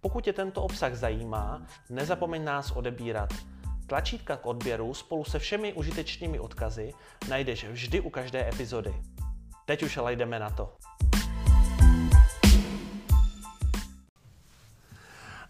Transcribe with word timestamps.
Pokud 0.00 0.24
tě 0.24 0.32
tento 0.32 0.62
obsah 0.62 0.94
zajímá, 0.94 1.62
nezapomeň 1.90 2.44
nás 2.44 2.70
odebírat. 2.70 3.34
Tlačítka 3.86 4.36
k 4.36 4.46
odběru 4.46 4.94
spolu 4.94 5.24
se 5.24 5.38
všemi 5.38 5.72
užitečnými 5.72 6.38
odkazy 6.38 6.92
najdeš 7.28 7.64
vždy 7.64 8.00
u 8.00 8.10
každé 8.10 8.48
epizody. 8.48 8.94
Teď 9.66 9.82
už 9.82 9.96
ale 9.96 10.12
jdeme 10.16 10.38
na 10.38 10.50
to. 10.50 10.72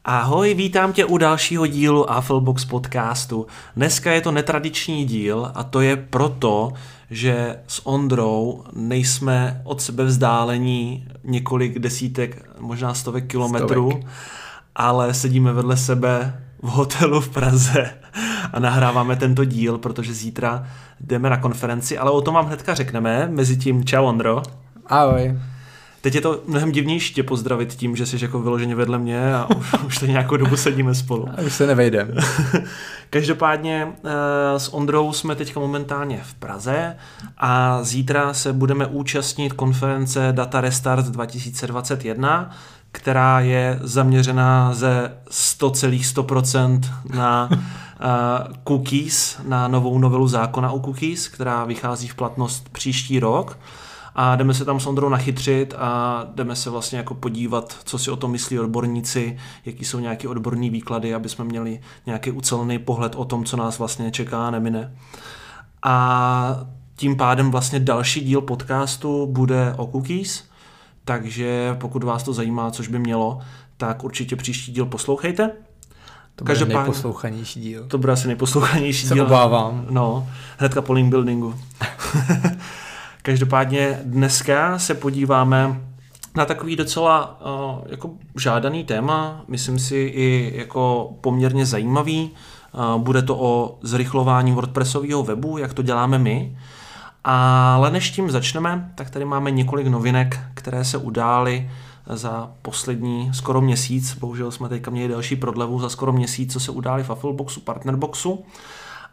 Ahoj, 0.04 0.54
vítám 0.54 0.92
tě 0.92 1.04
u 1.04 1.18
dalšího 1.18 1.66
dílu 1.66 2.10
Afflebox 2.10 2.64
podcastu. 2.64 3.46
Dneska 3.76 4.12
je 4.12 4.20
to 4.20 4.32
netradiční 4.32 5.04
díl 5.04 5.52
a 5.54 5.64
to 5.64 5.80
je 5.80 5.96
proto, 5.96 6.72
že 7.10 7.58
s 7.66 7.86
Ondrou 7.86 8.64
nejsme 8.72 9.60
od 9.64 9.82
sebe 9.82 10.04
vzdálení 10.04 11.08
několik 11.24 11.78
desítek, 11.78 12.48
možná 12.58 12.94
stovek 12.94 13.26
kilometrů, 13.26 13.90
Stovek. 13.90 14.06
ale 14.74 15.14
sedíme 15.14 15.52
vedle 15.52 15.76
sebe 15.76 16.42
v 16.62 16.68
hotelu 16.68 17.20
v 17.20 17.28
Praze 17.28 17.90
a 18.52 18.60
nahráváme 18.60 19.16
tento 19.16 19.44
díl, 19.44 19.78
protože 19.78 20.14
zítra 20.14 20.66
jdeme 21.00 21.30
na 21.30 21.36
konferenci, 21.36 21.98
ale 21.98 22.10
o 22.10 22.20
tom 22.20 22.34
vám 22.34 22.46
hnedka 22.46 22.74
řekneme. 22.74 23.28
Mezitím, 23.30 23.84
čau 23.84 24.04
Ondro. 24.04 24.42
Ahoj. 24.86 25.38
Teď 26.00 26.14
je 26.14 26.20
to 26.20 26.40
mnohem 26.46 26.72
divnější 26.72 27.14
tě 27.14 27.22
pozdravit 27.22 27.74
tím, 27.74 27.96
že 27.96 28.06
jsi 28.06 28.18
jako 28.22 28.40
vyloženě 28.40 28.74
vedle 28.74 28.98
mě 28.98 29.34
a 29.34 29.48
už, 29.56 29.74
už 29.86 29.98
to 29.98 30.06
nějakou 30.06 30.36
dobu 30.36 30.56
sedíme 30.56 30.94
spolu. 30.94 31.28
A 31.38 31.42
už 31.42 31.52
se 31.52 31.66
nevejdem. 31.66 32.14
Každopádně 33.10 33.88
eh, 34.04 34.58
s 34.58 34.74
Ondrou 34.74 35.12
jsme 35.12 35.34
teďka 35.34 35.60
momentálně 35.60 36.20
v 36.24 36.34
Praze 36.34 36.96
a 37.38 37.82
zítra 37.82 38.34
se 38.34 38.52
budeme 38.52 38.86
účastnit 38.86 39.52
konference 39.52 40.28
Data 40.32 40.60
Restart 40.60 41.06
2021, 41.06 42.50
která 42.92 43.40
je 43.40 43.78
zaměřená 43.82 44.74
ze 44.74 45.12
100,100% 45.30 46.80
na 47.14 47.48
uh, 47.50 47.58
cookies, 48.64 49.38
na 49.48 49.68
novou 49.68 49.98
novelu 49.98 50.28
zákona 50.28 50.70
o 50.70 50.80
cookies, 50.80 51.28
která 51.28 51.64
vychází 51.64 52.08
v 52.08 52.14
platnost 52.14 52.68
příští 52.72 53.20
rok 53.20 53.58
a 54.20 54.36
jdeme 54.36 54.54
se 54.54 54.64
tam 54.64 54.80
s 54.80 54.86
Ondrou 54.86 55.08
nachytřit 55.08 55.74
a 55.78 56.24
jdeme 56.34 56.56
se 56.56 56.70
vlastně 56.70 56.98
jako 56.98 57.14
podívat, 57.14 57.76
co 57.84 57.98
si 57.98 58.10
o 58.10 58.16
tom 58.16 58.30
myslí 58.30 58.58
odborníci, 58.58 59.38
jaký 59.64 59.84
jsou 59.84 59.98
nějaké 59.98 60.28
odborní 60.28 60.70
výklady, 60.70 61.14
aby 61.14 61.28
jsme 61.28 61.44
měli 61.44 61.80
nějaký 62.06 62.30
ucelený 62.30 62.78
pohled 62.78 63.14
o 63.16 63.24
tom, 63.24 63.44
co 63.44 63.56
nás 63.56 63.78
vlastně 63.78 64.10
čeká 64.10 64.46
a 64.46 64.50
nemine. 64.50 64.94
A 65.82 66.66
tím 66.96 67.16
pádem 67.16 67.50
vlastně 67.50 67.80
další 67.80 68.20
díl 68.20 68.40
podcastu 68.40 69.26
bude 69.26 69.74
o 69.76 69.86
cookies, 69.86 70.44
takže 71.04 71.76
pokud 71.80 72.04
vás 72.04 72.22
to 72.22 72.32
zajímá, 72.32 72.70
což 72.70 72.88
by 72.88 72.98
mělo, 72.98 73.40
tak 73.76 74.04
určitě 74.04 74.36
příští 74.36 74.72
díl 74.72 74.86
poslouchejte. 74.86 75.50
To 76.36 76.44
bude 76.44 76.54
Každopádně, 76.54 76.78
nejposlouchanější 76.78 77.60
díl. 77.60 77.86
To 77.86 77.98
bude 77.98 78.12
asi 78.12 78.26
nejposlouchanější 78.26 79.06
Se 79.06 79.14
díl. 79.14 79.24
Se 79.24 79.28
obávám. 79.28 79.86
No, 79.90 80.28
hnedka 80.58 80.82
po 80.82 80.92
link 80.92 81.10
buildingu. 81.10 81.54
Každopádně 83.22 84.00
dneska 84.04 84.78
se 84.78 84.94
podíváme 84.94 85.80
na 86.36 86.44
takový 86.44 86.76
docela 86.76 87.40
uh, 87.40 87.84
jako 87.86 88.10
žádaný 88.36 88.84
téma, 88.84 89.44
myslím 89.48 89.78
si 89.78 89.96
i 89.96 90.52
jako 90.56 91.12
poměrně 91.20 91.66
zajímavý. 91.66 92.30
Uh, 92.72 93.02
bude 93.02 93.22
to 93.22 93.36
o 93.40 93.78
zrychlování 93.82 94.52
WordPressového 94.52 95.22
webu, 95.22 95.58
jak 95.58 95.74
to 95.74 95.82
děláme 95.82 96.18
my. 96.18 96.56
Ale 97.24 97.90
než 97.90 98.10
tím 98.10 98.30
začneme, 98.30 98.92
tak 98.94 99.10
tady 99.10 99.24
máme 99.24 99.50
několik 99.50 99.86
novinek, 99.86 100.40
které 100.54 100.84
se 100.84 100.98
udály 100.98 101.70
za 102.06 102.50
poslední 102.62 103.30
skoro 103.34 103.60
měsíc. 103.60 104.14
Bohužel 104.14 104.50
jsme 104.50 104.68
teďka 104.68 104.90
měli 104.90 105.08
další 105.08 105.36
prodlevu 105.36 105.80
za 105.80 105.88
skoro 105.88 106.12
měsíc, 106.12 106.52
co 106.52 106.60
se 106.60 106.70
udály 106.70 107.02
v 107.02 107.10
Affleboxu, 107.10 107.60
Partnerboxu. 107.60 108.44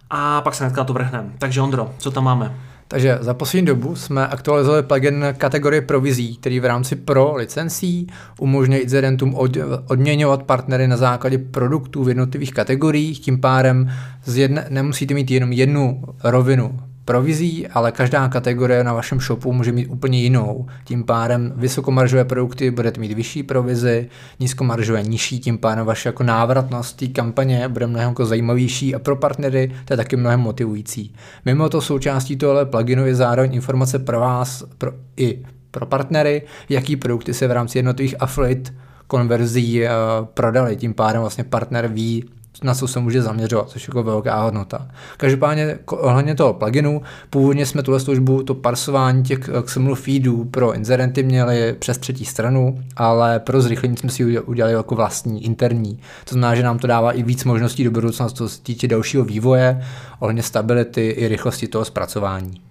A 0.10 0.42
pak 0.42 0.56
se 0.56 0.64
hnedka 0.64 0.84
to 0.84 0.94
vrhneme. 0.94 1.32
Takže 1.38 1.62
Ondro, 1.62 1.92
co 1.98 2.12
tam 2.12 2.24
máme? 2.24 2.56
Takže 2.88 3.18
za 3.22 3.34
poslední 3.34 3.66
dobu 3.66 3.96
jsme 3.96 4.28
aktualizovali 4.28 4.84
plugin 4.84 5.26
kategorie 5.38 5.82
provizí, 5.82 6.38
který 6.38 6.60
v 6.60 6.66
rámci 6.66 6.96
pro 6.96 7.36
licencí 7.36 8.08
umožňuje 8.40 8.82
incidentům 8.82 9.36
od, 9.36 9.58
odměňovat 9.88 10.44
partnery 10.44 10.88
na 10.88 10.98
základě 10.98 11.38
produktů 11.38 12.04
v 12.04 12.10
jednotlivých 12.10 12.54
kategoriích, 12.54 13.20
tím 13.20 13.42
pádem 13.42 13.92
z 14.26 14.38
jedne, 14.38 14.68
nemusíte 14.70 15.14
mít 15.14 15.32
jenom 15.32 15.52
jednu 15.52 16.04
rovinu 16.24 16.80
provizí, 17.06 17.68
ale 17.68 17.92
každá 17.92 18.28
kategorie 18.28 18.84
na 18.84 18.94
vašem 18.94 19.20
shopu 19.20 19.54
může 19.54 19.72
mít 19.72 19.88
úplně 19.88 20.22
jinou. 20.22 20.66
Tím 20.84 21.04
pádem 21.04 21.54
vysokomaržové 21.56 22.26
produkty 22.26 22.72
budete 22.72 23.00
mít 23.00 23.14
vyšší 23.14 23.44
provizi, 23.44 24.10
nízkomaržové 24.40 25.04
nižší, 25.04 25.40
tím 25.40 25.58
pádem 25.58 25.86
vaše 25.86 26.10
jako 26.10 26.24
návratnost 26.24 26.98
té 26.98 27.08
kampaně 27.08 27.68
bude 27.70 27.88
mnohem 27.88 28.10
jako 28.10 28.26
zajímavější 28.26 28.96
a 28.96 29.00
pro 29.00 29.16
partnery 29.16 29.72
to 29.86 29.94
je 29.94 29.98
taky 29.98 30.16
mnohem 30.16 30.40
motivující. 30.40 31.14
Mimo 31.46 31.70
to 31.70 31.82
součástí 31.82 32.36
tohle 32.36 32.66
pluginu 32.66 33.06
je 33.06 33.16
zároveň 33.16 33.56
informace 33.56 34.00
pro 34.00 34.20
vás 34.20 34.64
pro, 34.78 34.92
i 35.18 35.40
pro 35.72 35.86
partnery, 35.86 36.42
jaký 36.70 36.96
produkty 36.96 37.34
se 37.34 37.48
v 37.48 37.52
rámci 37.52 37.78
jednotlivých 37.78 38.16
affiliate 38.20 38.72
konverzí 39.08 39.82
uh, 39.82 39.88
prodali. 40.26 40.76
Tím 40.76 40.94
pádem 40.94 41.22
vlastně 41.22 41.44
partner 41.44 41.88
ví, 41.88 42.26
na 42.64 42.74
co 42.74 42.88
se 42.88 43.00
může 43.00 43.22
zaměřovat, 43.22 43.70
což 43.70 43.82
je 43.84 43.92
jako 43.92 44.04
velká 44.04 44.42
hodnota. 44.42 44.88
Každopádně 45.18 45.80
ohledně 45.90 46.36
toho 46.36 46.54
pluginu, 46.54 47.02
původně 47.30 47.66
jsme 47.66 47.84
tuhle 47.84 48.00
službu, 48.00 48.44
to 48.44 48.56
parsování 48.56 49.24
těch 49.24 49.50
XML 49.66 49.96
feedů 49.96 50.46
pro 50.46 50.74
inzerenty 50.74 51.24
měli 51.24 51.76
přes 51.80 51.98
třetí 51.98 52.26
stranu, 52.26 52.84
ale 52.96 53.40
pro 53.40 53.62
zrychlení 53.62 53.98
jsme 53.98 54.10
si 54.10 54.40
udělali 54.40 54.74
jako 54.74 54.96
vlastní, 54.96 55.46
interní. 55.46 56.00
To 56.24 56.34
znamená, 56.34 56.56
že 56.56 56.64
nám 56.64 56.80
to 56.80 56.88
dává 56.88 57.12
i 57.12 57.24
víc 57.24 57.44
možností 57.44 57.84
do 57.84 57.92
budoucna, 57.92 58.30
co 58.30 58.50
se 58.50 58.62
týče 58.62 58.88
dalšího 58.88 59.24
vývoje, 59.24 59.86
ohledně 60.20 60.44
stability 60.44 61.10
i 61.10 61.28
rychlosti 61.28 61.68
toho 61.68 61.86
zpracování. 61.86 62.62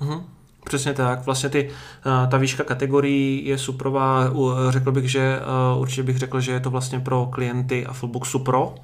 Uh-huh. 0.00 0.22
Přesně 0.64 0.92
tak. 0.92 1.26
Vlastně 1.26 1.48
ty, 1.48 1.70
eh, 2.06 2.26
ta 2.26 2.36
výška 2.36 2.64
kategorií 2.64 3.46
je 3.46 3.58
suprová. 3.58 4.32
Řekl 4.68 4.92
bych, 4.92 5.10
že 5.10 5.20
eh, 5.20 5.78
určitě 5.78 6.02
bych 6.02 6.18
řekl, 6.18 6.40
že 6.40 6.52
je 6.52 6.60
to 6.60 6.70
vlastně 6.70 7.00
pro 7.00 7.26
klienty 7.26 7.86
Affleboxu 7.86 8.38
Pro, 8.38 8.74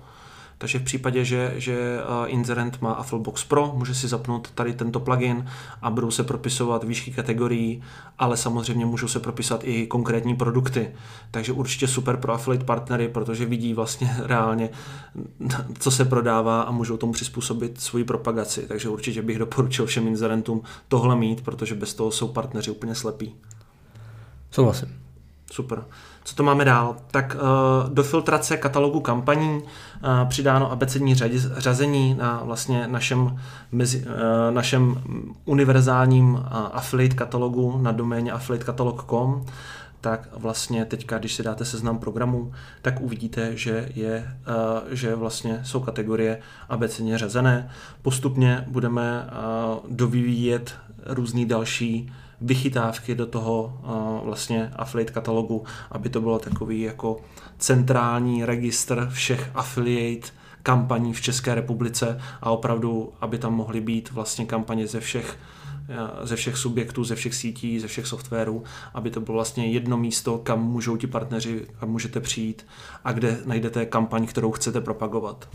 takže 0.61 0.79
v 0.79 0.83
případě, 0.83 1.25
že, 1.25 1.55
že 1.57 1.99
inzerent 2.27 2.83
má 2.83 2.93
Afflebox 2.93 3.45
Pro, 3.45 3.73
může 3.77 3.95
si 3.95 4.09
zapnout 4.09 4.51
tady 4.51 4.73
tento 4.73 5.01
plugin 5.01 5.47
a 5.83 5.91
budou 5.91 6.11
se 6.11 6.25
propisovat 6.25 6.85
výšky 6.85 7.11
kategorií, 7.11 7.83
ale 8.19 8.37
samozřejmě 8.37 8.87
můžou 8.87 9.09
se 9.09 9.21
propisovat 9.21 9.65
i 9.65 9.87
konkrétní 9.87 10.37
produkty. 10.37 10.91
Takže 11.31 11.53
určitě 11.53 11.89
super 11.89 12.17
pro 12.17 12.33
affiliate 12.33 12.65
partnery, 12.65 13.09
protože 13.09 13.47
vidí 13.47 13.75
vlastně 13.75 14.17
reálně, 14.23 14.71
co 15.79 15.91
se 15.91 16.05
prodává 16.05 16.63
a 16.63 16.71
můžou 16.71 16.97
tomu 16.97 17.13
přizpůsobit 17.13 17.81
svoji 17.81 18.05
propagaci. 18.05 18.67
Takže 18.69 18.89
určitě 18.89 19.23
bych 19.23 19.39
doporučil 19.39 19.87
všem 19.87 20.09
inzerentům 20.09 20.63
tohle 20.89 21.17
mít, 21.17 21.41
protože 21.41 21.75
bez 21.75 21.95
toho 21.95 22.11
jsou 22.11 22.29
partneři 22.29 22.71
úplně 22.71 22.95
slepí. 22.95 23.35
Souhlasím. 24.51 24.89
Super. 25.53 25.85
Co 26.25 26.35
to 26.35 26.43
máme 26.43 26.65
dál? 26.65 26.97
Tak 27.11 27.37
uh, 27.37 27.95
do 27.95 28.03
filtrace 28.03 28.57
katalogu 28.57 29.01
kampaní 29.01 29.63
uh, 29.63 30.29
přidáno 30.29 30.73
abecední 30.73 31.15
řazení 31.57 32.15
na 32.15 32.43
vlastně 32.45 32.87
našem, 32.87 33.41
mezi, 33.73 33.99
uh, 33.99 34.55
našem 34.55 35.03
univerzálním 35.45 36.45
affiliate 36.51 37.17
katalogu 37.17 37.79
na 37.83 37.93
doméně 37.93 38.33
affiliatekatalog.com 38.33 39.45
tak 40.01 40.29
vlastně 40.37 40.85
teďka, 40.85 41.19
když 41.19 41.35
si 41.35 41.43
dáte 41.43 41.65
seznam 41.65 41.99
programů, 41.99 42.53
tak 42.83 43.01
uvidíte, 43.01 43.57
že, 43.57 43.89
je, 43.95 44.37
že 44.91 45.15
vlastně 45.15 45.61
jsou 45.65 45.81
kategorie 45.81 46.39
abecedně 46.69 47.19
řazené. 47.19 47.71
Postupně 48.03 48.65
budeme 48.69 49.31
dovyvíjet 49.89 50.75
různý 51.07 51.47
další 51.47 52.13
vychytávky 52.41 53.15
do 53.15 53.27
toho 53.27 53.81
uh, 53.83 54.27
vlastně 54.27 54.71
affiliate 54.77 55.13
katalogu, 55.13 55.65
aby 55.91 56.09
to 56.09 56.21
bylo 56.21 56.39
takový 56.39 56.81
jako 56.81 57.21
centrální 57.59 58.45
registr 58.45 59.09
všech 59.13 59.51
affiliate 59.55 60.29
kampaní 60.63 61.13
v 61.13 61.21
České 61.21 61.55
republice 61.55 62.21
a 62.41 62.51
opravdu, 62.51 63.13
aby 63.21 63.39
tam 63.39 63.55
mohly 63.55 63.81
být 63.81 64.11
vlastně 64.11 64.47
kampaně 64.47 64.87
ze 64.87 65.01
všech 65.01 65.39
ze 66.23 66.37
všech 66.37 66.57
subjektů, 66.57 67.05
ze 67.05 67.15
všech 67.15 67.35
sítí, 67.35 67.81
ze 67.81 67.87
všech 67.87 68.07
softwarů, 68.07 68.65
aby 68.95 69.11
to 69.11 69.21
bylo 69.21 69.35
vlastně 69.35 69.67
jedno 69.67 69.97
místo, 69.97 70.39
kam 70.39 70.65
můžou 70.65 70.97
ti 70.97 71.07
partneři, 71.07 71.67
kam 71.81 71.91
můžete 71.91 72.21
přijít 72.21 72.67
a 73.05 73.13
kde 73.13 73.39
najdete 73.45 73.87
kampaň, 73.87 74.27
kterou 74.27 74.53
chcete 74.53 74.81
propagovat. 74.81 75.49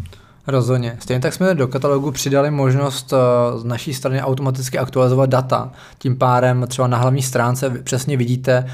Rozhodně. 0.47 0.97
Stejně 0.99 1.21
tak 1.21 1.33
jsme 1.33 1.55
do 1.55 1.67
katalogu 1.67 2.11
přidali 2.11 2.51
možnost 2.51 3.13
z 3.57 3.63
naší 3.63 3.93
strany 3.93 4.21
automaticky 4.21 4.77
aktualizovat 4.77 5.29
data. 5.29 5.71
Tím 5.97 6.17
pádem 6.17 6.65
třeba 6.67 6.87
na 6.87 6.97
hlavní 6.97 7.21
stránce 7.21 7.69
přesně 7.69 8.17
vidíte, 8.17 8.65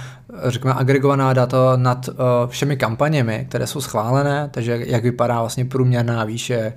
řekněme, 0.45 0.75
agregovaná 0.77 1.33
data 1.33 1.57
nad 1.75 2.09
všemi 2.47 2.77
kampaněmi, 2.77 3.45
které 3.49 3.67
jsou 3.67 3.81
schválené, 3.81 4.49
takže 4.53 4.83
jak 4.85 5.03
vypadá 5.03 5.39
vlastně 5.39 5.65
průměrná 5.65 6.23
výše 6.23 6.73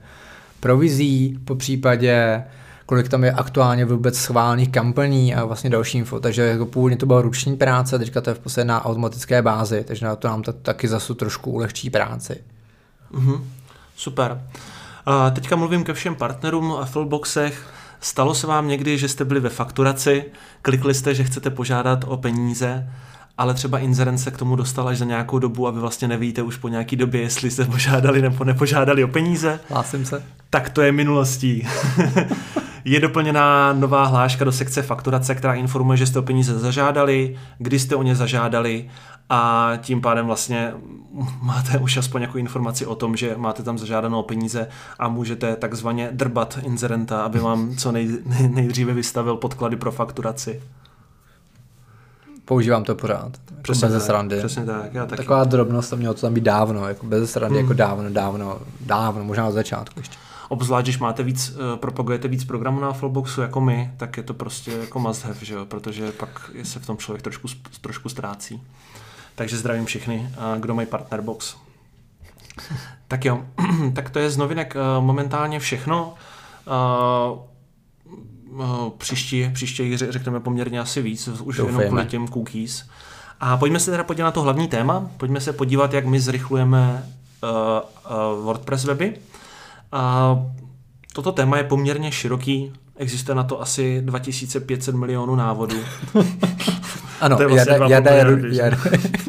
provizí, 0.60 1.38
po 1.44 1.54
případě 1.54 2.44
kolik 2.86 3.08
tam 3.08 3.24
je 3.24 3.32
aktuálně 3.32 3.84
vůbec 3.84 4.18
schválených 4.18 4.68
kampaní 4.68 5.34
a 5.34 5.44
vlastně 5.44 5.70
další 5.70 5.98
info. 5.98 6.20
Takže 6.20 6.42
jako 6.42 6.66
původně 6.66 6.96
to 6.96 7.06
byla 7.06 7.22
ruční 7.22 7.56
práce, 7.56 7.98
teďka 7.98 8.20
to 8.20 8.30
je 8.30 8.34
v 8.34 8.38
podstatě 8.38 8.64
na 8.64 8.84
automatické 8.84 9.42
bázi, 9.42 9.84
takže 9.86 10.06
na 10.06 10.16
to 10.16 10.28
nám 10.28 10.42
to 10.42 10.52
taky 10.52 10.88
zase 10.88 11.14
trošku 11.14 11.50
ulehčí 11.50 11.90
práci. 11.90 12.36
Mm-hmm. 13.14 13.40
Super. 13.96 14.40
A 15.06 15.30
teďka 15.30 15.56
mluvím 15.56 15.84
ke 15.84 15.94
všem 15.94 16.14
partnerům 16.14 16.72
a 16.72 16.80
Affleboxech. 16.80 17.74
Stalo 18.00 18.34
se 18.34 18.46
vám 18.46 18.68
někdy, 18.68 18.98
že 18.98 19.08
jste 19.08 19.24
byli 19.24 19.40
ve 19.40 19.48
fakturaci, 19.48 20.24
klikli 20.62 20.94
jste, 20.94 21.14
že 21.14 21.24
chcete 21.24 21.50
požádat 21.50 22.04
o 22.08 22.16
peníze 22.16 22.86
ale 23.38 23.54
třeba 23.54 23.78
inzerent 23.78 24.20
se 24.20 24.30
k 24.30 24.36
tomu 24.36 24.56
dostal 24.56 24.88
až 24.88 24.98
za 24.98 25.04
nějakou 25.04 25.38
dobu 25.38 25.68
a 25.68 25.70
vy 25.70 25.80
vlastně 25.80 26.08
nevíte 26.08 26.42
už 26.42 26.56
po 26.56 26.68
nějaký 26.68 26.96
době, 26.96 27.20
jestli 27.20 27.50
jste 27.50 27.64
požádali 27.64 28.22
nebo 28.22 28.44
nepožádali 28.44 29.04
o 29.04 29.08
peníze. 29.08 29.60
Hlásím 29.68 30.06
se. 30.06 30.22
Tak 30.50 30.70
to 30.70 30.82
je 30.82 30.92
minulostí. 30.92 31.66
je 32.84 33.00
doplněná 33.00 33.72
nová 33.72 34.04
hláška 34.04 34.44
do 34.44 34.52
sekce 34.52 34.82
fakturace, 34.82 35.34
která 35.34 35.54
informuje, 35.54 35.96
že 35.96 36.06
jste 36.06 36.18
o 36.18 36.22
peníze 36.22 36.58
zažádali, 36.58 37.36
kdy 37.58 37.78
jste 37.78 37.96
o 37.96 38.02
ně 38.02 38.16
zažádali 38.16 38.90
a 39.28 39.72
tím 39.82 40.00
pádem 40.00 40.26
vlastně 40.26 40.74
máte 41.42 41.78
už 41.78 41.96
aspoň 41.96 42.20
nějakou 42.20 42.38
informaci 42.38 42.86
o 42.86 42.94
tom, 42.94 43.16
že 43.16 43.36
máte 43.36 43.62
tam 43.62 43.78
zažádanou 43.78 44.22
peníze 44.22 44.68
a 44.98 45.08
můžete 45.08 45.56
takzvaně 45.56 46.08
drbat 46.12 46.58
inzerenta, 46.62 47.22
aby 47.22 47.38
vám 47.38 47.76
co 47.76 47.92
nej, 47.92 48.18
nejdříve 48.48 48.92
vystavil 48.92 49.36
podklady 49.36 49.76
pro 49.76 49.92
fakturaci 49.92 50.60
používám 52.44 52.84
to 52.84 52.94
pořád. 52.94 53.32
Jako 53.50 53.62
přesně 53.62 53.88
bez 53.88 54.04
srandy. 54.04 54.38
Přesně 54.38 54.64
tak, 54.64 54.94
já 54.94 55.06
taky. 55.06 55.22
Taková 55.22 55.44
drobnost, 55.44 55.90
to 55.90 55.96
mělo 55.96 56.14
to 56.14 56.20
tam 56.20 56.34
být 56.34 56.44
dávno, 56.44 56.88
jako 56.88 57.06
bez 57.06 57.32
srandy, 57.32 57.56
jako 57.56 57.66
hmm. 57.66 57.78
jako 57.78 57.88
dávno, 57.88 58.10
dávno, 58.10 58.58
dávno, 58.80 59.24
možná 59.24 59.46
od 59.46 59.52
začátku 59.52 60.00
ještě. 60.00 60.16
Obzvlášť, 60.48 60.84
když 60.84 60.98
máte 60.98 61.22
víc, 61.22 61.50
uh, 61.50 61.78
propagujete 61.78 62.28
víc 62.28 62.44
programů 62.44 62.80
na 62.80 62.92
Flowboxu 62.92 63.40
jako 63.40 63.60
my, 63.60 63.90
tak 63.96 64.16
je 64.16 64.22
to 64.22 64.34
prostě 64.34 64.70
jako 64.70 64.98
must 64.98 65.24
have, 65.24 65.36
že 65.42 65.54
jo? 65.54 65.66
protože 65.66 66.12
pak 66.12 66.50
se 66.62 66.80
v 66.80 66.86
tom 66.86 66.96
člověk 66.96 67.22
trošku, 67.22 67.48
trošku 67.80 68.08
ztrácí. 68.08 68.62
Takže 69.34 69.56
zdravím 69.58 69.86
všechny, 69.86 70.28
kdo 70.58 70.74
mají 70.74 70.86
Partnerbox. 70.86 71.56
tak 73.08 73.24
jo, 73.24 73.44
tak 73.94 74.10
to 74.10 74.18
je 74.18 74.30
z 74.30 74.36
novinek 74.36 74.76
uh, 74.76 75.04
momentálně 75.04 75.60
všechno. 75.60 76.14
Uh, 76.66 77.38
Eh, 78.60 78.90
příští, 78.98 79.50
příští 79.52 79.96
řekneme 79.96 80.40
poměrně 80.40 80.80
asi 80.80 81.02
víc, 81.02 81.28
už 81.28 81.56
Doufejme. 81.56 81.82
jenom 81.82 81.88
kvůli 81.88 82.06
těm 82.06 82.28
cookies. 82.28 82.84
A 83.40 83.56
pojďme 83.56 83.80
se 83.80 83.90
teda 83.90 84.04
podívat 84.04 84.26
na 84.26 84.32
to 84.32 84.42
hlavní 84.42 84.68
téma, 84.68 85.10
pojďme 85.16 85.40
se 85.40 85.52
podívat, 85.52 85.92
jak 85.92 86.06
my 86.06 86.20
zrychlujeme 86.20 87.06
WordPress 88.42 88.84
weby. 88.84 89.16
A 89.92 90.36
toto 91.12 91.32
téma 91.32 91.56
je 91.56 91.64
poměrně 91.64 92.12
široký, 92.12 92.72
existuje 92.96 93.34
na 93.36 93.42
to 93.42 93.60
asi 93.60 94.02
2500 94.04 94.94
milionů 94.94 95.36
návodů. 95.36 95.76
ano, 97.20 97.36
to 97.36 97.48
vlastně 97.48 97.72
Jada, 97.72 97.86
Jada, 97.88 98.10
Jada, 98.10 98.46
Jada, 98.52 98.76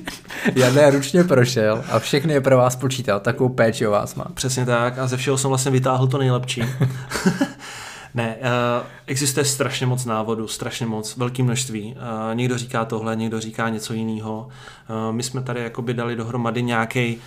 Jada 0.55 0.89
ručně 0.89 1.23
prošel 1.23 1.83
a 1.91 1.99
všechny 1.99 2.33
je 2.33 2.41
pro 2.41 2.57
vás 2.57 2.75
počítal, 2.75 3.19
takovou 3.19 3.49
péči 3.49 3.87
o 3.87 3.91
vás 3.91 4.15
má. 4.15 4.25
Přesně 4.33 4.65
tak 4.65 4.97
a 4.97 5.07
ze 5.07 5.17
všeho 5.17 5.37
jsem 5.37 5.49
vlastně 5.49 5.71
vytáhl 5.71 6.07
to 6.07 6.17
nejlepší. 6.17 6.63
Ne, 8.15 8.35
uh, 8.35 8.87
existuje 9.07 9.45
strašně 9.45 9.85
moc 9.85 10.05
návodů, 10.05 10.47
strašně 10.47 10.85
moc, 10.85 11.17
velké 11.17 11.43
množství. 11.43 11.95
Uh, 11.95 12.35
někdo 12.35 12.57
říká 12.57 12.85
tohle, 12.85 13.15
někdo 13.15 13.39
říká 13.39 13.69
něco 13.69 13.93
jiného. 13.93 14.47
Uh, 15.07 15.15
my 15.15 15.23
jsme 15.23 15.41
tady 15.41 15.63
jakoby 15.63 15.93
dali 15.93 16.15
dohromady 16.15 16.63
nějaký, 16.63 17.17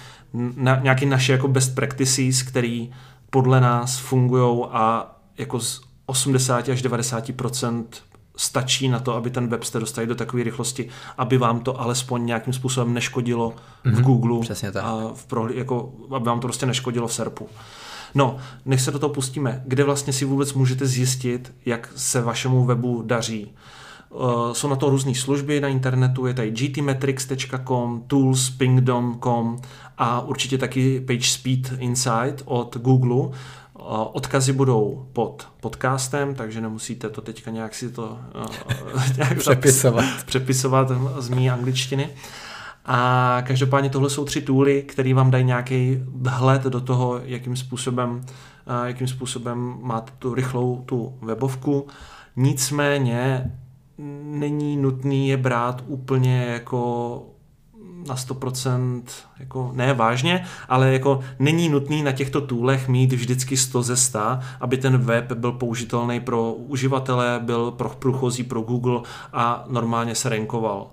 na, 0.57 0.81
nějaký 0.83 1.07
naše 1.07 1.33
jako 1.33 1.49
best 1.49 1.75
practices, 1.75 2.43
který 2.43 2.91
podle 3.31 3.61
nás 3.61 3.99
fungují 3.99 4.65
a 4.71 5.17
jako 5.39 5.61
z 5.61 5.81
80 6.07 6.69
až 6.69 6.83
90 6.83 7.31
stačí 8.39 8.89
na 8.89 9.01
to, 9.01 9.15
aby 9.15 9.31
ten 9.31 9.49
web 9.49 9.65
jste 9.65 9.81
dostali 9.81 10.07
do 10.07 10.15
takové 10.15 10.43
rychlosti, 10.43 10.89
aby 11.19 11.39
vám 11.39 11.61
to 11.61 11.81
alespoň 11.81 12.27
nějakým 12.27 12.53
způsobem 12.53 12.95
neškodilo 12.95 13.51
mm-hmm, 13.51 13.91
v 13.91 13.95
mhm, 13.95 14.03
Google. 14.03 14.41
Přesně 14.41 14.73
tak. 14.73 14.85
A 14.85 15.11
v 15.15 15.27
prohlí, 15.27 15.57
jako, 15.57 15.93
aby 16.11 16.27
vám 16.27 16.41
to 16.41 16.47
prostě 16.47 16.67
neškodilo 16.67 17.09
v 17.09 17.13
SERPu. 17.13 17.49
No, 18.15 18.37
než 18.65 18.83
se 18.83 18.91
do 18.91 18.99
toho 18.99 19.15
pustíme, 19.15 19.63
kde 19.67 19.85
vlastně 19.85 20.13
si 20.13 20.25
vůbec 20.25 20.53
můžete 20.53 20.87
zjistit, 20.87 21.55
jak 21.67 21.93
se 21.97 22.21
vašemu 22.21 22.65
webu 22.65 23.03
daří. 23.07 23.53
Uh, 24.11 24.53
jsou 24.53 24.69
na 24.69 24.77
to 24.77 24.91
různé 24.91 25.15
služby 25.15 25.61
na 25.61 25.69
internetu, 25.69 26.27
je 26.27 26.35
tady 26.35 26.51
gtmetrics.com, 26.51 28.03
tools, 28.07 28.51
pingdom.com 28.51 29.59
a 29.99 30.21
určitě 30.21 30.59
taky 30.59 31.01
PageSpeed 31.01 31.73
Insight 31.79 32.43
od 32.45 32.77
Google. 32.77 33.39
Odkazy 34.13 34.53
budou 34.53 35.07
pod 35.13 35.49
podcastem, 35.61 36.35
takže 36.35 36.61
nemusíte 36.61 37.09
to 37.09 37.21
teďka 37.21 37.51
nějak 37.51 37.75
si 37.75 37.93
to 37.93 38.19
uh, 38.95 39.03
nějak 39.17 39.39
přepisovat. 39.39 40.05
přepisovat 40.27 40.93
z 41.19 41.29
mý 41.29 41.51
angličtiny. 41.51 42.11
A 42.85 43.43
každopádně 43.47 43.91
tohle 43.91 44.11
jsou 44.11 44.25
tři 44.25 44.41
tooly, 44.41 44.83
které 44.83 45.15
vám 45.15 45.31
dají 45.31 45.45
nějaký 45.45 45.99
vhled 46.07 46.63
do 46.63 46.81
toho, 46.81 47.21
jakým 47.25 47.57
způsobem, 47.57 48.21
jakým 48.85 49.09
způsobem 49.09 49.79
máte 49.83 50.13
tu 50.19 50.35
rychlou 50.35 50.83
tu 50.87 51.19
webovku. 51.23 51.87
Nicméně 52.37 53.53
není 54.23 54.77
nutný 54.77 55.29
je 55.29 55.37
brát 55.37 55.85
úplně 55.87 56.45
jako 56.45 57.23
na 58.09 58.15
100% 58.15 59.03
jako 59.39 59.71
ne 59.75 59.95
vážně, 59.95 60.45
ale 60.69 60.93
jako 60.93 61.21
není 61.39 61.69
nutný 61.69 62.03
na 62.03 62.13
těchto 62.13 62.41
toolech 62.41 62.89
mít 62.89 63.13
vždycky 63.13 63.57
100 63.57 63.83
ze 63.83 63.97
100, 63.97 64.19
aby 64.61 64.77
ten 64.77 64.99
web 64.99 65.33
byl 65.33 65.53
použitelný 65.53 66.21
pro 66.21 66.53
uživatele, 66.53 67.41
byl 67.43 67.71
pro 67.71 67.89
průchozí 67.89 68.45
pro 68.45 68.61
Google 68.61 69.01
a 69.33 69.65
normálně 69.69 70.15
se 70.15 70.29
renkoval. 70.29 70.87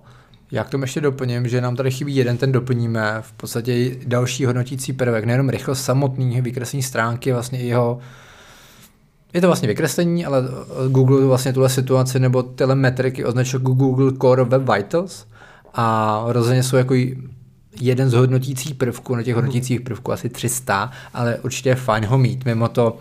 Já 0.52 0.64
k 0.64 0.70
tomu 0.70 0.84
ještě 0.84 1.02
doplním, 1.02 1.48
že 1.48 1.62
nám 1.62 1.76
tady 1.76 1.92
chybí 1.92 2.16
jeden, 2.16 2.38
ten 2.38 2.52
doplníme, 2.52 3.18
v 3.22 3.32
podstatě 3.32 3.96
další 4.06 4.46
hodnotící 4.46 4.94
prvek, 4.94 5.26
nejenom 5.26 5.50
rychlost 5.50 5.84
samotný 5.84 6.42
vykreslení 6.42 6.84
stránky, 6.84 7.32
vlastně 7.32 7.60
jeho 7.60 8.00
je 9.34 9.42
to 9.42 9.48
vlastně 9.48 9.68
vykreslení, 9.68 10.26
ale 10.26 10.44
Google 10.90 11.26
vlastně 11.26 11.54
tuhle 11.54 11.70
situaci 11.70 12.20
nebo 12.20 12.44
tyhle 12.44 12.76
metriky 12.76 13.26
označil 13.26 13.60
Google 13.60 14.12
Core 14.22 14.44
Web 14.44 14.70
Vitals 14.76 15.26
a 15.76 16.24
rozhodně 16.28 16.64
jsou 16.64 16.76
jako 16.76 16.96
jeden 17.82 18.10
z 18.10 18.14
hodnotících 18.14 18.76
prvků, 18.76 19.16
na 19.16 19.24
těch 19.24 19.36
hodnotících 19.36 19.82
prvků 19.82 20.12
asi 20.12 20.30
300, 20.30 20.92
ale 21.14 21.38
určitě 21.38 21.70
je 21.70 21.76
fajn 21.76 22.06
ho 22.06 22.18
mít. 22.18 22.46
Mimo 22.46 22.68
to 22.68 22.98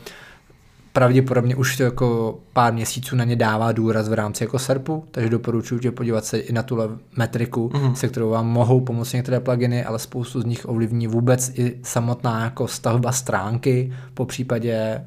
pravděpodobně 0.93 1.57
už 1.57 1.77
to 1.77 1.83
jako 1.83 2.39
pár 2.53 2.73
měsíců 2.73 3.17
na 3.17 3.25
ně 3.25 3.37
dává 3.37 3.73
důraz 3.73 4.09
v 4.09 4.13
rámci 4.13 4.45
jako 4.45 4.59
SERPu, 4.59 5.05
takže 5.11 5.31
doporučuji 5.31 5.79
tě 5.79 5.91
podívat 5.91 6.25
se 6.25 6.39
i 6.39 6.53
na 6.53 6.63
tuhle 6.63 6.89
metriku, 7.17 7.69
mm-hmm. 7.69 7.93
se 7.93 8.09
kterou 8.09 8.31
vám 8.31 8.47
mohou 8.47 8.81
pomoci 8.81 9.17
některé 9.17 9.41
pluginy, 9.41 9.85
ale 9.85 9.99
spoustu 9.99 10.41
z 10.41 10.45
nich 10.45 10.69
ovlivní 10.69 11.07
vůbec 11.07 11.53
i 11.55 11.79
samotná 11.83 12.45
jako 12.45 12.69
stavba 12.69 13.13
stránky, 13.13 13.93
po 14.15 14.27
případě 14.27 15.05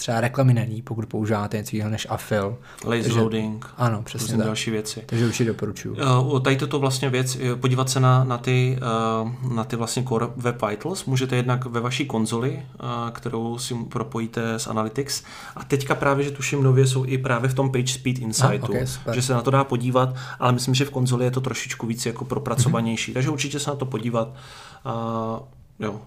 třeba 0.00 0.20
reklamy 0.20 0.54
není, 0.54 0.82
pokud 0.82 1.06
používáte 1.06 1.56
něco 1.56 1.76
jiného 1.76 1.90
než 1.90 2.06
afil. 2.10 2.58
Lazy 2.84 3.02
Takže, 3.02 3.20
loading. 3.20 3.66
Ano, 3.76 4.02
přesně 4.02 4.36
tak. 4.36 4.46
další 4.46 4.70
věci. 4.70 5.02
Takže 5.06 5.26
určitě 5.26 5.44
doporučuju. 5.44 5.94
Uh, 5.94 6.40
tady 6.40 6.56
toto 6.56 6.78
vlastně 6.78 7.10
věc, 7.10 7.36
eh, 7.40 7.56
podívat 7.56 7.90
se 7.90 8.00
na, 8.00 8.24
na, 8.24 8.38
ty, 8.38 8.78
uh, 9.22 9.52
na 9.54 9.64
ty 9.64 9.76
vlastně 9.76 10.02
Core 10.02 10.26
Web 10.36 10.62
Vitals, 10.68 11.04
můžete 11.04 11.36
jednak 11.36 11.64
ve 11.64 11.80
vaší 11.80 12.06
konzoli, 12.06 12.52
uh, 12.52 13.10
kterou 13.10 13.58
si 13.58 13.74
propojíte 13.74 14.54
s 14.54 14.66
Analytics. 14.66 15.22
A 15.56 15.64
teďka 15.64 15.94
právě, 15.94 16.24
že 16.24 16.30
tuším 16.30 16.62
nově 16.62 16.86
jsou 16.86 17.04
i 17.04 17.18
právě 17.18 17.50
v 17.50 17.54
tom 17.54 17.72
PageSpeed 17.72 18.18
Insightu, 18.18 18.72
ah, 18.72 18.76
okay, 18.76 19.14
že 19.14 19.22
se 19.22 19.34
na 19.34 19.42
to 19.42 19.50
dá 19.50 19.64
podívat, 19.64 20.14
ale 20.38 20.52
myslím, 20.52 20.74
že 20.74 20.84
v 20.84 20.90
konzoli 20.90 21.24
je 21.24 21.30
to 21.30 21.40
trošičku 21.40 21.86
víc 21.86 22.06
jako 22.06 22.24
propracovanější. 22.24 23.10
Mm-hmm. 23.10 23.14
Takže 23.14 23.30
určitě 23.30 23.58
se 23.58 23.70
na 23.70 23.76
to 23.76 23.86
podívat. 23.86 24.28
Uh, 24.28 25.46
jo. 25.78 26.00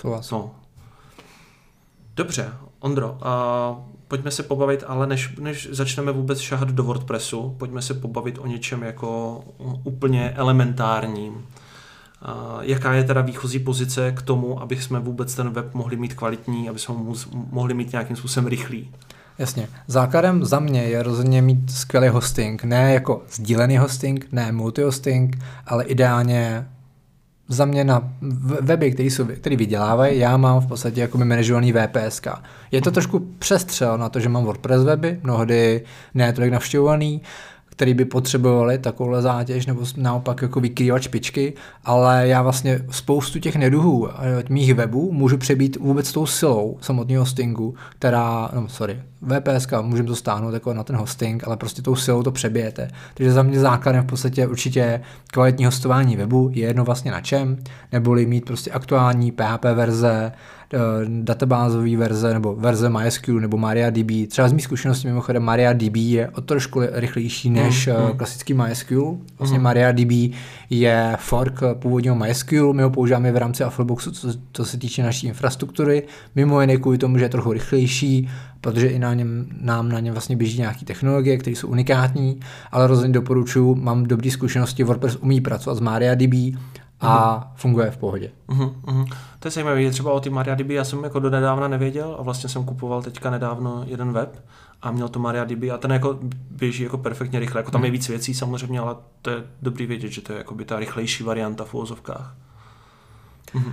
Souhlas. 0.00 0.30
No. 0.30 0.50
Dobře, 2.16 2.52
Ondro, 2.80 3.18
a 3.20 3.76
pojďme 4.08 4.30
se 4.30 4.42
pobavit, 4.42 4.84
ale 4.86 5.06
než, 5.06 5.36
než 5.40 5.68
začneme 5.72 6.12
vůbec 6.12 6.40
šahat 6.40 6.70
do 6.70 6.84
WordPressu, 6.84 7.54
pojďme 7.58 7.82
se 7.82 7.94
pobavit 7.94 8.38
o 8.38 8.46
něčem 8.46 8.82
jako 8.82 9.40
úplně 9.84 10.30
elementárním. 10.30 11.46
A 12.22 12.58
jaká 12.60 12.92
je 12.92 13.04
teda 13.04 13.20
výchozí 13.20 13.58
pozice 13.58 14.12
k 14.12 14.22
tomu, 14.22 14.62
aby 14.62 14.76
jsme 14.76 15.00
vůbec 15.00 15.34
ten 15.34 15.50
web 15.50 15.74
mohli 15.74 15.96
mít 15.96 16.14
kvalitní, 16.14 16.68
aby 16.68 16.78
jsme 16.78 16.94
ho 16.94 17.14
mohli 17.32 17.74
mít 17.74 17.92
nějakým 17.92 18.16
způsobem 18.16 18.46
rychlý? 18.46 18.90
Jasně. 19.38 19.68
Základem 19.86 20.44
za 20.44 20.60
mě 20.60 20.82
je 20.82 21.02
rozhodně 21.02 21.42
mít 21.42 21.70
skvělý 21.70 22.08
hosting. 22.08 22.64
Ne 22.64 22.94
jako 22.94 23.22
sdílený 23.32 23.78
hosting, 23.78 24.32
ne 24.32 24.52
multi-hosting, 24.52 25.38
ale 25.66 25.84
ideálně 25.84 26.68
za 27.50 27.64
mě 27.64 27.84
na 27.84 28.12
weby, 28.60 28.90
které 28.92 29.06
jsou, 29.06 29.24
který 29.24 29.56
vydělávají, 29.56 30.18
já 30.18 30.36
mám 30.36 30.60
v 30.60 30.66
podstatě 30.66 31.00
jako 31.00 31.18
manažovaný 31.18 31.72
VPS. 31.72 32.20
Je 32.70 32.82
to 32.82 32.90
trošku 32.90 33.18
přestřel 33.38 33.98
na 33.98 34.08
to, 34.08 34.20
že 34.20 34.28
mám 34.28 34.44
WordPress 34.44 34.84
weby, 34.84 35.20
mnohdy 35.22 35.84
ne 36.14 36.32
tolik 36.32 36.52
navštěvovaný, 36.52 37.22
který 37.80 37.94
by 37.94 38.04
potřebovali 38.04 38.78
takovouhle 38.78 39.22
zátěž 39.22 39.66
nebo 39.66 39.82
naopak 39.96 40.42
jako 40.42 40.60
vykrývat 40.60 41.02
špičky, 41.02 41.52
ale 41.84 42.28
já 42.28 42.42
vlastně 42.42 42.80
spoustu 42.90 43.38
těch 43.38 43.56
neduhů 43.56 44.08
eh, 44.08 44.44
mých 44.48 44.74
webů 44.74 45.12
můžu 45.12 45.38
přebít 45.38 45.76
vůbec 45.76 46.12
tou 46.12 46.26
silou 46.26 46.78
samotného 46.80 47.22
hostingu, 47.22 47.74
která, 47.98 48.50
no 48.54 48.68
sorry, 48.68 49.02
VPS, 49.22 49.66
můžeme 49.82 50.08
to 50.08 50.16
stáhnout 50.16 50.54
jako 50.54 50.74
na 50.74 50.84
ten 50.84 50.96
hosting, 50.96 51.46
ale 51.46 51.56
prostě 51.56 51.82
tou 51.82 51.96
silou 51.96 52.22
to 52.22 52.30
přebijete. 52.30 52.88
Takže 53.14 53.32
za 53.32 53.42
mě 53.42 53.60
základem 53.60 54.02
v 54.02 54.06
podstatě 54.06 54.46
určitě 54.46 55.00
kvalitní 55.32 55.64
hostování 55.64 56.16
webu 56.16 56.50
je 56.52 56.66
jedno 56.66 56.84
vlastně 56.84 57.10
na 57.10 57.20
čem, 57.20 57.56
neboli 57.92 58.26
mít 58.26 58.44
prostě 58.44 58.70
aktuální 58.70 59.32
PHP 59.32 59.64
verze, 59.64 60.32
databázové 61.08 61.96
verze 61.96 62.34
nebo 62.34 62.56
verze 62.56 62.90
MySQL 62.90 63.40
nebo 63.40 63.56
MariaDB. 63.56 64.28
Třeba 64.28 64.48
z 64.48 64.52
mých 64.52 64.64
zkušeností 64.64 65.06
mimochodem 65.06 65.42
MariaDB 65.42 65.96
je 65.96 66.28
o 66.28 66.40
trošku 66.40 66.80
rychlejší 66.92 67.50
než 67.50 67.86
mm, 67.86 68.06
mm. 68.06 68.16
klasický 68.16 68.54
MySQL. 68.54 69.18
Vlastně 69.38 69.58
mm. 69.58 69.64
MariaDB 69.64 70.10
je 70.70 71.16
fork 71.20 71.60
původního 71.74 72.14
MySQL, 72.14 72.72
my 72.72 72.82
ho 72.82 72.90
používáme 72.90 73.32
v 73.32 73.36
rámci 73.36 73.64
Affleboxu, 73.64 74.10
co, 74.10 74.28
co 74.52 74.64
se 74.64 74.78
týče 74.78 75.02
naší 75.02 75.26
infrastruktury. 75.26 76.02
Mimo 76.34 76.60
jiné 76.60 76.76
kvůli 76.76 76.98
tomu, 76.98 77.18
že 77.18 77.24
je 77.24 77.28
trochu 77.28 77.52
rychlejší, 77.52 78.28
protože 78.60 78.86
i 78.86 78.98
na 78.98 79.14
něm, 79.14 79.46
nám 79.60 79.88
na 79.88 80.00
něm 80.00 80.14
vlastně 80.14 80.36
běží 80.36 80.58
nějaké 80.58 80.84
technologie, 80.84 81.38
které 81.38 81.56
jsou 81.56 81.68
unikátní, 81.68 82.40
ale 82.72 82.86
rozhodně 82.86 83.12
doporučuji, 83.12 83.74
mám 83.74 84.04
dobré 84.04 84.30
zkušenosti, 84.30 84.84
WordPress 84.84 85.16
umí 85.16 85.40
pracovat 85.40 85.74
s 85.74 85.80
MariaDB 85.80 86.34
a 87.00 87.40
uh-huh. 87.40 87.48
funguje 87.54 87.90
v 87.90 87.96
pohodě. 87.96 88.30
Uh-huh, 88.48 88.74
uh-huh. 88.84 89.06
To 89.38 89.48
je 89.48 89.52
zajímavé, 89.52 89.90
třeba 89.90 90.12
o 90.12 90.20
ty 90.20 90.30
MariaDB 90.30 90.70
já 90.70 90.84
jsem 90.84 91.04
jako 91.04 91.20
do 91.20 91.30
nedávna 91.30 91.68
nevěděl 91.68 92.16
a 92.18 92.22
vlastně 92.22 92.48
jsem 92.48 92.64
kupoval 92.64 93.02
teďka 93.02 93.30
nedávno 93.30 93.84
jeden 93.86 94.12
web 94.12 94.44
a 94.82 94.90
měl 94.90 95.08
to 95.08 95.18
MariaDB 95.18 95.62
a 95.74 95.78
ten 95.78 95.92
jako 95.92 96.18
běží 96.50 96.82
jako 96.82 96.98
perfektně 96.98 97.40
rychle. 97.40 97.58
Jako 97.58 97.70
tam 97.70 97.84
je 97.84 97.90
víc 97.90 98.08
věcí 98.08 98.34
samozřejmě, 98.34 98.80
ale 98.80 98.96
to 99.22 99.30
je 99.30 99.36
dobrý 99.62 99.86
vědět, 99.86 100.08
že 100.08 100.20
to 100.20 100.32
je 100.32 100.38
jako 100.38 100.54
by 100.54 100.64
ta 100.64 100.78
rychlejší 100.78 101.24
varianta 101.24 101.64
v 101.64 101.74
úvozovkách. 101.74 102.34
Uh-huh. 103.54 103.72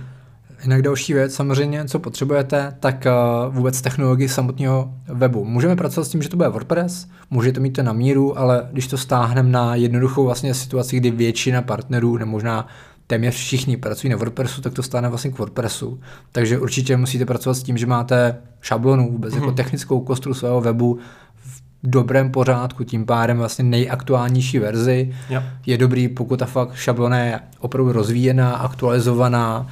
Jinak 0.62 0.82
další 0.82 1.12
věc, 1.12 1.34
samozřejmě, 1.34 1.84
co 1.84 1.98
potřebujete, 1.98 2.76
tak 2.80 3.06
uh, 3.06 3.54
vůbec 3.54 3.82
technologii 3.82 4.28
samotného 4.28 4.94
webu. 5.08 5.44
Můžeme 5.44 5.76
pracovat 5.76 6.04
s 6.04 6.08
tím, 6.08 6.22
že 6.22 6.28
to 6.28 6.36
bude 6.36 6.48
WordPress, 6.48 7.08
můžete 7.30 7.60
mít 7.60 7.70
to 7.70 7.82
na 7.82 7.92
míru, 7.92 8.38
ale 8.38 8.68
když 8.72 8.86
to 8.86 8.98
stáhneme 8.98 9.48
na 9.48 9.74
jednoduchou 9.74 10.24
vlastně 10.24 10.54
situaci, 10.54 10.96
kdy 10.96 11.10
většina 11.10 11.62
partnerů, 11.62 12.16
nebo 12.16 12.30
možná 12.30 12.66
téměř 13.08 13.34
všichni 13.34 13.76
pracují 13.76 14.10
na 14.10 14.16
WordPressu, 14.16 14.60
tak 14.60 14.74
to 14.74 14.82
stane 14.82 15.08
vlastně 15.08 15.30
k 15.30 15.38
WordPressu. 15.38 16.00
Takže 16.32 16.58
určitě 16.58 16.96
musíte 16.96 17.26
pracovat 17.26 17.54
s 17.54 17.62
tím, 17.62 17.78
že 17.78 17.86
máte 17.86 18.36
šablonu, 18.60 19.12
vůbec 19.12 19.32
mm-hmm. 19.32 19.36
jako 19.36 19.46
mhm. 19.46 19.56
technickou 19.56 20.00
kostru 20.00 20.34
svého 20.34 20.60
webu 20.60 20.98
v 21.44 21.62
dobrém 21.82 22.30
pořádku, 22.30 22.84
tím 22.84 23.06
pádem 23.06 23.38
vlastně 23.38 23.64
nejaktuálnější 23.64 24.58
verzi. 24.58 25.14
Yep. 25.30 25.42
Je 25.66 25.78
dobrý, 25.78 26.08
pokud 26.08 26.38
ta 26.38 26.46
fakt 26.46 26.74
šablona 26.74 27.18
je 27.18 27.40
opravdu 27.58 27.92
rozvíjená, 27.92 28.56
aktualizovaná, 28.56 29.66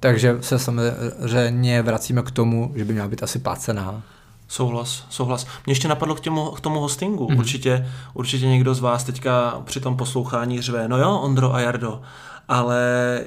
takže 0.00 0.38
se 0.40 0.58
samozřejmě 0.58 1.82
vracíme 1.82 2.22
k 2.22 2.30
tomu, 2.30 2.72
že 2.74 2.84
by 2.84 2.92
měla 2.92 3.08
být 3.08 3.22
asi 3.22 3.38
placená. 3.38 4.02
Souhlas, 4.48 5.06
souhlas. 5.10 5.46
Mě 5.66 5.70
ještě 5.70 5.88
napadlo 5.88 6.14
k, 6.14 6.20
těmu, 6.20 6.50
k 6.50 6.60
tomu 6.60 6.80
hostingu. 6.80 7.26
Mm-hmm. 7.26 7.38
Určitě, 7.38 7.88
určitě 8.14 8.46
někdo 8.46 8.74
z 8.74 8.80
vás 8.80 9.04
teďka 9.04 9.62
při 9.64 9.80
tom 9.80 9.96
poslouchání 9.96 10.60
řve, 10.60 10.88
no 10.88 10.98
jo, 10.98 11.18
Ondro 11.18 11.54
a 11.54 11.60
Jardo, 11.60 12.00
ale 12.48 13.20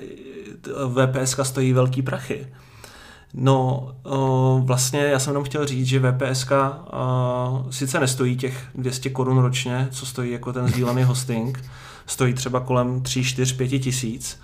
VPS 0.87 1.39
stojí 1.43 1.73
velký 1.73 2.01
prachy. 2.01 2.47
No, 3.33 3.91
vlastně 4.59 4.99
já 4.99 5.19
jsem 5.19 5.31
jenom 5.31 5.43
chtěl 5.43 5.65
říct, 5.65 5.85
že 5.85 5.99
VPS 5.99 6.47
sice 7.69 7.99
nestojí 7.99 8.37
těch 8.37 8.63
200 8.75 9.09
korun 9.09 9.37
ročně, 9.37 9.87
co 9.91 10.05
stojí 10.05 10.31
jako 10.31 10.53
ten 10.53 10.67
sdílený 10.67 11.03
hosting, 11.03 11.69
stojí 12.05 12.33
třeba 12.33 12.59
kolem 12.59 13.01
3, 13.01 13.23
4, 13.23 13.53
5 13.53 13.69
tisíc, 13.69 14.39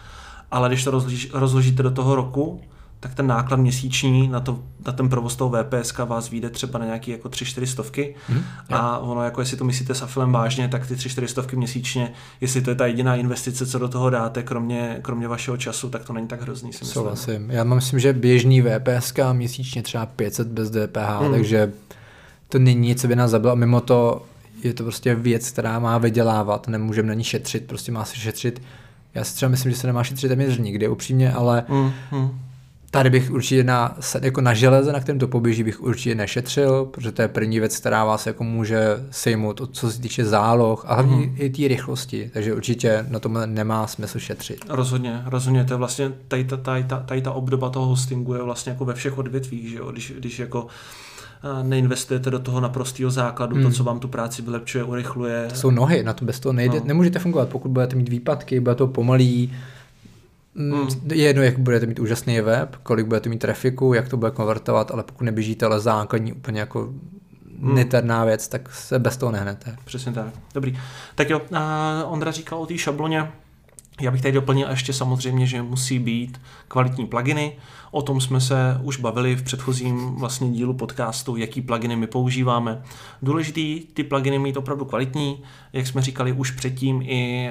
ale 0.52 0.70
když 0.70 0.84
to 0.84 1.04
rozložíte 1.34 1.84
do 1.84 1.92
toho 1.92 2.16
roku, 2.16 2.62
tak 3.00 3.16
ten 3.16 3.28
náklad 3.28 3.58
měsíční 3.58 4.28
na, 4.28 4.40
to, 4.40 4.60
na 4.86 4.92
ten 4.92 5.10
provoz 5.10 5.36
toho 5.36 5.50
VPS 5.64 5.98
vás 5.98 6.30
vyjde 6.30 6.50
třeba 6.50 6.80
na 6.80 6.86
nějaký 6.86 7.12
jako 7.12 7.30
3-4 7.30 7.64
stovky 7.64 8.16
hmm, 8.28 8.44
a 8.70 8.98
ono 8.98 9.24
jako 9.24 9.42
jestli 9.42 9.58
to 9.58 9.64
myslíte 9.64 9.96
s 9.96 10.02
Afilem 10.02 10.32
vážně, 10.32 10.68
tak 10.68 10.88
ty 10.88 10.94
3-4 10.94 11.26
stovky 11.26 11.56
měsíčně, 11.56 12.12
jestli 12.42 12.62
to 12.62 12.70
je 12.70 12.76
ta 12.76 12.86
jediná 12.86 13.16
investice, 13.16 13.66
co 13.66 13.80
do 13.80 13.88
toho 13.88 14.10
dáte, 14.10 14.44
kromě, 14.44 15.00
kromě 15.02 15.28
vašeho 15.28 15.58
času, 15.58 15.90
tak 15.90 16.06
to 16.06 16.14
není 16.14 16.28
tak 16.28 16.42
hrozný. 16.42 16.74
Si 16.74 16.86
Souhlasím. 16.86 17.52
Já 17.52 17.64
myslím, 17.64 18.00
že 18.00 18.14
běžný 18.14 18.62
VPS 18.62 19.14
měsíčně 19.34 19.84
třeba 19.84 20.06
500 20.06 20.48
bez 20.48 20.70
DPH, 20.70 21.20
hmm. 21.20 21.32
takže 21.32 21.72
to 22.50 22.60
není 22.60 22.88
nic, 22.88 23.02
co 23.02 23.08
by 23.08 23.16
nás 23.16 23.32
zabilo. 23.32 23.56
Mimo 23.56 23.82
to 23.82 24.26
je 24.64 24.74
to 24.74 24.84
prostě 24.84 25.16
věc, 25.16 25.52
která 25.52 25.80
má 25.80 25.98
vydělávat, 25.98 26.68
nemůžeme 26.68 27.08
na 27.08 27.14
ní 27.14 27.24
šetřit, 27.24 27.68
prostě 27.68 27.92
má 27.92 28.06
se 28.06 28.16
šetřit. 28.16 28.62
Já 29.14 29.24
si 29.24 29.36
třeba 29.36 29.50
myslím, 29.50 29.72
že 29.72 29.78
se 29.78 29.88
nemá 29.88 30.04
šetřit 30.04 30.28
téměř 30.28 30.58
nikdy, 30.58 30.88
upřímně, 30.88 31.34
ale 31.34 31.64
hmm, 31.68 31.92
hmm 32.12 32.47
Tady 32.92 33.10
bych 33.10 33.32
určitě 33.32 33.64
na, 33.64 33.98
jako 34.22 34.42
na 34.42 34.54
železe, 34.54 34.94
na 34.94 35.00
kterém 35.00 35.20
to 35.20 35.28
poběží, 35.28 35.64
bych 35.64 35.82
určitě 35.82 36.16
nešetřil, 36.16 36.86
protože 36.86 37.12
to 37.12 37.22
je 37.22 37.28
první 37.28 37.60
věc, 37.60 37.78
která 37.80 38.06
vás 38.06 38.28
jako 38.28 38.44
může 38.44 39.06
sejmout, 39.12 39.62
co 39.72 39.92
se 39.92 40.02
týče 40.02 40.26
záloh 40.26 40.86
a 40.88 40.94
hlavně 40.94 41.16
mm. 41.16 41.36
i 41.38 41.50
té 41.50 41.68
rychlosti. 41.68 42.32
Takže 42.34 42.54
určitě 42.54 43.06
na 43.10 43.20
tom 43.20 43.40
nemá 43.46 43.88
smysl 43.88 44.20
šetřit. 44.20 44.66
Rozhodně, 44.70 45.22
rozhodně. 45.26 45.64
To 45.64 45.74
je 45.74 45.78
vlastně 45.78 46.12
tady 46.28 46.44
ta, 46.44 46.58
tady 46.58 46.84
ta, 46.84 47.00
tady 47.00 47.22
ta 47.22 47.32
obdoba 47.32 47.70
toho 47.70 47.86
hostingu 47.86 48.34
je 48.34 48.44
vlastně 48.44 48.70
jako 48.72 48.86
ve 48.86 48.94
všech 48.94 49.18
odvětvích, 49.18 49.70
že 49.70 49.78
jo? 49.78 49.92
Když, 49.92 50.14
když 50.18 50.40
jako 50.40 50.68
neinvestujete 51.64 52.32
do 52.32 52.40
toho 52.40 52.60
naprostého 52.60 53.12
základu, 53.12 53.56
hmm. 53.56 53.64
to, 53.64 53.72
co 53.72 53.84
vám 53.84 54.00
tu 54.00 54.08
práci 54.08 54.42
vylepčuje, 54.42 54.84
urychluje. 54.84 55.46
To 55.50 55.56
jsou 55.56 55.72
nohy, 55.72 56.04
na 56.04 56.14
to 56.14 56.26
bez 56.26 56.40
toho 56.40 56.54
nejde, 56.54 56.80
no. 56.80 56.86
nemůžete 56.86 57.20
fungovat, 57.20 57.50
pokud 57.50 57.72
budete 57.72 57.96
mít 57.96 58.10
výpadky, 58.10 58.60
bude 58.60 58.76
to 58.76 58.88
pomalý, 58.88 59.54
Mm. 60.58 60.88
Je 61.12 61.24
jedno, 61.24 61.44
jak 61.44 61.60
budete 61.60 61.86
mít 61.86 62.00
úžasný 62.00 62.42
web, 62.42 62.76
kolik 62.84 63.06
budete 63.06 63.30
mít 63.30 63.38
trafiku, 63.38 63.94
jak 63.94 64.10
to 64.10 64.18
bude 64.18 64.32
konvertovat, 64.32 64.92
ale 64.92 65.04
pokud 65.04 65.24
neběžíte 65.24 65.66
ale 65.66 65.80
základní 65.80 66.34
úplně 66.34 66.60
jako 66.60 66.94
mm. 67.58 67.76
neterná 67.76 68.26
věc, 68.26 68.48
tak 68.48 68.74
se 68.74 69.00
bez 69.00 69.18
toho 69.18 69.32
nehnete. 69.32 69.76
Přesně 69.86 70.12
tak. 70.12 70.28
Dobrý. 70.54 70.80
Tak 71.16 71.30
jo, 71.30 71.42
a 71.54 72.04
Ondra 72.06 72.32
říkal 72.32 72.60
o 72.60 72.66
té 72.66 72.78
šabloně. 72.78 73.32
Já 74.02 74.12
bych 74.12 74.22
tady 74.22 74.32
doplnil 74.32 74.70
ještě 74.70 74.94
samozřejmě, 74.94 75.46
že 75.46 75.62
musí 75.62 76.00
být 76.00 76.42
kvalitní 76.68 77.06
pluginy. 77.06 77.58
O 77.92 78.02
tom 78.02 78.22
jsme 78.22 78.42
se 78.42 78.80
už 78.84 78.98
bavili 78.98 79.36
v 79.36 79.44
předchozím 79.44 80.16
vlastně 80.16 80.50
dílu 80.50 80.74
podcastu, 80.74 81.36
jaký 81.36 81.62
pluginy 81.62 81.96
my 81.96 82.08
používáme. 82.08 82.82
Důležitý 83.22 83.80
ty 83.94 84.04
pluginy 84.04 84.40
mít 84.40 84.58
opravdu 84.58 84.86
kvalitní, 84.86 85.44
jak 85.74 85.88
jsme 85.88 86.02
říkali 86.02 86.32
už 86.32 86.52
předtím, 86.52 87.02
i 87.02 87.50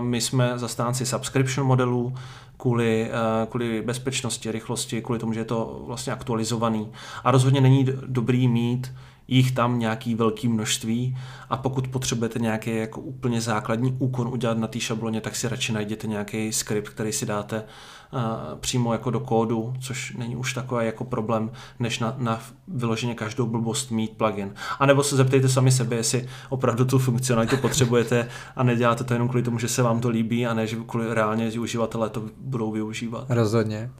my 0.00 0.20
jsme 0.20 0.52
zastánci 0.56 1.06
subscription 1.06 1.66
modelů, 1.66 2.14
kvůli, 2.56 3.10
eh, 3.10 3.46
kvůli 3.46 3.82
bezpečnosti, 3.82 4.52
rychlosti, 4.52 5.02
kvůli 5.02 5.18
tomu, 5.18 5.32
že 5.32 5.40
je 5.40 5.44
to 5.44 5.82
vlastně 5.86 6.12
aktualizovaný. 6.12 6.88
A 7.24 7.30
rozhodně 7.30 7.60
není 7.60 7.86
dobrý 8.06 8.48
mít 8.48 8.92
jich 9.28 9.52
tam 9.52 9.78
nějaký 9.78 10.14
velký 10.14 10.48
množství 10.48 11.16
a 11.50 11.56
pokud 11.56 11.88
potřebujete 11.88 12.38
nějaký 12.38 12.76
jako 12.76 13.00
úplně 13.00 13.40
základní 13.40 13.96
úkon 13.98 14.28
udělat 14.28 14.58
na 14.58 14.66
té 14.66 14.80
šabloně, 14.80 15.20
tak 15.20 15.36
si 15.36 15.48
radši 15.48 15.72
najděte 15.72 16.06
nějaký 16.06 16.52
skript, 16.52 16.88
který 16.88 17.12
si 17.12 17.26
dáte 17.26 17.64
uh, 18.12 18.20
přímo 18.60 18.92
jako 18.92 19.10
do 19.10 19.20
kódu, 19.20 19.74
což 19.80 20.14
není 20.18 20.36
už 20.36 20.54
takový 20.54 20.86
jako 20.86 21.04
problém, 21.04 21.50
než 21.78 21.98
na, 21.98 22.14
na 22.18 22.40
vyloženě 22.68 23.14
každou 23.14 23.46
blbost 23.46 23.90
mít 23.90 24.16
plugin. 24.16 24.54
A 24.78 24.86
nebo 24.86 25.02
se 25.02 25.16
zeptejte 25.16 25.48
sami 25.48 25.72
sebe, 25.72 25.96
jestli 25.96 26.28
opravdu 26.48 26.84
tu 26.84 26.98
funkcionalitu 26.98 27.56
potřebujete 27.60 28.28
a 28.56 28.62
neděláte 28.62 29.04
to 29.04 29.12
jenom 29.12 29.28
kvůli 29.28 29.42
tomu, 29.42 29.58
že 29.58 29.68
se 29.68 29.82
vám 29.82 30.00
to 30.00 30.08
líbí 30.08 30.46
a 30.46 30.54
ne, 30.54 30.66
že 30.66 30.76
kvůli 30.86 31.14
reálně 31.14 31.60
uživatelé 31.60 32.10
to 32.10 32.22
budou 32.40 32.72
využívat. 32.72 33.26
Rozhodně. 33.28 33.90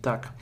Tak. 0.00 0.34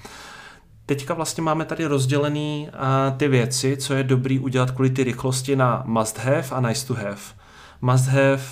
Teďka 0.87 1.15
vlastně 1.15 1.43
máme 1.43 1.65
tady 1.65 1.87
rozdělený 1.87 2.69
uh, 2.73 3.17
ty 3.17 3.29
věci, 3.29 3.77
co 3.77 3.95
je 3.95 4.05
dobrý 4.05 4.39
udělat 4.39 4.71
kvůli 4.71 4.91
ty 4.91 5.05
rychlosti 5.05 5.57
na 5.57 5.83
must 5.87 6.19
have 6.19 6.49
a 6.51 6.61
nice 6.61 6.87
to 6.87 6.95
have. 6.95 7.17
Must 7.81 8.07
have 8.07 8.43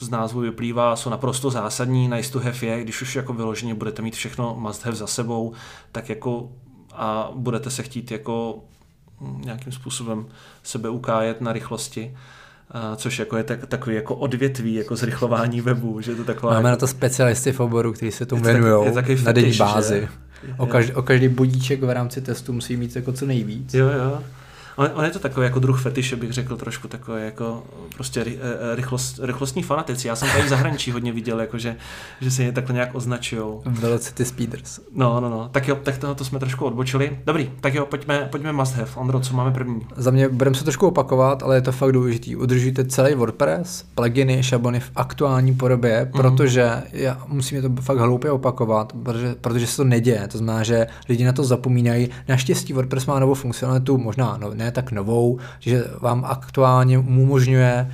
z 0.00 0.10
názvu 0.10 0.40
vyplývá, 0.40 0.96
jsou 0.96 1.10
naprosto 1.10 1.50
zásadní, 1.50 2.08
nice 2.08 2.32
to 2.32 2.40
have 2.40 2.66
je, 2.66 2.82
když 2.82 3.02
už 3.02 3.16
jako 3.16 3.32
vyloženě 3.32 3.74
budete 3.74 4.02
mít 4.02 4.14
všechno 4.14 4.56
must 4.58 4.84
have 4.84 4.96
za 4.96 5.06
sebou, 5.06 5.52
tak 5.92 6.08
jako 6.08 6.48
a 6.94 7.30
budete 7.34 7.70
se 7.70 7.82
chtít 7.82 8.10
jako 8.10 8.58
hm, 9.20 9.42
nějakým 9.44 9.72
způsobem 9.72 10.26
sebe 10.62 10.88
ukájet 10.88 11.40
na 11.40 11.52
rychlosti, 11.52 12.16
a 12.70 12.96
což 12.96 13.18
jako 13.18 13.36
je 13.36 13.44
tak, 13.44 13.66
takový 13.66 13.96
jako 13.96 14.14
odvětví, 14.14 14.74
jako 14.74 14.96
zrychlování 14.96 15.60
webu, 15.60 16.00
že 16.00 16.14
to 16.14 16.24
taková... 16.24 16.52
Máme 16.52 16.68
jako... 16.68 16.76
na 16.76 16.76
to 16.76 16.86
specialisty 16.86 17.52
v 17.52 17.60
oboru, 17.60 17.92
kteří 17.92 18.12
se 18.12 18.26
tomu 18.26 18.42
věnují 18.42 18.94
na 19.24 19.32
denní 19.32 19.56
bázi. 19.56 20.00
Že? 20.00 20.23
O 20.56 20.66
každý, 20.66 20.92
o 20.92 21.02
každý 21.02 21.28
budíček 21.28 21.82
v 21.82 21.90
rámci 21.90 22.20
testu 22.20 22.52
musí 22.52 22.76
mít 22.76 22.96
jako 22.96 23.12
co 23.12 23.26
nejvíc. 23.26 23.74
Jo, 23.74 23.88
jo. 23.88 24.22
On, 24.76 24.90
on, 24.94 25.04
je 25.04 25.10
to 25.10 25.18
takový 25.18 25.44
jako 25.44 25.58
druh 25.58 25.82
fetiše, 25.82 26.16
bych 26.16 26.32
řekl 26.32 26.56
trošku 26.56 26.88
takový 26.88 27.24
jako 27.24 27.62
prostě 27.94 28.24
ry, 28.24 28.38
eh, 28.72 28.76
rychlost, 28.76 29.20
rychlostní 29.22 29.62
fanatici. 29.62 30.08
Já 30.08 30.16
jsem 30.16 30.28
tady 30.28 30.42
v 30.42 30.48
zahraničí 30.48 30.90
hodně 30.90 31.12
viděl, 31.12 31.40
jako 31.40 31.58
že, 31.58 31.76
že 32.20 32.30
se 32.30 32.42
je 32.42 32.52
takhle 32.52 32.74
nějak 32.74 32.94
označují. 32.94 33.42
Velocity 33.64 34.24
speeders. 34.24 34.80
No, 34.94 35.20
no, 35.20 35.30
no. 35.30 35.48
Tak 35.52 35.68
jo, 35.68 35.78
tak 35.82 35.98
toho 35.98 36.14
to 36.14 36.24
jsme 36.24 36.38
trošku 36.38 36.64
odbočili. 36.64 37.18
Dobrý, 37.26 37.50
tak 37.60 37.74
jo, 37.74 37.86
pojďme, 37.86 38.28
pojďme 38.30 38.52
must 38.52 38.74
have. 38.74 38.90
Ondro, 38.94 39.20
co 39.20 39.34
máme 39.34 39.50
první? 39.50 39.80
Za 39.96 40.10
mě 40.10 40.28
budeme 40.28 40.56
se 40.56 40.64
trošku 40.64 40.86
opakovat, 40.86 41.42
ale 41.42 41.56
je 41.56 41.62
to 41.62 41.72
fakt 41.72 41.92
důležitý. 41.92 42.36
Udržujte 42.36 42.84
celý 42.84 43.14
WordPress, 43.14 43.84
pluginy, 43.94 44.42
šablony 44.42 44.80
v 44.80 44.90
aktuální 44.96 45.54
podobě, 45.54 46.04
mm-hmm. 46.04 46.16
protože 46.16 46.82
já 46.92 47.22
musím 47.28 47.62
to 47.62 47.82
fakt 47.82 47.98
hloupě 47.98 48.30
opakovat, 48.30 48.92
protože, 49.02 49.34
protože 49.40 49.66
se 49.66 49.76
to 49.76 49.84
neděje. 49.84 50.28
To 50.28 50.38
znamená, 50.38 50.62
že 50.62 50.86
lidi 51.08 51.24
na 51.24 51.32
to 51.32 51.44
zapomínají. 51.44 52.08
Naštěstí 52.28 52.72
WordPress 52.72 53.06
má 53.06 53.18
novou 53.18 53.34
funkcionalitu, 53.34 53.98
možná 53.98 54.36
no, 54.36 54.54
ne 54.54 54.63
tak 54.70 54.92
novou, 54.92 55.38
že 55.60 55.84
vám 56.00 56.24
aktuálně 56.24 56.98
umožňuje 56.98 57.90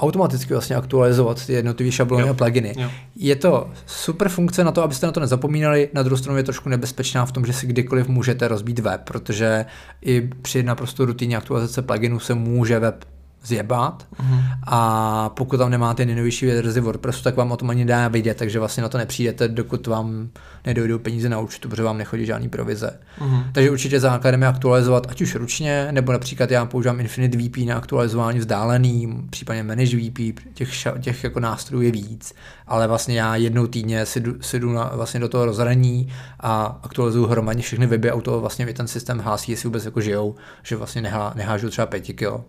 automaticky 0.00 0.52
vlastně 0.52 0.76
aktualizovat 0.76 1.46
ty 1.46 1.52
jednotlivé 1.52 1.92
šablony 1.92 2.22
jo. 2.22 2.30
a 2.30 2.34
pluginy. 2.34 2.74
Jo. 2.78 2.90
Je 3.16 3.36
to 3.36 3.70
super 3.86 4.28
funkce 4.28 4.64
na 4.64 4.72
to, 4.72 4.82
abyste 4.82 5.06
na 5.06 5.12
to 5.12 5.20
nezapomínali, 5.20 5.88
na 5.92 6.02
druhou 6.02 6.18
stranu 6.18 6.36
je 6.36 6.44
trošku 6.44 6.68
nebezpečná 6.68 7.26
v 7.26 7.32
tom, 7.32 7.46
že 7.46 7.52
si 7.52 7.66
kdykoliv 7.66 8.08
můžete 8.08 8.48
rozbít 8.48 8.78
web, 8.78 9.00
protože 9.04 9.64
i 10.02 10.30
při 10.42 10.62
naprosto 10.62 11.04
rutinní 11.04 11.36
aktualizace 11.36 11.82
pluginu 11.82 12.20
se 12.20 12.34
může 12.34 12.78
web 12.78 13.04
zjebat 13.46 14.06
uh-huh. 14.20 14.40
a 14.66 15.28
pokud 15.28 15.56
tam 15.56 15.70
nemáte 15.70 16.06
nejnovější 16.06 16.46
verzi 16.46 16.80
WordPressu, 16.80 17.22
tak 17.22 17.36
vám 17.36 17.52
o 17.52 17.56
tom 17.56 17.70
ani 17.70 17.84
dá 17.84 18.08
vidět, 18.08 18.36
takže 18.36 18.58
vlastně 18.58 18.82
na 18.82 18.88
to 18.88 18.98
nepřijdete, 18.98 19.48
dokud 19.48 19.86
vám 19.86 20.28
nedojdou 20.66 20.98
peníze 20.98 21.28
na 21.28 21.38
účtu, 21.38 21.68
protože 21.68 21.82
vám 21.82 21.98
nechodí 21.98 22.26
žádný 22.26 22.48
provize. 22.48 22.98
Uh-huh. 23.20 23.44
Takže 23.52 23.70
určitě 23.70 24.00
základem 24.00 24.42
je 24.42 24.48
aktualizovat 24.48 25.06
ať 25.10 25.20
už 25.20 25.34
ručně, 25.34 25.88
nebo 25.90 26.12
například 26.12 26.50
já 26.50 26.66
používám 26.66 27.00
Infinite 27.00 27.38
VP 27.38 27.56
na 27.56 27.76
aktualizování 27.76 28.38
vzdálený, 28.38 29.26
případně 29.30 29.62
Manage 29.62 29.96
VP, 29.96 30.18
těch, 30.54 30.70
těch 31.00 31.24
jako 31.24 31.40
nástrojů 31.40 31.82
je 31.82 31.90
víc, 31.90 32.34
ale 32.66 32.88
vlastně 32.88 33.20
já 33.20 33.36
jednou 33.36 33.66
týdně 33.66 34.06
si 34.06 34.20
jdu, 34.20 34.34
si 34.40 34.60
jdu 34.60 34.72
na, 34.72 34.90
vlastně 34.94 35.20
do 35.20 35.28
toho 35.28 35.44
rozhraní 35.44 36.08
a 36.40 36.80
aktualizuju 36.82 37.26
hromadně 37.26 37.62
všechny 37.62 37.86
weby 37.86 38.10
a 38.10 38.20
to 38.20 38.40
vlastně 38.40 38.66
mi 38.66 38.74
ten 38.74 38.88
systém 38.88 39.18
hlásí, 39.18 39.52
jestli 39.52 39.66
vůbec 39.66 39.84
jako 39.84 40.00
žijou, 40.00 40.34
že 40.62 40.76
vlastně 40.76 41.02
nehá, 41.02 41.32
nehážu 41.36 41.70
třeba 41.70 41.86
5 41.86 42.00
kilo. 42.00 42.44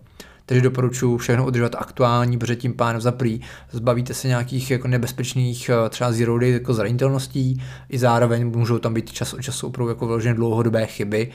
Takže 0.50 0.62
doporučuji 0.62 1.18
všechno 1.18 1.46
udržovat 1.46 1.76
aktuální, 1.76 2.38
protože 2.38 2.56
tím 2.56 2.74
pádem 2.74 3.02
za 3.02 3.12
prý 3.12 3.42
zbavíte 3.72 4.14
se 4.14 4.28
nějakých 4.28 4.72
jako 4.72 4.88
nebezpečných 4.88 5.70
eh, 5.70 5.90
třeba 5.90 6.12
zero 6.12 6.40
day 6.40 6.52
jako 6.52 6.74
zranitelností, 6.74 7.64
i 7.90 8.00
zároveň 8.00 8.48
můžou 8.48 8.78
tam 8.78 8.94
být 8.94 9.12
čas 9.12 9.34
od 9.34 9.42
času 9.42 9.68
opravdu 9.68 9.90
jako 9.90 10.08
vyložené 10.08 10.36
dlouhodobé 10.36 10.86
chyby, 10.86 11.32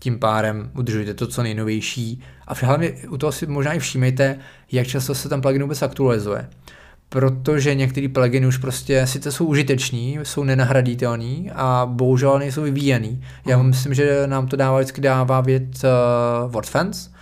tím 0.00 0.18
pádem 0.18 0.70
udržujte 0.74 1.14
to, 1.14 1.26
co 1.26 1.42
nejnovější. 1.42 2.22
A 2.46 2.54
hlavně 2.54 2.92
u 3.08 3.16
toho 3.16 3.32
si 3.32 3.46
možná 3.46 3.72
i 3.72 3.78
všímejte, 3.78 4.38
jak 4.72 4.86
často 4.86 5.14
se 5.14 5.28
ten 5.28 5.40
plugin 5.40 5.62
vůbec 5.62 5.82
aktualizuje. 5.82 6.48
Protože 7.08 7.74
některé 7.74 8.08
pluginy 8.08 8.46
už 8.46 8.56
prostě 8.56 9.06
sice 9.06 9.32
jsou 9.32 9.44
užiteční, 9.44 10.18
jsou 10.22 10.44
nenahraditelný 10.44 11.50
a 11.54 11.86
bohužel 11.90 12.38
nejsou 12.38 12.62
vyvíjený. 12.62 13.24
Já 13.46 13.58
mm. 13.58 13.66
myslím, 13.66 13.94
že 13.94 14.26
nám 14.26 14.46
to 14.46 14.56
dává 14.56 14.78
vždycky 14.78 15.00
dává 15.00 15.40
věd 15.40 15.84
uh, 15.84 16.52
WordFence, 16.52 17.10
Uhum. 17.10 17.19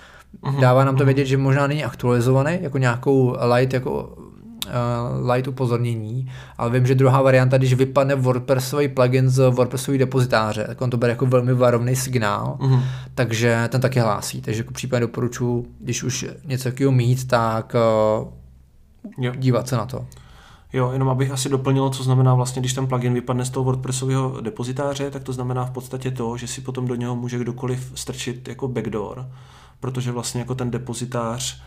Dává 0.60 0.84
nám 0.84 0.96
to 0.96 1.04
vědět, 1.04 1.24
že 1.24 1.36
možná 1.36 1.66
není 1.66 1.84
aktualizovaný, 1.84 2.58
jako 2.60 2.78
nějakou 2.78 3.36
light, 3.54 3.72
jako 3.72 4.16
uh, 4.68 5.30
light 5.30 5.48
upozornění, 5.48 6.30
ale 6.58 6.70
vím, 6.70 6.86
že 6.86 6.94
druhá 6.94 7.22
varianta, 7.22 7.58
když 7.58 7.74
vypadne 7.74 8.14
WordPressový 8.14 8.88
plugin 8.88 9.28
z 9.28 9.50
WordPressový 9.50 9.98
depozitáře, 9.98 10.64
tak 10.66 10.80
on 10.80 10.90
to 10.90 10.96
bere 10.96 11.12
jako 11.12 11.26
velmi 11.26 11.54
varovný 11.54 11.96
signál, 11.96 12.56
uhum. 12.60 12.82
takže 13.14 13.68
ten 13.68 13.80
taky 13.80 14.00
hlásí. 14.00 14.40
Takže 14.40 14.60
jako 14.60 14.72
případně 14.72 15.00
doporučuji, 15.00 15.66
když 15.80 16.02
už 16.02 16.26
něco 16.44 16.64
takového 16.64 16.92
mít, 16.92 17.28
tak 17.28 17.74
uh, 18.20 18.28
jo. 19.24 19.32
dívat 19.36 19.68
se 19.68 19.76
na 19.76 19.86
to. 19.86 20.06
Jo, 20.72 20.90
jenom 20.92 21.08
abych 21.08 21.30
asi 21.30 21.48
doplnil, 21.48 21.90
co 21.90 22.02
znamená 22.02 22.34
vlastně, 22.34 22.62
když 22.62 22.72
ten 22.72 22.86
plugin 22.86 23.14
vypadne 23.14 23.44
z 23.44 23.50
toho 23.50 23.64
WordPressového 23.64 24.40
depozitáře, 24.40 25.10
tak 25.10 25.22
to 25.22 25.32
znamená 25.32 25.64
v 25.64 25.70
podstatě 25.70 26.10
to, 26.10 26.36
že 26.36 26.46
si 26.46 26.60
potom 26.60 26.86
do 26.86 26.94
něho 26.94 27.16
může 27.16 27.38
kdokoliv 27.38 27.92
strčit 27.94 28.48
jako 28.48 28.68
backdoor 28.68 29.26
protože 29.80 30.12
vlastně 30.12 30.40
jako 30.40 30.54
ten 30.54 30.70
depozitář 30.70 31.60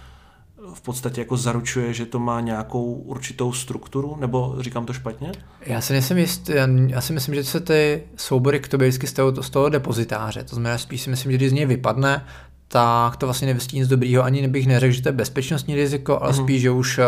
v 0.73 0.81
podstatě 0.81 1.21
jako 1.21 1.37
zaručuje, 1.37 1.93
že 1.93 2.05
to 2.05 2.19
má 2.19 2.41
nějakou 2.41 2.93
určitou 2.93 3.53
strukturu, 3.53 4.17
nebo 4.19 4.55
říkám 4.59 4.85
to 4.85 4.93
špatně? 4.93 5.31
Já 5.65 5.81
si 5.81 5.93
nejsem 5.93 6.17
jist, 6.17 6.49
já 6.87 7.01
si 7.01 7.13
myslím, 7.13 7.35
že 7.35 7.43
se 7.43 7.59
ty 7.59 8.03
soubory 8.15 8.59
k 8.59 8.67
tobě 8.67 8.87
vždycky 8.87 9.07
z 9.07 9.13
toho, 9.13 9.43
z 9.43 9.49
toho 9.49 9.69
depozitáře, 9.69 10.43
to 10.43 10.55
znamená 10.55 10.77
spíš 10.77 11.01
si 11.01 11.09
myslím, 11.09 11.31
že 11.31 11.37
když 11.37 11.49
z 11.49 11.53
něj 11.53 11.65
vypadne, 11.65 12.25
tak 12.67 13.15
to 13.15 13.25
vlastně 13.25 13.47
nevystí 13.47 13.79
nic 13.79 13.87
dobrýho, 13.87 14.23
ani 14.23 14.47
bych 14.47 14.67
neřekl, 14.67 14.93
že 14.93 15.01
to 15.01 15.09
je 15.09 15.13
bezpečnostní 15.13 15.75
riziko, 15.75 16.19
ale 16.21 16.31
uh-huh. 16.31 16.43
spíš, 16.43 16.61
že 16.61 16.71
už 16.71 16.97
uh, 16.97 17.05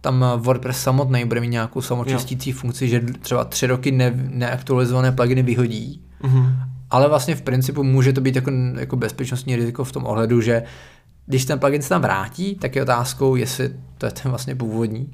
tam 0.00 0.24
WordPress 0.36 0.82
samotný 0.82 1.24
bude 1.24 1.40
mít 1.40 1.48
nějakou 1.48 1.82
samočistící 1.82 2.50
jo. 2.50 2.56
funkci, 2.56 2.88
že 2.88 3.00
třeba 3.20 3.44
tři 3.44 3.66
roky 3.66 3.92
ne, 3.92 4.12
neaktualizované 4.14 5.12
pluginy 5.12 5.42
vyhodí. 5.42 6.02
Uh-huh 6.22 6.73
ale 6.94 7.08
vlastně 7.08 7.34
v 7.34 7.42
principu 7.42 7.82
může 7.82 8.12
to 8.12 8.20
být 8.20 8.36
jako, 8.36 8.50
jako 8.78 8.96
bezpečnostní 8.96 9.56
riziko 9.56 9.84
v 9.84 9.92
tom 9.92 10.06
ohledu, 10.06 10.40
že 10.40 10.62
když 11.26 11.44
ten 11.44 11.58
plugin 11.58 11.82
se 11.82 11.88
tam 11.88 12.02
vrátí, 12.02 12.54
tak 12.54 12.76
je 12.76 12.82
otázkou, 12.82 13.36
jestli 13.36 13.70
to 13.98 14.06
je 14.06 14.12
ten 14.12 14.30
vlastně 14.30 14.54
původní. 14.54 15.12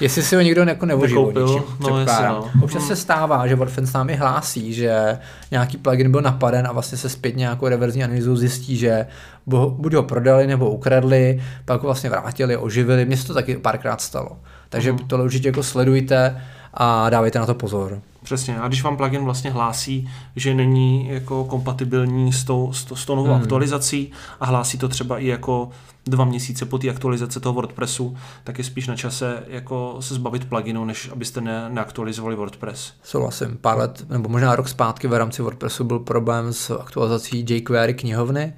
Jestli 0.00 0.22
si 0.22 0.36
ho 0.36 0.42
někdo 0.42 0.62
jako 0.62 0.86
nevožil 0.86 1.32
no, 1.80 2.04
no. 2.28 2.50
Občas 2.62 2.86
se 2.86 2.96
stává, 2.96 3.46
že 3.46 3.54
WordFence 3.54 3.98
námi 3.98 4.16
hlásí, 4.16 4.72
že 4.72 5.18
nějaký 5.50 5.76
plugin 5.76 6.10
byl 6.10 6.20
napaden 6.20 6.66
a 6.66 6.72
vlastně 6.72 6.98
se 6.98 7.08
zpět 7.08 7.36
nějakou 7.36 7.68
reverzní 7.68 8.04
analýzou 8.04 8.36
zjistí, 8.36 8.76
že 8.76 9.06
buď 9.46 9.94
ho 9.94 10.02
prodali 10.02 10.46
nebo 10.46 10.70
ukradli, 10.70 11.42
pak 11.64 11.80
ho 11.80 11.86
vlastně 11.86 12.10
vrátili, 12.10 12.56
oživili. 12.56 13.04
Mně 13.04 13.16
se 13.16 13.26
to 13.26 13.34
taky 13.34 13.56
párkrát 13.56 14.00
stalo. 14.00 14.38
Takže 14.68 14.92
uh-huh. 14.92 15.06
tohle 15.06 15.24
určitě 15.24 15.48
jako 15.48 15.62
sledujte 15.62 16.40
a 16.80 17.10
dávejte 17.10 17.38
na 17.38 17.46
to 17.46 17.54
pozor. 17.54 18.00
Přesně. 18.22 18.60
A 18.60 18.68
když 18.68 18.82
vám 18.82 18.96
plugin 18.96 19.24
vlastně 19.24 19.50
hlásí, 19.50 20.10
že 20.36 20.54
není 20.54 21.08
jako 21.08 21.44
kompatibilní 21.44 22.32
s 22.32 22.44
tou, 22.44 22.72
s, 22.72 22.84
to, 22.84 22.96
s 22.96 23.04
tou 23.04 23.16
novou 23.16 23.32
hmm. 23.32 23.42
aktualizací 23.42 24.12
a 24.40 24.46
hlásí 24.46 24.78
to 24.78 24.88
třeba 24.88 25.18
i 25.18 25.26
jako 25.26 25.70
dva 26.06 26.24
měsíce 26.24 26.64
po 26.64 26.78
té 26.78 26.90
aktualizaci 26.90 27.40
toho 27.40 27.52
WordPressu, 27.52 28.16
tak 28.44 28.58
je 28.58 28.64
spíš 28.64 28.86
na 28.86 28.96
čase 28.96 29.42
jako 29.48 29.96
se 30.00 30.14
zbavit 30.14 30.48
pluginu, 30.48 30.84
než 30.84 31.10
abyste 31.12 31.40
ne, 31.40 31.70
neaktualizovali 31.70 32.36
WordPress. 32.36 32.92
Souhlasím. 33.02 33.58
Pár 33.60 33.78
let, 33.78 34.04
nebo 34.08 34.28
možná 34.28 34.56
rok 34.56 34.68
zpátky 34.68 35.08
v 35.08 35.18
rámci 35.18 35.42
WordPressu 35.42 35.84
byl 35.84 35.98
problém 35.98 36.52
s 36.52 36.78
aktualizací 36.80 37.46
jQuery 37.48 37.94
knihovny, 37.94 38.52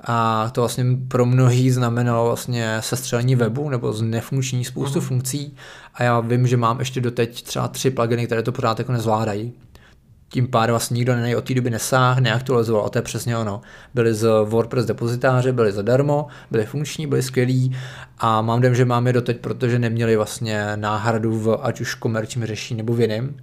a 0.00 0.50
to 0.50 0.60
vlastně 0.60 0.84
pro 1.08 1.26
mnohý 1.26 1.70
znamenalo 1.70 2.26
vlastně 2.26 2.76
sestřelení 2.80 3.36
webu 3.36 3.68
nebo 3.68 3.94
nefunkční 4.02 4.64
spoustu 4.64 4.98
uh-huh. 4.98 5.02
funkcí 5.02 5.56
a 5.94 6.02
já 6.02 6.20
vím, 6.20 6.46
že 6.46 6.56
mám 6.56 6.78
ještě 6.78 7.00
doteď 7.00 7.42
třeba 7.42 7.68
tři 7.68 7.90
pluginy, 7.90 8.26
které 8.26 8.42
to 8.42 8.52
pořád 8.52 8.78
jako 8.78 8.92
nezvládají. 8.92 9.52
Tím 10.28 10.48
pádem 10.48 10.72
vlastně 10.72 10.94
nikdo 10.94 11.12
na 11.12 11.20
něj 11.20 11.36
od 11.36 11.44
té 11.44 11.54
doby 11.54 11.70
nesáh, 11.70 12.18
neaktualizoval 12.18 12.86
a 12.86 12.88
to 12.88 12.98
je 12.98 13.02
přesně 13.02 13.38
ono. 13.38 13.60
Byly 13.94 14.14
z 14.14 14.28
WordPress 14.44 14.86
depozitáře, 14.86 15.52
byly 15.52 15.72
zadarmo, 15.72 16.26
byly 16.50 16.66
funkční, 16.66 17.06
byly 17.06 17.22
skvělí 17.22 17.76
a 18.18 18.42
mám 18.42 18.60
dem, 18.60 18.74
že 18.74 18.84
máme 18.84 19.12
doteď, 19.12 19.40
protože 19.40 19.78
neměli 19.78 20.16
vlastně 20.16 20.72
náhradu 20.76 21.38
v 21.38 21.58
ať 21.62 21.80
už 21.80 21.94
komerčním 21.94 22.46
řešení 22.46 22.78
nebo 22.78 22.94
v 22.94 23.00
jiném 23.00 23.34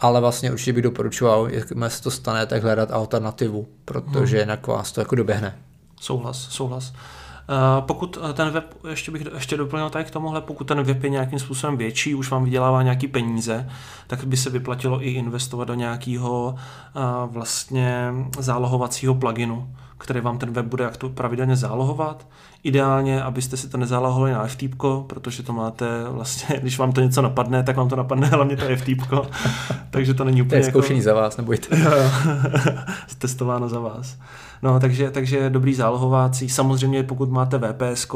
ale 0.00 0.20
vlastně 0.20 0.52
určitě 0.52 0.72
bych 0.72 0.82
doporučoval, 0.82 1.48
jakmile 1.50 1.90
se 1.90 2.02
to 2.02 2.10
stane, 2.10 2.46
tak 2.46 2.62
hledat 2.62 2.90
alternativu, 2.90 3.68
protože 3.84 4.36
hmm. 4.36 4.40
jinak 4.40 4.66
vás 4.66 4.92
to 4.92 5.00
jako 5.00 5.14
doběhne. 5.14 5.58
Souhlas, 6.00 6.48
souhlas. 6.50 6.92
Uh, 6.92 7.86
pokud 7.86 8.18
ten 8.34 8.50
web, 8.50 8.74
ještě 8.88 9.10
bych 9.10 9.26
ještě 9.34 9.56
doplnil 9.56 9.90
tady 9.90 10.04
k 10.04 10.10
tomuhle, 10.10 10.40
pokud 10.40 10.64
ten 10.64 10.82
web 10.82 11.04
je 11.04 11.10
nějakým 11.10 11.38
způsobem 11.38 11.76
větší, 11.76 12.14
už 12.14 12.30
vám 12.30 12.44
vydělává 12.44 12.82
nějaký 12.82 13.08
peníze, 13.08 13.70
tak 14.06 14.24
by 14.24 14.36
se 14.36 14.50
vyplatilo 14.50 15.02
i 15.02 15.10
investovat 15.10 15.64
do 15.64 15.74
nějakého 15.74 16.54
uh, 16.54 17.32
vlastně 17.32 18.12
zálohovacího 18.38 19.14
pluginu, 19.14 19.74
který 20.00 20.20
vám 20.20 20.38
ten 20.38 20.52
web 20.52 20.66
bude 20.66 20.84
jak 20.84 20.96
to 20.96 21.08
pravidelně 21.08 21.56
zálohovat. 21.56 22.26
Ideálně, 22.62 23.22
abyste 23.22 23.56
si 23.56 23.68
to 23.68 23.76
nezálohovali 23.76 24.32
na 24.32 24.46
FTP, 24.46 24.82
protože 25.06 25.42
to 25.42 25.52
máte 25.52 25.86
vlastně, 26.08 26.58
když 26.60 26.78
vám 26.78 26.92
to 26.92 27.00
něco 27.00 27.22
napadne, 27.22 27.62
tak 27.62 27.76
vám 27.76 27.88
to 27.88 27.96
napadne 27.96 28.26
hlavně 28.32 28.56
to 28.56 28.76
FTP, 28.76 29.12
takže 29.90 30.14
to 30.14 30.24
není 30.24 30.42
úplně 30.42 30.60
To 30.60 30.66
je 30.66 30.70
zkoušený 30.70 30.98
jako... 30.98 31.04
za 31.04 31.14
vás, 31.14 31.36
nebojte. 31.36 31.76
Testováno 33.18 33.68
za 33.68 33.80
vás. 33.80 34.16
No, 34.62 34.80
takže, 34.80 35.10
takže 35.10 35.50
dobrý 35.50 35.74
zálohovácí. 35.74 36.48
Samozřejmě, 36.48 37.02
pokud 37.02 37.30
máte 37.30 37.58
VPS, 37.58 38.08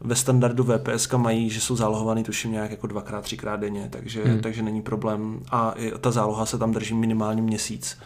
ve 0.00 0.14
standardu 0.14 0.64
VPS 0.64 1.08
mají, 1.16 1.50
že 1.50 1.60
jsou 1.60 1.76
zálohovaný 1.76 2.24
tuším 2.24 2.52
nějak 2.52 2.70
jako 2.70 2.86
dvakrát, 2.86 3.24
třikrát 3.24 3.60
denně, 3.60 3.88
takže, 3.90 4.24
hmm. 4.24 4.40
takže 4.40 4.62
není 4.62 4.82
problém. 4.82 5.40
A 5.50 5.74
ta 6.00 6.10
záloha 6.10 6.46
se 6.46 6.58
tam 6.58 6.72
drží 6.72 6.94
minimálně 6.94 7.42
měsíc 7.42 7.98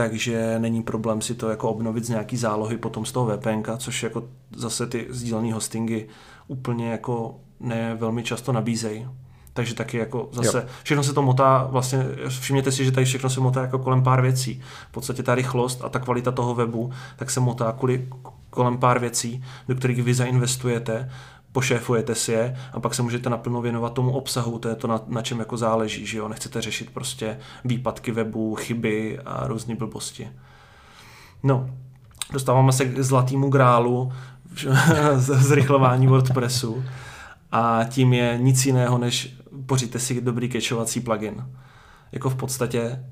takže 0.00 0.58
není 0.58 0.82
problém 0.82 1.20
si 1.20 1.34
to 1.34 1.50
jako 1.50 1.70
obnovit 1.70 2.04
z 2.04 2.08
nějaký 2.08 2.36
zálohy 2.36 2.76
potom 2.76 3.04
z 3.04 3.12
toho 3.12 3.36
VPN, 3.36 3.62
což 3.78 4.02
jako 4.02 4.28
zase 4.56 4.86
ty 4.86 5.06
sdílené 5.10 5.52
hostingy 5.52 6.06
úplně 6.48 6.90
jako 6.90 7.34
ne 7.60 7.94
velmi 7.94 8.22
často 8.22 8.52
nabízejí. 8.52 9.08
Takže 9.52 9.74
taky 9.74 9.96
jako 9.96 10.28
zase, 10.32 10.58
jo. 10.58 10.64
všechno 10.82 11.04
se 11.04 11.12
to 11.12 11.22
motá, 11.22 11.68
vlastně 11.70 12.04
všimněte 12.28 12.72
si, 12.72 12.84
že 12.84 12.92
tady 12.92 13.06
všechno 13.06 13.30
se 13.30 13.40
motá 13.40 13.60
jako 13.62 13.78
kolem 13.78 14.02
pár 14.02 14.22
věcí. 14.22 14.62
V 14.88 14.92
podstatě 14.92 15.22
ta 15.22 15.34
rychlost 15.34 15.84
a 15.84 15.88
ta 15.88 15.98
kvalita 15.98 16.32
toho 16.32 16.54
webu, 16.54 16.90
tak 17.16 17.30
se 17.30 17.40
motá 17.40 17.72
kvůli, 17.72 18.08
kolem 18.50 18.78
pár 18.78 18.98
věcí, 18.98 19.44
do 19.68 19.74
kterých 19.74 20.02
vy 20.02 20.14
zainvestujete, 20.14 21.10
pošéfujete 21.52 22.14
si 22.14 22.32
je 22.32 22.56
a 22.72 22.80
pak 22.80 22.94
se 22.94 23.02
můžete 23.02 23.30
naplno 23.30 23.60
věnovat 23.60 23.92
tomu 23.92 24.12
obsahu, 24.12 24.58
to 24.58 24.68
je 24.68 24.74
to, 24.74 24.86
na, 24.86 25.00
na 25.06 25.22
čem 25.22 25.38
jako 25.38 25.56
záleží, 25.56 26.06
že 26.06 26.18
jo, 26.18 26.28
nechcete 26.28 26.60
řešit 26.60 26.90
prostě 26.90 27.38
výpadky 27.64 28.12
webu, 28.12 28.54
chyby 28.54 29.18
a 29.18 29.46
různé 29.46 29.74
blbosti. 29.74 30.28
No, 31.42 31.70
dostáváme 32.32 32.72
se 32.72 32.84
k 32.84 32.98
zlatému 32.98 33.48
grálu 33.48 34.12
zrychlování 35.16 36.06
WordPressu 36.06 36.84
a 37.52 37.80
tím 37.88 38.12
je 38.12 38.38
nic 38.38 38.66
jiného, 38.66 38.98
než 38.98 39.36
poříte 39.66 39.98
si 39.98 40.20
dobrý 40.20 40.48
cacheovací 40.48 41.00
plugin. 41.00 41.46
Jako 42.12 42.30
v 42.30 42.36
podstatě 42.36 43.04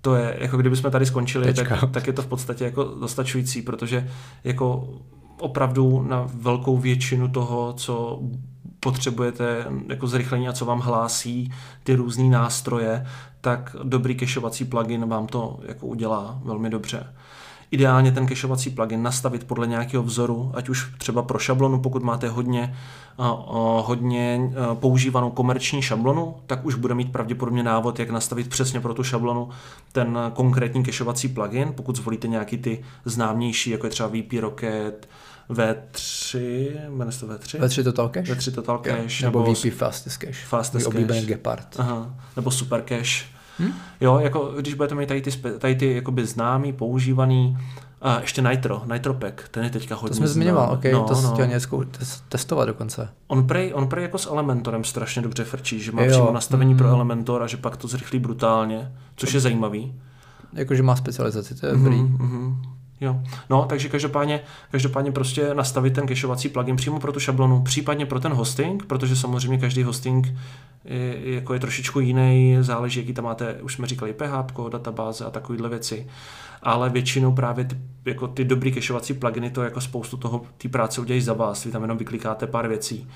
to 0.00 0.14
je, 0.14 0.36
jako 0.40 0.56
kdybychom 0.56 0.90
tady 0.90 1.06
skončili, 1.06 1.54
tak, 1.54 1.84
tak 1.90 2.06
je 2.06 2.12
to 2.12 2.22
v 2.22 2.26
podstatě 2.26 2.64
jako 2.64 2.84
dostačující, 2.84 3.62
protože 3.62 4.10
jako 4.44 4.88
opravdu 5.38 6.02
na 6.02 6.28
velkou 6.34 6.76
většinu 6.76 7.28
toho, 7.28 7.72
co 7.72 8.20
potřebujete 8.80 9.66
jako 9.88 10.06
zrychlení 10.06 10.48
a 10.48 10.52
co 10.52 10.64
vám 10.64 10.80
hlásí 10.80 11.52
ty 11.84 11.94
různé 11.94 12.24
nástroje, 12.24 13.06
tak 13.40 13.76
dobrý 13.82 14.16
cacheovací 14.16 14.64
plugin 14.64 15.08
vám 15.08 15.26
to 15.26 15.60
jako 15.66 15.86
udělá 15.86 16.38
velmi 16.44 16.70
dobře. 16.70 17.06
Ideálně 17.70 18.12
ten 18.12 18.28
cacheovací 18.28 18.70
plugin 18.70 19.02
nastavit 19.02 19.44
podle 19.44 19.66
nějakého 19.66 20.02
vzoru, 20.02 20.52
ať 20.54 20.68
už 20.68 20.92
třeba 20.98 21.22
pro 21.22 21.38
šablonu, 21.38 21.80
pokud 21.80 22.02
máte 22.02 22.28
hodně, 22.28 22.76
hodně 23.82 24.50
používanou 24.74 25.30
komerční 25.30 25.82
šablonu, 25.82 26.34
tak 26.46 26.66
už 26.66 26.74
bude 26.74 26.94
mít 26.94 27.12
pravděpodobně 27.12 27.62
návod, 27.62 27.98
jak 27.98 28.10
nastavit 28.10 28.48
přesně 28.48 28.80
pro 28.80 28.94
tu 28.94 29.04
šablonu 29.04 29.48
ten 29.92 30.18
konkrétní 30.34 30.84
cacheovací 30.84 31.28
plugin. 31.28 31.72
Pokud 31.76 31.96
zvolíte 31.96 32.28
nějaký 32.28 32.58
ty 32.58 32.84
známější, 33.04 33.70
jako 33.70 33.86
je 33.86 33.90
třeba 33.90 34.08
VP 34.08 34.32
Rocket, 34.40 35.08
V3, 35.50 36.38
jmenuje 36.88 37.12
se 37.12 37.26
to 37.26 37.32
V3? 37.32 37.60
V3 37.60 37.84
Total 37.84 38.08
Cache? 38.08 38.34
V3 38.34 38.54
Total 38.54 38.78
Cache. 38.78 39.24
Nebo, 39.24 39.40
nebo 39.40 39.54
VP 39.54 39.72
Fastest 39.72 40.18
Cache. 40.18 40.46
Fastest 40.46 40.84
Cache. 40.84 40.96
oblíbený 40.96 41.26
Gepard. 41.26 41.76
Aha. 41.78 42.14
Nebo 42.36 42.50
Super 42.50 42.82
Cache 42.88 43.38
Hmm? 43.58 43.72
Jo, 44.00 44.18
jako 44.18 44.52
když 44.56 44.74
budete 44.74 44.94
mít 44.94 45.06
tady 45.06 45.22
ty, 45.22 45.30
tady 45.58 45.74
ty 45.74 45.94
jakoby 45.94 46.26
známý, 46.26 46.72
používaný, 46.72 47.58
a 48.02 48.20
ještě 48.20 48.42
Nitro, 48.42 48.82
Nitro 48.92 49.14
Pack, 49.14 49.48
ten 49.48 49.64
je 49.64 49.70
teďka 49.70 49.94
hodně 49.94 50.08
To 50.08 50.14
jsme 50.14 50.26
zmiňoval, 50.26 50.72
ok, 50.72 50.84
no, 50.92 51.04
to 51.04 51.20
no. 51.20 51.32
chtěl 51.32 51.46
něco 51.46 51.84
testovat 52.28 52.68
dokonce. 52.68 53.08
On 53.26 53.46
prej, 53.46 53.72
on 53.74 53.88
prej 53.88 54.02
jako 54.02 54.18
s 54.18 54.26
Elementorem 54.26 54.84
strašně 54.84 55.22
dobře 55.22 55.44
frčí, 55.44 55.80
že 55.80 55.92
má 55.92 56.02
jo. 56.02 56.10
přímo 56.10 56.32
nastavení 56.32 56.72
mm. 56.72 56.78
pro 56.78 56.88
Elementor 56.88 57.42
a 57.42 57.46
že 57.46 57.56
pak 57.56 57.76
to 57.76 57.88
zrychlí 57.88 58.18
brutálně, 58.18 58.92
což 59.16 59.34
je 59.34 59.40
zajímavý. 59.40 59.94
Jakože 60.52 60.82
má 60.82 60.96
specializaci, 60.96 61.54
to 61.54 61.66
je 61.66 61.72
mm-hmm, 61.72 61.84
dobrý. 61.84 61.98
Mm-hmm. 61.98 62.56
Jo. 63.00 63.20
No, 63.50 63.66
takže 63.68 63.88
každopádně, 63.88 64.40
každopádně 64.70 65.12
prostě 65.12 65.54
nastavit 65.54 65.94
ten 65.94 66.08
cacheovací 66.08 66.48
plugin 66.48 66.76
přímo 66.76 67.00
pro 67.00 67.12
tu 67.12 67.20
šablonu, 67.20 67.62
případně 67.62 68.06
pro 68.06 68.20
ten 68.20 68.32
hosting, 68.32 68.86
protože 68.86 69.16
samozřejmě 69.16 69.58
každý 69.58 69.82
hosting 69.82 70.34
je, 70.84 71.34
jako 71.34 71.54
je 71.54 71.60
trošičku 71.60 72.00
jiný, 72.00 72.56
záleží, 72.60 73.00
jaký 73.00 73.12
tam 73.12 73.24
máte, 73.24 73.54
už 73.62 73.74
jsme 73.74 73.86
říkali, 73.86 74.12
PHP, 74.12 74.52
databáze 74.72 75.24
a 75.24 75.30
takovéhle 75.30 75.68
věci. 75.68 76.06
Ale 76.62 76.90
většinou 76.90 77.32
právě 77.32 77.64
ty, 77.64 77.76
jako 78.04 78.28
ty 78.28 78.44
dobrý 78.44 78.72
cacheovací 78.72 79.14
pluginy 79.14 79.50
to 79.50 79.62
jako 79.62 79.80
spoustu 79.80 80.16
toho 80.16 80.42
té 80.58 80.68
práce 80.68 81.00
udělají 81.00 81.22
za 81.22 81.32
vás. 81.32 81.64
Vy 81.64 81.70
tam 81.70 81.82
jenom 81.82 81.98
vyklikáte 81.98 82.46
pár 82.46 82.68
věcí. 82.68 83.08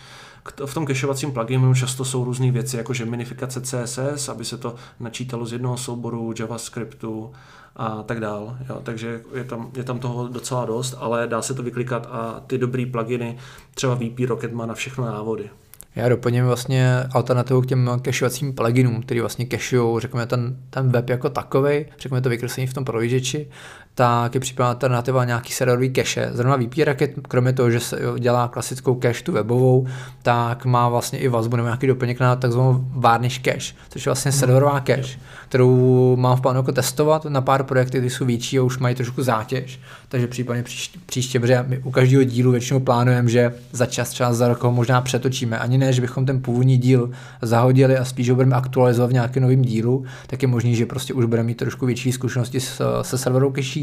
V 0.67 0.75
tom 0.75 0.87
cacheovacím 0.87 1.33
pluginu 1.33 1.75
často 1.75 2.05
jsou 2.05 2.25
různé 2.25 2.51
věci, 2.51 2.77
jakože 2.77 3.05
minifikace 3.05 3.61
CSS, 3.61 4.29
aby 4.29 4.45
se 4.45 4.59
to 4.59 4.75
načítalo 5.01 5.47
z 5.47 5.53
jednoho 5.53 5.77
souboru, 5.77 6.35
JavaScriptu, 6.39 7.33
a 7.77 8.03
tak 8.03 8.21
dál. 8.21 8.57
Jo. 8.69 8.81
Takže 8.83 9.21
je 9.35 9.45
tam, 9.45 9.71
je 9.77 9.85
tam 9.85 9.99
toho 9.99 10.29
docela 10.29 10.65
dost, 10.65 10.95
ale 10.99 11.27
dá 11.27 11.43
se 11.43 11.55
to 11.55 11.63
vyklikat 11.63 12.09
a 12.11 12.43
ty 12.47 12.59
dobrý 12.59 12.87
pluginy, 12.87 13.39
třeba 13.75 13.95
VP 13.95 14.19
Rocket 14.27 14.53
má 14.53 14.67
na 14.67 14.75
všechno 14.75 15.05
návody. 15.05 15.51
Já 15.97 16.09
doplním 16.09 16.45
vlastně 16.45 17.05
alternativu 17.15 17.63
k 17.63 17.67
těm 17.67 17.91
cacheovacím 18.05 18.55
pluginům, 18.55 19.03
který 19.03 19.21
vlastně 19.21 19.47
cacheujou, 19.47 19.99
řekněme, 19.99 20.27
ten, 20.27 20.57
ten 20.71 20.89
web 20.89 21.09
jako 21.09 21.31
takový, 21.31 21.87
řekněme 21.99 22.21
to 22.21 22.29
vykreslení 22.29 22.67
v 22.67 22.75
tom 22.75 22.85
prohlížeči, 22.85 23.51
tak 23.95 24.35
je 24.35 24.41
případná 24.41 24.69
alternativa 24.69 25.25
nějaký 25.25 25.53
serverový 25.53 25.93
cache. 25.93 26.31
Zrovna 26.33 26.57
VP 26.57 26.79
Racket, 26.85 27.11
kromě 27.29 27.53
toho, 27.53 27.71
že 27.71 27.81
se 27.81 27.99
dělá 28.19 28.49
klasickou 28.49 29.01
cache 29.03 29.25
tu 29.25 29.33
webovou, 29.33 29.87
tak 30.23 30.65
má 30.65 30.89
vlastně 30.89 31.19
i 31.19 31.29
vazbu 31.29 31.57
nebo 31.57 31.67
nějaký 31.67 31.87
doplněk 31.87 32.21
na 32.21 32.37
takzvanou 32.37 32.85
Varnish 32.91 33.41
cache, 33.43 33.75
což 33.89 34.07
je 34.07 34.11
vlastně 34.11 34.31
mhm. 34.31 34.39
serverová 34.39 34.81
cache, 34.81 35.19
kterou 35.49 36.17
mám 36.17 36.37
v 36.37 36.41
plánu 36.41 36.59
jako 36.59 36.73
testovat 36.73 37.25
na 37.25 37.41
pár 37.41 37.63
projektů, 37.63 37.91
které 37.91 38.07
jsou 38.07 38.25
větší 38.25 38.59
a 38.59 38.63
už 38.63 38.79
mají 38.79 38.95
trošku 38.95 39.23
zátěž. 39.23 39.81
Takže 40.09 40.27
případně 40.27 40.63
příště, 40.63 40.99
příště 41.07 41.41
protože 41.41 41.65
my 41.69 41.79
u 41.79 41.91
každého 41.91 42.25
dílu 42.25 42.51
většinou 42.51 42.81
plánujeme, 42.81 43.31
že 43.31 43.55
za 43.73 43.87
čas, 43.87 44.11
třeba 44.11 44.33
za 44.33 44.49
rok 44.49 44.63
ho 44.63 44.73
možná 44.73 45.01
přetočíme. 45.01 45.59
Ani 45.59 45.79
ne, 45.79 45.93
že 45.93 46.01
bychom 46.01 46.27
ten 46.27 46.43
původní 46.43 46.79
díl 46.79 47.11
zahodili 47.43 47.99
a 47.99 48.05
spíš 48.05 48.31
ho 48.31 48.35
budeme 48.35 48.57
aktualizovat 48.57 49.11
v 49.11 49.13
nějakém 49.13 49.43
novém 49.43 49.63
dílu, 49.63 50.05
tak 50.27 50.43
je 50.43 50.49
možný, 50.49 50.77
že 50.77 50.87
prostě 50.87 51.15
už 51.15 51.25
budeme 51.25 51.47
mít 51.47 51.57
trošku 51.57 51.87
větší 51.87 52.13
zkušenosti 52.13 52.61
se, 52.61 52.85
se 53.03 53.19
serverou 53.19 53.53
cache 53.53 53.82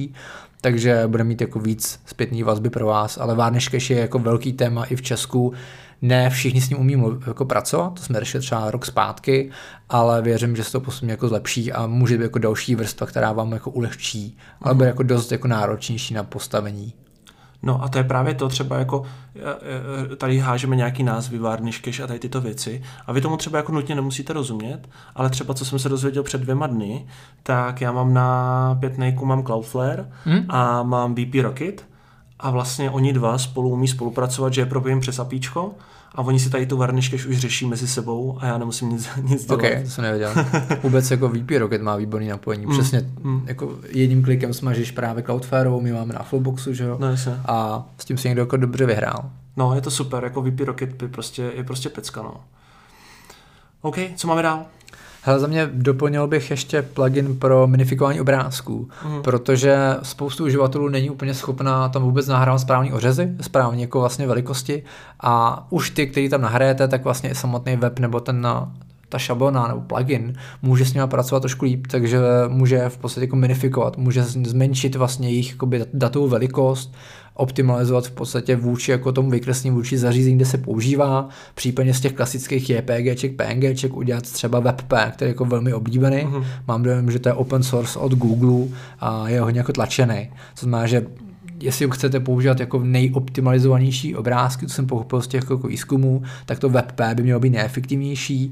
takže 0.62 1.04
bude 1.08 1.24
mít 1.24 1.42
jako 1.42 1.60
víc 1.60 2.00
zpětný 2.06 2.44
vazby 2.44 2.70
pro 2.70 2.86
vás, 2.86 3.18
ale 3.18 3.36
Varnish 3.36 3.70
Cache 3.70 3.94
je 3.94 4.00
jako 4.00 4.20
velký 4.20 4.54
téma 4.54 4.84
i 4.84 4.96
v 4.96 5.02
Česku. 5.02 5.54
Ne 6.02 6.30
všichni 6.30 6.62
s 6.62 6.70
ním 6.70 6.80
umí 6.80 7.04
jako 7.28 7.46
pracovat, 7.46 7.94
to 7.94 8.04
jsme 8.04 8.20
řešili 8.20 8.42
třeba 8.42 8.72
rok 8.72 8.86
zpátky, 8.86 9.50
ale 9.90 10.22
věřím, 10.22 10.56
že 10.56 10.64
se 10.64 10.72
to 10.72 10.80
postupně 10.80 11.12
jako 11.12 11.28
zlepší 11.28 11.72
a 11.72 11.88
může 11.88 12.18
být 12.18 12.24
jako 12.24 12.40
další 12.40 12.76
vrstva, 12.76 13.08
která 13.08 13.32
vám 13.32 13.52
jako 13.52 13.72
ulehčí, 13.72 14.38
ale 14.62 14.76
bude 14.76 14.88
jako 14.88 15.04
dost 15.04 15.32
jako 15.32 15.48
náročnější 15.48 16.14
na 16.14 16.24
postavení. 16.24 16.94
No 17.64 17.84
a 17.84 17.88
to 17.88 17.98
je 17.98 18.04
právě 18.04 18.34
to 18.34 18.50
třeba 18.50 18.78
jako, 18.78 19.04
e, 19.36 20.14
e, 20.14 20.16
tady 20.16 20.40
hážeme 20.40 20.76
nějaký 20.76 21.04
názvy, 21.04 21.40
cache 21.84 22.04
a 22.04 22.08
tady 22.08 22.20
tyto 22.20 22.42
věci. 22.42 22.84
A 23.08 23.14
vy 23.14 23.22
tomu 23.22 23.38
třeba 23.38 23.58
jako 23.58 23.72
nutně 23.72 23.96
nemusíte 23.96 24.34
rozumět, 24.34 24.90
ale 25.16 25.30
třeba 25.30 25.54
co 25.54 25.66
jsem 25.66 25.80
se 25.80 25.90
dozvěděl 25.90 26.24
před 26.24 26.42
dvěma 26.42 26.68
dny, 26.68 27.06
tak 27.44 27.82
já 27.82 27.92
mám 27.92 28.14
na 28.14 28.78
pětnejku 28.80 29.26
mám 29.26 29.44
Cloudflare 29.44 30.10
hmm? 30.24 30.46
a 30.50 30.84
mám 30.84 31.16
VP 31.16 31.42
Rocket. 31.42 31.90
A 32.42 32.52
vlastně 32.52 32.92
oni 32.92 33.14
dva 33.14 33.38
spolu 33.38 33.70
umí 33.70 33.88
spolupracovat, 33.88 34.54
že 34.54 34.62
je 34.62 34.66
propojím 34.66 35.00
přes 35.00 35.20
apíčko 35.20 35.72
a 36.20 36.22
oni 36.22 36.40
si 36.40 36.50
tady 36.50 36.66
tu 36.66 36.78
varnish 36.78 37.14
už 37.14 37.38
řeší 37.38 37.66
mezi 37.66 37.88
sebou 37.88 38.38
a 38.40 38.46
já 38.46 38.58
nemusím 38.58 38.90
nic, 38.90 39.10
nic 39.22 39.46
dělat. 39.46 39.64
Ok, 39.64 39.84
to 39.84 39.90
jsem 39.90 40.04
nevěděl. 40.04 40.34
Vůbec 40.84 41.12
jako 41.12 41.30
VP 41.30 41.52
Rocket 41.58 41.82
má 41.82 41.96
výborný 41.96 42.28
napojení. 42.28 42.66
Mm, 42.66 42.72
Přesně 42.72 43.12
mm. 43.22 43.44
jako 43.46 43.80
jedním 43.90 44.24
klikem 44.24 44.54
smažíš 44.54 44.92
právě 44.92 45.24
Cloudflare, 45.24 45.70
my 45.70 45.92
máme 45.92 46.14
na 46.14 46.24
Flowboxu, 46.24 46.74
že 46.74 46.84
jo? 46.84 46.98
No, 47.00 47.08
a 47.46 47.88
s 47.98 48.06
tím 48.06 48.18
si 48.18 48.28
někdo 48.28 48.42
jako 48.42 48.58
dobře 48.58 48.86
vyhrál. 48.86 49.30
No, 49.58 49.76
je 49.76 49.82
to 49.82 49.92
super, 49.92 50.24
jako 50.24 50.42
VP 50.42 50.60
Rocket 50.60 51.02
je 51.02 51.08
prostě, 51.08 51.52
je 51.56 51.64
prostě 51.64 51.90
pecka, 51.90 52.22
no. 52.22 52.34
OK, 53.82 53.98
co 54.16 54.28
máme 54.28 54.42
dál? 54.42 54.66
Hele, 55.22 55.40
za 55.40 55.48
mě 55.48 55.70
doplnil 55.74 56.28
bych 56.28 56.52
ještě 56.52 56.82
plugin 56.82 57.40
pro 57.40 57.68
minifikování 57.68 58.22
obrázků, 58.22 58.90
mm. 59.06 59.22
protože 59.22 59.78
spoustu 60.04 60.46
uživatelů 60.46 60.90
není 60.90 61.10
úplně 61.10 61.34
schopná 61.34 61.90
tam 61.90 62.04
vůbec 62.04 62.28
nahrát 62.28 62.62
správní 62.62 62.94
ořezy, 62.94 63.32
správně 63.42 63.84
jako 63.84 64.00
vlastně 64.00 64.28
velikosti 64.28 64.84
a 65.20 65.66
už 65.70 65.90
ty, 65.90 66.08
který 66.08 66.30
tam 66.30 66.42
nahrajete, 66.42 66.88
tak 66.88 67.04
vlastně 67.04 67.30
i 67.30 67.36
samotný 67.36 67.76
web 67.76 68.00
nebo 68.00 68.20
ten 68.20 68.48
ta 69.10 69.18
šablona 69.18 69.68
nebo 69.68 69.82
plugin 69.82 70.34
může 70.62 70.86
s 70.86 70.94
nimi 70.94 71.08
pracovat 71.08 71.40
trošku 71.40 71.66
líp, 71.66 71.88
takže 71.88 72.20
může 72.48 72.90
v 72.90 72.98
podstatě 72.98 73.26
jako 73.26 73.36
minifikovat, 73.36 73.98
může 73.98 74.24
zmenšit 74.24 74.96
vlastně 74.96 75.30
jejich 75.30 75.58
datovou 75.94 76.28
velikost, 76.28 76.94
optimalizovat 77.34 78.08
v 78.08 78.12
podstatě 78.12 78.56
vůči 78.56 78.92
jako 78.92 79.12
tomu 79.12 79.30
vykreslení 79.30 79.76
vůči 79.76 79.98
zařízení, 79.98 80.36
kde 80.36 80.46
se 80.46 80.58
používá, 80.58 81.30
případně 81.56 81.94
z 81.94 82.00
těch 82.00 82.14
klasických 82.14 82.70
JPGček, 82.70 83.36
PNGček 83.36 83.96
udělat 83.96 84.24
třeba 84.24 84.60
WebP, 84.60 84.94
který 85.12 85.30
je 85.30 85.34
jako 85.34 85.46
velmi 85.46 85.74
oblíbený. 85.74 86.18
Mm-hmm. 86.18 86.46
Mám 86.68 86.84
dojem, 86.84 87.12
že 87.12 87.20
to 87.20 87.30
je 87.30 87.34
open 87.34 87.64
source 87.64 88.00
od 88.00 88.14
Google 88.14 88.78
a 89.00 89.30
je 89.30 89.42
hodně 89.42 89.60
jako 89.60 89.74
tlačený. 89.74 90.30
To 90.60 90.66
znamená, 90.66 90.88
že 90.88 91.06
jestli 91.62 91.88
chcete 91.92 92.20
používat 92.20 92.60
jako 92.60 92.80
nejoptimalizovanější 92.80 94.16
obrázky, 94.16 94.68
co 94.68 94.74
jsem 94.74 94.88
pochopil 94.88 95.22
z 95.22 95.28
těch 95.28 95.44
jako 95.50 95.68
výzkumů, 95.68 96.22
tak 96.46 96.60
to 96.60 96.70
WebP 96.70 97.02
by 97.14 97.24
mělo 97.24 97.40
být 97.40 97.50
neefektivnější, 97.50 98.52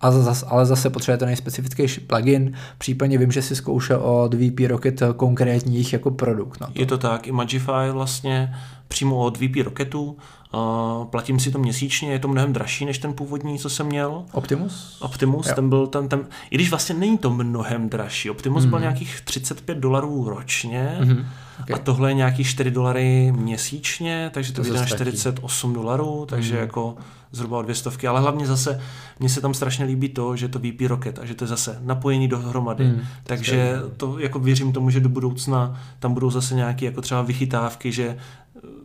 a 0.00 0.10
zas, 0.10 0.44
ale 0.48 0.66
zase 0.66 0.90
potřebujete 0.90 1.26
nejspecifický 1.26 1.86
plugin, 2.06 2.54
případně 2.78 3.18
vím, 3.18 3.32
že 3.32 3.42
si 3.42 3.56
zkoušel 3.56 4.00
od 4.00 4.34
VP 4.34 4.60
Rocket 4.66 5.02
konkrétní 5.16 5.84
jako 5.92 6.10
produkt. 6.10 6.60
Na 6.60 6.66
to. 6.66 6.72
Je 6.74 6.86
to 6.86 6.98
tak, 6.98 7.26
Imagify 7.26 7.90
vlastně 7.92 8.54
přímo 8.88 9.16
od 9.16 9.38
VP 9.38 9.56
Rocketu, 9.64 10.16
uh, 10.54 11.04
platím 11.04 11.40
si 11.40 11.50
to 11.50 11.58
měsíčně, 11.58 12.12
je 12.12 12.18
to 12.18 12.28
mnohem 12.28 12.52
dražší 12.52 12.84
než 12.84 12.98
ten 12.98 13.12
původní, 13.12 13.58
co 13.58 13.70
jsem 13.70 13.86
měl. 13.86 14.24
Optimus? 14.32 14.98
Optimus, 15.00 15.46
jo. 15.46 15.54
ten 15.54 15.68
byl 15.68 15.86
ten, 15.86 16.08
ten, 16.08 16.26
i 16.50 16.54
když 16.54 16.70
vlastně 16.70 16.94
není 16.94 17.18
to 17.18 17.30
mnohem 17.30 17.88
dražší, 17.88 18.30
Optimus 18.30 18.64
mm. 18.64 18.70
byl 18.70 18.78
mhm. 18.78 18.82
nějakých 18.82 19.20
35 19.20 19.78
dolarů 19.78 20.28
ročně, 20.28 20.98
mm 21.04 21.24
Okay. 21.62 21.74
A 21.74 21.78
tohle 21.78 22.10
je 22.10 22.14
nějaký 22.14 22.44
4 22.44 22.70
dolary 22.70 23.32
měsíčně, 23.36 24.30
takže 24.34 24.52
to, 24.52 24.56
To 24.56 24.62
vyjde 24.62 24.74
na 24.78 24.82
zase 24.82 24.96
taky. 24.96 25.10
48 25.10 25.72
dolarů, 25.74 26.26
takže 26.28 26.52
Mhm. 26.52 26.60
jako 26.60 26.96
zhruba 27.32 27.58
o 27.58 27.62
dvě 27.62 27.74
stovky. 27.74 28.06
Ale 28.08 28.20
hlavně 28.20 28.46
zase, 28.46 28.80
mně 29.20 29.28
se 29.28 29.40
tam 29.40 29.54
strašně 29.54 29.84
líbí 29.84 30.08
to, 30.08 30.36
že 30.36 30.48
to 30.48 30.58
VP 30.58 30.86
Rocket 30.88 31.18
a 31.18 31.24
že 31.24 31.34
to 31.34 31.44
je 31.44 31.48
zase 31.48 31.78
napojení 31.82 32.28
dohromady. 32.28 32.84
Hmm. 32.84 33.00
Takže 33.24 33.76
to 33.96 34.18
jako 34.18 34.38
věřím 34.38 34.72
tomu, 34.72 34.90
že 34.90 35.00
do 35.00 35.08
budoucna 35.08 35.80
tam 35.98 36.14
budou 36.14 36.30
zase 36.30 36.54
nějaké 36.54 36.84
jako 36.86 37.00
třeba 37.00 37.22
vychytávky, 37.22 37.92
že 37.92 38.16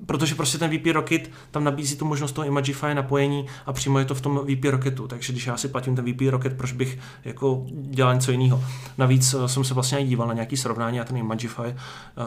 protože 0.06 0.36
prostě 0.36 0.58
ten 0.58 0.78
VP 0.78 0.86
Rocket 0.94 1.30
tam 1.52 1.63
nabízí 1.63 1.96
tu 1.96 2.06
možnost 2.06 2.32
toho 2.32 2.46
Imagify 2.48 2.94
napojení 2.94 3.46
a 3.65 3.74
přímo 3.74 4.00
je 4.00 4.06
to 4.06 4.15
v 4.15 4.22
tom 4.22 4.39
VP 4.46 4.65
Rocketu, 4.72 5.08
takže 5.08 5.34
když 5.34 5.48
já 5.48 5.58
si 5.58 5.67
platím 5.67 5.96
ten 5.96 6.13
VP 6.13 6.22
Rocket, 6.30 6.54
proč 6.58 6.72
bych 6.72 7.00
jako 7.26 7.65
dělal 7.72 8.13
něco 8.13 8.32
jiného. 8.32 8.63
Navíc 8.98 9.34
eh, 9.34 9.48
jsem 9.48 9.63
se 9.63 9.74
vlastně 9.74 10.00
i 10.00 10.04
díval 10.08 10.28
na 10.28 10.34
nějaký 10.34 10.58
srovnání 10.58 11.00
a 11.00 11.04
ten 11.04 11.17
Imagify 11.17 11.62
eh, 11.67 11.76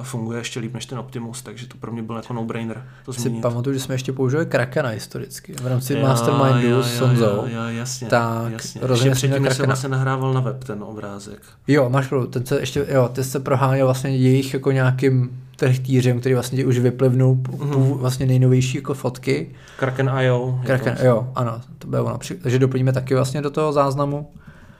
funguje 0.02 0.38
ještě 0.40 0.60
líp 0.60 0.74
než 0.74 0.86
ten 0.86 0.98
Optimus, 0.98 1.42
takže 1.42 1.66
to 1.66 1.76
pro 1.76 1.92
mě 1.92 2.02
byl 2.02 2.16
jako 2.16 2.32
no-brainer 2.32 2.86
to 3.04 3.12
Si 3.12 3.20
změnit. 3.20 3.40
pamatuju, 3.42 3.74
že 3.74 3.80
jsme 3.80 3.94
ještě 3.94 4.12
použili 4.12 4.46
Krakena 4.46 4.88
historicky 4.88 5.52
v 5.62 5.66
rámci 5.66 5.92
Jo, 5.94 6.02
Mastermindu 6.02 6.68
jo, 6.68 6.82
s 6.82 6.92
jo, 6.92 6.98
Sonzou. 6.98 7.24
jo, 7.24 7.44
jo, 7.48 7.62
jasně, 7.68 8.08
tak 8.08 8.52
jasně. 8.52 8.80
Ještě 8.90 8.96
jsem 9.04 9.12
předtím, 9.12 9.44
Krakena. 9.44 9.66
vlastně 9.66 9.88
nahrával 9.88 10.32
na 10.34 10.40
web 10.40 10.64
ten 10.64 10.82
obrázek. 10.82 11.42
Jo, 11.68 11.88
máš 11.88 12.06
pravdu, 12.06 12.26
ten 12.26 12.46
se 12.46 12.60
ještě, 12.60 12.86
jo, 12.88 13.08
ty 13.12 13.24
se 13.24 13.40
proháněl 13.40 13.86
vlastně 13.86 14.16
jejich 14.16 14.54
jako 14.54 14.70
nějakým 14.72 15.40
trchtýřem, 15.56 16.20
který 16.20 16.34
vlastně 16.34 16.64
už 16.66 16.78
vyplivnul 16.78 17.34
Mhm. 17.34 17.70
mm-hmm. 17.70 17.96
vlastně 17.96 18.26
nejnovější 18.26 18.76
jako 18.78 18.94
fotky. 18.94 19.50
Kraken.io. 19.78 20.60
Kraken, 20.66 20.92
jako, 20.92 21.06
jo, 21.06 21.28
ano, 21.34 21.60
to 21.78 21.88
bylo 21.88 22.04
ono. 22.04 22.18
Takže 22.42 22.58
doplníme 22.58 22.92
taky 22.92 23.14
vlastně 23.14 23.42
do 23.42 23.50
toho 23.50 23.72
záznamu 23.72 24.30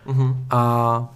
Mhm. 0.06 0.36
a 0.50 1.12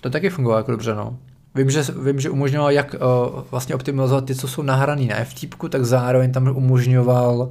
to 0.00 0.10
taky 0.10 0.30
fungovalo 0.30 0.58
jako 0.60 0.70
dobře, 0.70 0.94
no. 0.94 1.16
Vím, 1.54 1.70
že, 1.70 1.82
vím, 2.04 2.20
že 2.20 2.30
umožňoval 2.30 2.70
jak 2.70 2.94
uh, 2.94 3.40
vlastně 3.50 3.74
optimalizovat 3.74 4.24
ty, 4.24 4.34
co 4.34 4.48
jsou 4.48 4.62
nahraný 4.62 5.06
na 5.06 5.24
FTP, 5.24 5.54
tak 5.68 5.84
zároveň 5.84 6.32
tam 6.32 6.48
umožňoval 6.56 7.48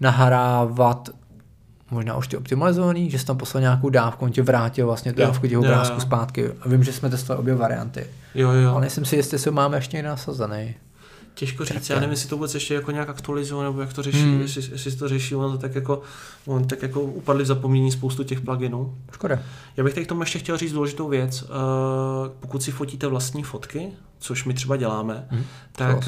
nahrávat 0.00 1.08
možná 1.90 2.16
už 2.16 2.28
ty 2.28 2.36
optimalizovaný, 2.36 3.10
že 3.10 3.18
jsi 3.18 3.26
tam 3.26 3.36
poslal 3.36 3.60
nějakou 3.60 3.88
dávku, 3.90 4.24
on 4.24 4.30
ti 4.32 4.42
vrátil 4.42 4.86
vlastně 4.86 5.12
tu 5.12 5.20
Jo, 5.20 5.26
dávku 5.26 5.46
těch 5.46 5.58
obrázků 5.58 5.94
jo. 5.94 6.00
zpátky. 6.00 6.50
A 6.60 6.68
vím, 6.68 6.84
že 6.84 6.92
jsme 6.92 7.10
testovali 7.10 7.40
obě 7.40 7.54
varianty. 7.54 8.06
Jo, 8.34 8.50
jo. 8.50 8.70
Ale 8.70 8.80
nejsem 8.80 9.04
si 9.04 9.16
jistý, 9.16 9.34
jestli 9.34 9.48
ho 9.50 9.54
máme 9.54 9.76
ještě 9.76 9.96
někde 9.96 10.08
nasazený. 10.08 10.74
Těžko 11.34 11.64
říct, 11.64 11.72
Kraken. 11.72 11.94
já 11.94 12.00
nevím, 12.00 12.10
jestli 12.10 12.28
to 12.28 12.36
vůbec 12.36 12.54
ještě 12.54 12.74
jako 12.74 12.90
nějak 12.90 13.08
aktualizuje, 13.08 13.64
nebo 13.64 13.80
jak 13.80 13.92
to 13.92 14.02
řeší, 14.02 14.22
Hmm. 14.22 14.32
hmm. 14.32 14.40
jestli, 14.40 14.62
jestli 14.72 14.90
se 14.90 14.96
to 14.98 15.08
řeší, 15.08 15.34
on 15.34 15.52
to 15.52 15.58
tak 15.58 15.74
jako, 15.74 16.02
on 16.46 16.64
tak 16.64 16.82
jako 16.82 17.00
upadli 17.00 17.44
v 17.44 17.46
zapomnění 17.46 17.92
spoustu 17.92 18.24
těch 18.24 18.40
pluginů. 18.40 18.94
Škoda. 19.12 19.38
Já 19.76 19.84
bych 19.84 19.94
teď 19.94 20.04
k 20.04 20.08
tomu 20.08 20.22
ještě 20.22 20.38
chtěl 20.38 20.56
říct 20.56 20.72
důležitou 20.72 21.08
věc. 21.08 21.42
Uh, 21.42 21.48
pokud 22.40 22.62
si 22.62 22.70
fotíte 22.70 23.06
vlastní 23.06 23.42
fotky, 23.42 23.88
což 24.18 24.44
my 24.44 24.54
třeba 24.54 24.76
děláme, 24.76 25.26
Hm, 25.30 25.44
tak 25.72 25.96
uh, 25.96 26.04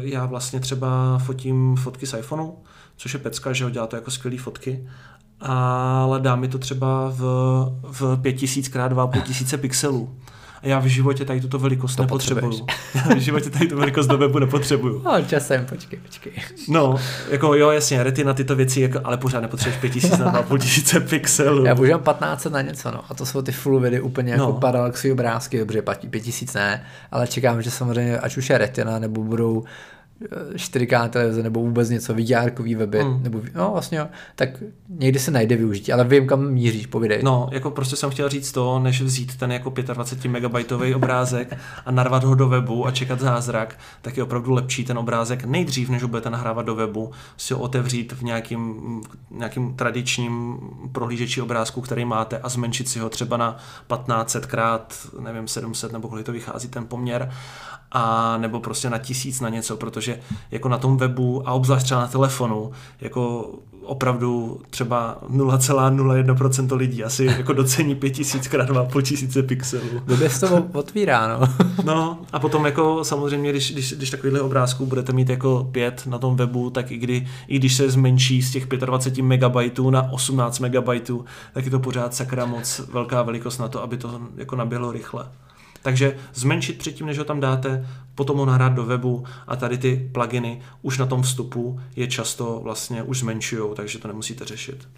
já 0.00 0.26
vlastně 0.26 0.60
třeba 0.60 1.18
fotím 1.18 1.76
fotky 1.76 2.06
z 2.06 2.18
iPhoneu, 2.18 2.52
což 2.96 3.14
je 3.14 3.20
pecka, 3.20 3.52
že 3.52 3.64
ho 3.64 3.70
dělá 3.70 3.86
to 3.86 3.96
jako 3.96 4.10
skvělé 4.10 4.38
fotky, 4.38 4.88
ale 5.40 6.20
dá 6.20 6.36
mi 6.36 6.48
to 6.48 6.58
třeba 6.58 7.08
v, 7.16 7.20
v 7.82 8.16
5000 8.22 8.66
x 8.66 8.70
2500 8.88 9.60
pixelů. 9.60 10.14
A 10.62 10.66
já 10.68 10.78
v 10.78 10.84
životě 10.86 11.24
tady 11.24 11.40
tuto 11.40 11.58
velikost 11.58 11.96
To 11.96 12.02
nepotřebuju. 12.02 12.66
Já 12.94 13.14
v 13.14 13.18
životě 13.18 13.50
tady 13.50 13.66
tu 13.66 13.76
velikost 13.76 14.06
do 14.06 14.18
webu 14.18 14.38
nepotřebuju. 14.38 15.02
No, 15.04 15.22
časem, 15.22 15.66
počkej, 15.66 15.98
počkej. 15.98 16.32
No, 16.68 16.96
jako 17.30 17.54
jo, 17.54 17.70
jasně, 17.70 18.02
retina 18.02 18.34
tyto 18.34 18.56
věci, 18.56 18.80
jako, 18.80 19.00
ale 19.04 19.16
pořád 19.16 19.40
nepotřebuješ 19.40 19.80
5000 19.80 20.18
na 20.18 20.30
2500 20.30 21.08
pixelů. 21.10 21.64
Já 21.64 21.74
používám 21.74 22.02
15 22.02 22.44
na 22.44 22.62
něco, 22.62 22.90
no. 22.90 23.00
A 23.08 23.14
to 23.14 23.26
jsou 23.26 23.42
ty 23.42 23.52
full 23.52 23.80
vidy 23.80 24.00
úplně 24.00 24.32
jako 24.32 24.44
No. 24.46 24.52
parallaxy 24.52 25.12
obrázky, 25.12 25.58
dobře, 25.58 25.82
platí 25.82 26.08
5000 26.08 26.54
ne, 26.54 26.84
ale 27.10 27.26
čekám, 27.26 27.62
že 27.62 27.70
samozřejmě, 27.70 28.18
ať 28.18 28.36
už 28.36 28.50
je 28.50 28.58
retina, 28.58 28.98
nebo 28.98 29.22
budou 29.24 29.64
4K 30.54 31.08
televize, 31.08 31.42
nebo 31.42 31.60
vůbec 31.60 31.88
něco, 31.88 32.14
VRkový 32.14 32.74
weby, 32.74 33.00
Hmm. 33.00 33.22
nebo, 33.22 33.40
no 33.54 33.70
vlastně 33.72 33.98
jo, 33.98 34.08
tak 34.34 34.48
někdy 34.88 35.18
se 35.18 35.30
najde 35.30 35.56
využití, 35.56 35.92
ale 35.92 36.04
vím, 36.04 36.26
kam 36.26 36.50
míříš, 36.50 36.86
povídej. 36.86 37.20
No, 37.22 37.48
jako 37.52 37.70
prostě 37.70 37.96
jsem 37.96 38.10
chtěl 38.10 38.28
říct 38.28 38.52
to, 38.52 38.78
než 38.78 39.02
vzít 39.02 39.36
ten 39.36 39.52
jako 39.52 39.70
25 39.94 40.30
megabajtový 40.30 40.94
obrázek 40.94 41.58
a 41.86 41.90
narvat 41.90 42.24
ho 42.24 42.34
do 42.34 42.48
webu 42.48 42.86
a 42.86 42.90
čekat 42.90 43.20
zázrak, 43.20 43.78
tak 44.02 44.16
je 44.16 44.22
opravdu 44.22 44.52
lepší 44.52 44.84
ten 44.84 44.98
obrázek 44.98 45.44
nejdřív, 45.44 45.88
než 45.88 46.02
ho 46.02 46.08
budete 46.08 46.30
nahrávat 46.30 46.66
do 46.66 46.74
webu, 46.74 47.10
si 47.36 47.54
ho 47.54 47.60
otevřít 47.60 48.12
v 48.12 48.22
nějakým, 48.22 49.00
nějakým 49.30 49.74
tradičním 49.74 50.58
prohlížeči 50.92 51.40
obrázku, 51.40 51.80
který 51.80 52.04
máte 52.04 52.38
a 52.38 52.48
zmenšit 52.48 52.88
si 52.88 52.98
ho 52.98 53.08
třeba 53.08 53.36
na 53.36 53.52
1500 53.52 54.46
krát, 54.46 54.94
nevím, 55.20 55.48
700 55.48 55.92
nebo 55.92 56.08
kolik 56.08 56.26
to 56.26 56.32
vychází 56.32 56.68
ten 56.68 56.86
poměr 56.86 57.32
a 57.92 58.36
nebo 58.38 58.60
prostě 58.60 58.90
na 58.90 58.98
tisíc 58.98 59.40
na 59.40 59.48
něco, 59.48 59.76
protože 59.76 60.20
jako 60.50 60.68
na 60.68 60.78
tom 60.78 60.96
webu 60.96 61.48
a 61.48 61.52
obzvlášť 61.52 61.84
třeba 61.84 62.00
na 62.00 62.06
telefonu, 62.06 62.72
jako 63.00 63.50
opravdu 63.86 64.60
třeba 64.70 65.18
0,01% 65.30 66.76
lidí 66.76 67.04
asi 67.04 67.24
jako 67.24 67.52
docení 67.52 67.94
5000 67.94 68.48
krát 68.48 68.68
2500 68.68 69.46
pixelů. 69.46 70.00
Blbě 70.06 70.30
se 70.30 70.48
to 70.48 70.66
otvírá, 70.72 71.28
no. 71.28 71.48
No 71.84 72.18
a 72.32 72.38
potom 72.38 72.66
jako 72.66 73.04
samozřejmě, 73.04 73.50
když, 73.50 73.72
když, 73.72 73.92
když 73.92 74.10
takovýhle 74.10 74.40
obrázků 74.40 74.86
budete 74.86 75.12
mít 75.12 75.28
jako 75.28 75.68
pět 75.72 76.02
na 76.06 76.18
tom 76.18 76.36
webu, 76.36 76.70
tak 76.70 76.90
i, 76.90 76.96
kdy, 76.98 77.26
i 77.48 77.58
když 77.58 77.74
se 77.74 77.90
zmenší 77.90 78.42
z 78.42 78.50
těch 78.50 78.66
25 78.66 79.22
megabajtů 79.22 79.90
na 79.90 80.12
18 80.12 80.58
megabajtů, 80.58 81.24
tak 81.54 81.64
je 81.64 81.70
to 81.70 81.78
pořád 81.78 82.14
sakra 82.14 82.46
moc 82.46 82.80
velká 82.92 83.22
velikost 83.22 83.58
na 83.58 83.68
to, 83.68 83.82
aby 83.82 83.96
to 83.96 84.20
jako 84.36 84.56
naběhlo 84.56 84.92
rychle. 84.92 85.26
Takže 85.86 86.16
zmenšit 86.34 86.78
předtím, 86.78 87.06
než 87.06 87.18
ho 87.18 87.24
tam 87.24 87.40
dáte, 87.40 87.88
potom 88.14 88.38
ho 88.38 88.46
nahrát 88.46 88.72
do 88.72 88.84
webu 88.84 89.24
a 89.46 89.56
tady 89.56 89.78
ty 89.78 90.10
pluginy 90.12 90.62
už 90.82 90.98
na 90.98 91.06
tom 91.06 91.22
vstupu 91.22 91.80
je 91.96 92.06
často 92.06 92.60
vlastně 92.62 93.02
už 93.02 93.18
zmenšují, 93.18 93.74
takže 93.76 93.98
to 93.98 94.08
nemusíte 94.08 94.44
řešit. 94.44 94.88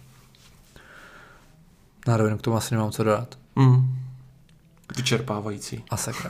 Na 2.07 2.37
k 2.37 2.41
tomu 2.41 2.57
asi 2.57 2.73
nemám 2.73 2.91
co 2.91 3.03
dodat. 3.03 3.37
Mm. 3.55 4.08
Vyčerpávající. 4.97 5.83
A 5.89 5.97
sakra. 5.97 6.29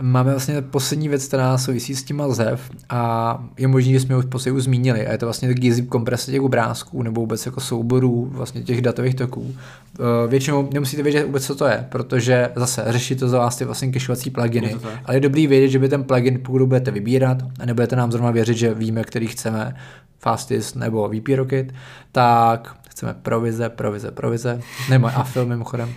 Máme 0.00 0.30
vlastně 0.30 0.62
poslední 0.62 1.08
věc, 1.08 1.26
která 1.26 1.58
souvisí 1.58 1.94
s 1.94 2.02
tím 2.02 2.22
ZEV 2.30 2.70
a 2.88 3.44
je 3.58 3.68
možný, 3.68 3.92
že 3.92 4.00
jsme 4.00 4.14
ho 4.14 4.20
v 4.20 4.26
podstatě 4.26 4.52
už 4.52 4.62
zmínili 4.62 5.06
a 5.06 5.12
je 5.12 5.18
to 5.18 5.26
vlastně 5.26 5.48
taky 5.48 5.72
zip 5.72 5.88
komprese 5.88 6.30
těch 6.30 6.42
obrázků 6.42 7.02
nebo 7.02 7.20
vůbec 7.20 7.46
jako 7.46 7.60
souborů 7.60 8.28
vlastně 8.32 8.62
těch 8.62 8.82
datových 8.82 9.14
toků. 9.14 9.54
Eh, 9.54 10.28
Většinou 10.28 10.68
nemusíte 10.72 11.02
vědět 11.02 11.24
vůbec, 11.24 11.46
co 11.46 11.54
to 11.54 11.66
je, 11.66 11.86
protože 11.88 12.50
zase 12.56 12.84
řeší 12.86 13.16
to 13.16 13.28
za 13.28 13.38
vás 13.38 13.56
ty 13.56 13.64
vlastně 13.64 13.92
cacheovací 13.92 14.30
pluginy. 14.30 14.68
Je. 14.68 14.78
Ale 15.04 15.16
je 15.16 15.20
dobrý 15.20 15.46
vědět, 15.46 15.68
že 15.68 15.78
by 15.78 15.88
ten 15.88 16.04
plugin, 16.04 16.40
pokud 16.44 16.66
budete 16.66 16.90
vybírat 16.90 17.42
a 17.60 17.66
nebudete 17.66 17.96
nám 17.96 18.12
zrovna 18.12 18.30
věřit, 18.30 18.56
že 18.56 18.74
víme, 18.74 19.04
který 19.04 19.26
chceme, 19.26 19.76
Fastest 20.18 20.76
nebo 20.76 21.08
VP 21.08 21.28
Rocket, 21.36 21.72
tak 22.12 22.76
chceme 22.94 23.14
provize, 23.22 23.68
provize, 23.68 24.10
provize. 24.10 24.60
Nemá 24.90 25.10
afil 25.10 25.46
mimochodem, 25.46 25.94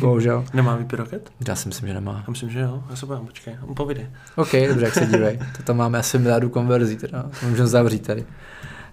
bohužel. 0.00 0.44
Nemá 0.54 0.76
VP 0.76 0.92
Rocket? 0.92 1.30
Já 1.48 1.56
si 1.56 1.68
myslím, 1.68 1.88
že 1.88 1.94
nemá. 1.94 2.12
Já 2.12 2.30
myslím, 2.30 2.50
že 2.50 2.60
jo. 2.60 2.82
Já 2.90 2.96
se 2.96 3.06
bojím, 3.06 3.26
počkej. 3.26 3.56
Povídej. 3.76 4.06
OK, 4.36 4.52
dobře, 4.68 4.84
jak 4.84 4.94
se 4.94 5.06
dívej. 5.06 5.38
To 5.56 5.62
tam 5.62 5.76
máme 5.76 5.98
asi 5.98 6.18
miliardu 6.18 6.48
konverzí, 6.48 6.96
teda. 6.96 7.30
To 7.40 7.46
můžeme 7.46 7.68
zavřít 7.68 8.06
tady. 8.06 8.24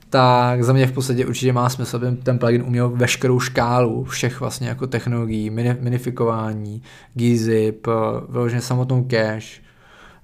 Tak 0.09 0.63
za 0.63 0.73
mě 0.73 0.87
v 0.87 0.91
podstatě 0.91 1.25
určitě 1.25 1.53
má 1.53 1.69
smysl, 1.69 1.95
aby 1.95 2.11
ten 2.11 2.39
plugin 2.39 2.63
uměl 2.63 2.89
veškerou 2.89 3.39
škálu 3.39 4.03
všech 4.03 4.39
vlastně 4.39 4.67
jako 4.67 4.87
technologií, 4.87 5.49
mini, 5.49 5.77
minifikování, 5.79 6.81
gzip, 7.13 7.87
eh, 7.87 7.91
vyloženě 8.29 8.61
samotnou 8.61 9.07
cache, 9.11 9.62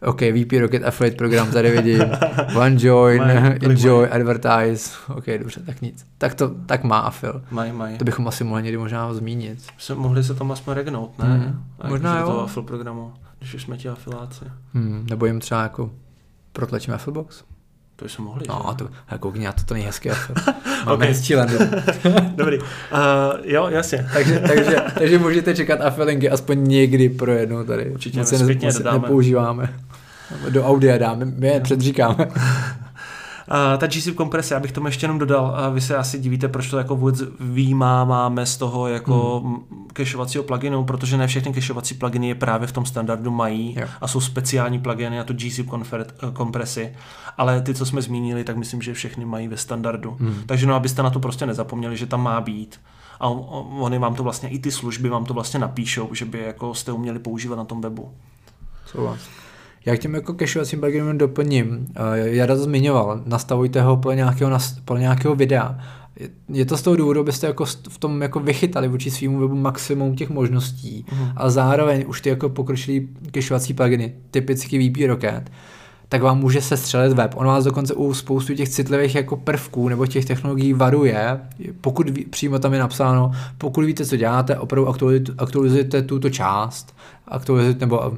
OK, 0.01 0.21
VP 0.21 0.51
Rocket 0.59 0.83
Affiliate 0.83 1.17
program 1.17 1.51
tady 1.51 1.71
vidím, 1.71 1.99
Mají, 2.53 2.77
kolik 3.59 3.79
Enjoy? 3.79 4.09
Advertise, 4.09 4.91
OK, 5.15 5.25
dobře, 5.39 5.62
tak 5.65 5.81
nic. 5.81 6.05
Tak 6.17 6.35
to, 6.35 6.49
tak 6.65 6.83
má 6.83 6.99
Afil. 6.99 7.41
Mají, 7.51 7.71
mají. 7.71 7.97
To 7.97 8.05
bychom 8.05 8.27
asi 8.27 8.43
mohli 8.43 8.63
někdy 8.63 8.77
možná 8.77 9.13
zmínit. 9.13 9.63
Se, 9.77 9.95
mohli 9.95 10.23
se 10.23 10.33
tam 10.35 10.51
aspoň 10.51 10.73
regnout, 10.73 11.19
ne? 11.19 11.55
A 11.79 11.88
Možná 11.88 12.19
jo. 12.19 12.25
toho 12.25 12.43
Affle 12.43 12.63
programu, 12.63 13.13
když 13.39 13.53
už 13.53 13.62
jsme 13.63 13.77
ti 13.77 13.89
afiláci. 13.89 14.45
Hmm, 14.73 15.05
nebo 15.09 15.25
jim 15.25 15.39
třeba 15.39 15.63
jako 15.63 15.91
protlačíme 16.53 16.95
Affilbox? 16.95 17.43
To 17.99 18.09
jsme 18.09 18.23
mohli, 18.25 18.45
No, 18.49 18.62
že? 18.63 18.69
a 18.69 18.73
to, 18.73 18.89
koukni, 19.19 19.47
a 19.47 19.51
to, 19.51 19.63
to 19.63 19.73
nejhezké. 19.73 20.12
Máme 20.85 20.91
Ok. 20.93 21.01
hezčí 21.01 21.35
landu. 21.35 21.55
Dobrý. 22.35 22.57
Uh, 22.59 22.65
jo, 23.43 23.67
jasně. 23.69 24.07
takže, 24.13 24.39
takže, 24.47 24.75
takže 24.97 25.19
můžete 25.19 25.55
čekat 25.55 25.81
afilinky 25.81 26.29
aspoň 26.29 26.67
někdy 26.67 27.09
pro 27.09 27.31
jednou 27.33 27.63
tady. 27.63 27.89
Určitě, 27.89 28.19
Moc 28.19 28.27
se 28.29 28.38
dodáme. 28.77 28.99
nepoužíváme. 28.99 29.73
Do 30.49 30.65
audia 30.65 30.97
dáme, 30.97 31.25
my 31.25 31.47
je 31.47 31.59
předříkáme. 31.59 32.27
Ta 33.77 33.88
GZIP 33.88 34.15
komprese, 34.15 34.55
abych 34.55 34.71
tomu 34.71 34.88
ještě 34.88 35.03
jenom 35.03 35.19
dodal, 35.19 35.57
uh, 35.67 35.73
vy 35.73 35.81
se 35.81 35.97
asi 35.97 36.19
divíte, 36.19 36.47
proč 36.47 36.69
to 36.69 36.77
jako 36.77 36.95
vůbec 36.95 37.21
výjímáme 37.39 38.45
z 38.45 38.57
toho 38.57 38.88
jako 38.88 39.39
hmm. 39.39 39.85
cachovacího 39.93 40.43
pluginu, 40.43 40.83
protože 40.83 41.17
ne 41.17 41.27
všechny 41.27 41.53
cachovací 41.53 41.95
pluginy 41.95 42.27
je 42.27 42.35
právě 42.35 42.67
v 42.67 42.71
tom 42.71 42.85
standardu 42.85 43.31
mají 43.31 43.75
Jo. 43.79 43.88
a 44.01 44.07
jsou 44.07 44.21
speciální 44.21 44.79
pluginy 44.79 45.17
na 45.17 45.23
tu 45.23 45.33
GZIP 45.33 45.67
konfer- 45.67 46.05
eh, 46.27 46.31
kompresi, 46.33 46.93
ale 47.38 47.62
ty, 47.62 47.73
co 47.73 47.85
jsme 47.85 48.01
zmínili, 48.01 48.43
tak 48.43 48.57
myslím, 48.57 48.81
že 48.81 48.93
všechny 48.93 49.25
mají 49.25 49.47
ve 49.47 49.57
standardu. 49.57 50.17
Hmm. 50.19 50.43
Takže 50.45 50.65
no, 50.65 50.75
abyste 50.75 51.03
na 51.03 51.09
to 51.09 51.19
prostě 51.19 51.45
nezapomněli, 51.45 51.97
že 51.97 52.05
tam 52.05 52.23
má 52.23 52.41
být. 52.41 52.79
A 53.19 53.27
on, 53.27 53.45
on- 53.49 53.83
oni 53.83 53.97
vám 53.97 54.15
to 54.15 54.23
vlastně, 54.23 54.49
i 54.49 54.59
ty 54.59 54.71
služby 54.71 55.09
vám 55.09 55.25
to 55.25 55.33
vlastně 55.33 55.59
napíšou, 55.59 56.09
že 56.13 56.25
by 56.25 56.39
jako 56.39 56.73
jste 56.73 56.91
uměli 56.91 57.19
používat 57.19 57.55
na 57.55 57.65
tom 57.65 57.81
webu. 57.81 58.12
Souhlas. 58.85 59.19
Já 59.86 59.96
k 59.96 60.00
těm 60.00 60.15
jako 60.15 60.34
cacheovacím 60.34 60.80
pluginům 60.80 61.18
doplním. 61.18 61.88
Já 62.15 62.48
to 62.48 62.58
zmiňoval, 62.58 63.22
nastavujte 63.26 63.82
ho 63.82 63.98
podle 63.98 64.15
nějakého, 64.15 64.58
podle 64.86 65.02
nějakého 65.02 65.36
videa. 65.36 65.80
Je 66.50 66.65
to 66.65 66.78
z 66.78 66.82
toho 66.82 66.96
důvodu, 66.96 67.20
abyste 67.20 67.48
jako 67.48 67.65
v 67.65 67.98
tom 67.98 68.22
jako 68.22 68.39
vychytali 68.39 68.88
vůči 68.88 69.12
svýmu 69.12 69.39
webu 69.39 69.56
maximum 69.56 70.15
těch 70.15 70.30
možností 70.30 71.06
mm. 71.12 71.30
a 71.36 71.50
zároveň 71.50 72.04
už 72.08 72.22
ty 72.22 72.30
jako 72.30 72.50
pokročilý 72.50 73.10
cacheovací 73.34 73.74
pluginy, 73.74 74.13
typicky 74.32 74.89
VP 74.89 75.08
Rocket, 75.08 75.52
tak 76.10 76.22
vám 76.22 76.39
může 76.39 76.62
se 76.62 76.78
střelit 76.78 77.13
web. 77.13 77.34
On 77.36 77.48
vás 77.48 77.63
dokonce 77.63 77.94
u 77.94 78.13
spoustu 78.13 78.56
těch 78.56 78.70
citlivých 78.70 79.15
jako 79.15 79.38
prvků 79.38 79.89
nebo 79.89 80.06
těch 80.06 80.26
technologií 80.26 80.74
varuje, 80.74 81.39
pokud 81.82 82.10
ví, 82.10 82.26
přímo 82.26 82.60
tam 82.60 82.74
je 82.74 82.80
napsáno, 82.80 83.32
pokud 83.58 83.86
víte, 83.86 84.06
co 84.06 84.18
děláte, 84.18 84.58
opravdu 84.58 84.94
aktualizujte 85.38 86.02
tuto 86.02 86.30
část, 86.30 86.96
aktualizujte 87.28 87.80
nebo 87.80 88.00
uh, 88.00 88.15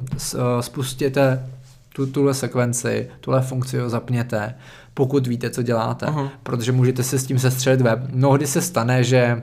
spustěte 0.60 1.46
tu, 1.92 2.06
tuhle 2.06 2.34
sekvenci, 2.34 3.10
tuhle 3.20 3.42
funkci 3.42 3.78
ho 3.78 3.90
zapněte, 3.90 4.54
pokud 4.94 5.26
víte, 5.26 5.50
co 5.50 5.62
děláte, 5.62 6.06
uh-huh. 6.06 6.30
protože 6.42 6.72
můžete 6.72 7.02
se 7.02 7.18
s 7.18 7.26
tím 7.26 7.38
sestřelit 7.38 7.80
web. 7.80 7.98
Mnohdy 8.12 8.46
se 8.46 8.62
stane, 8.62 9.04
že 9.04 9.42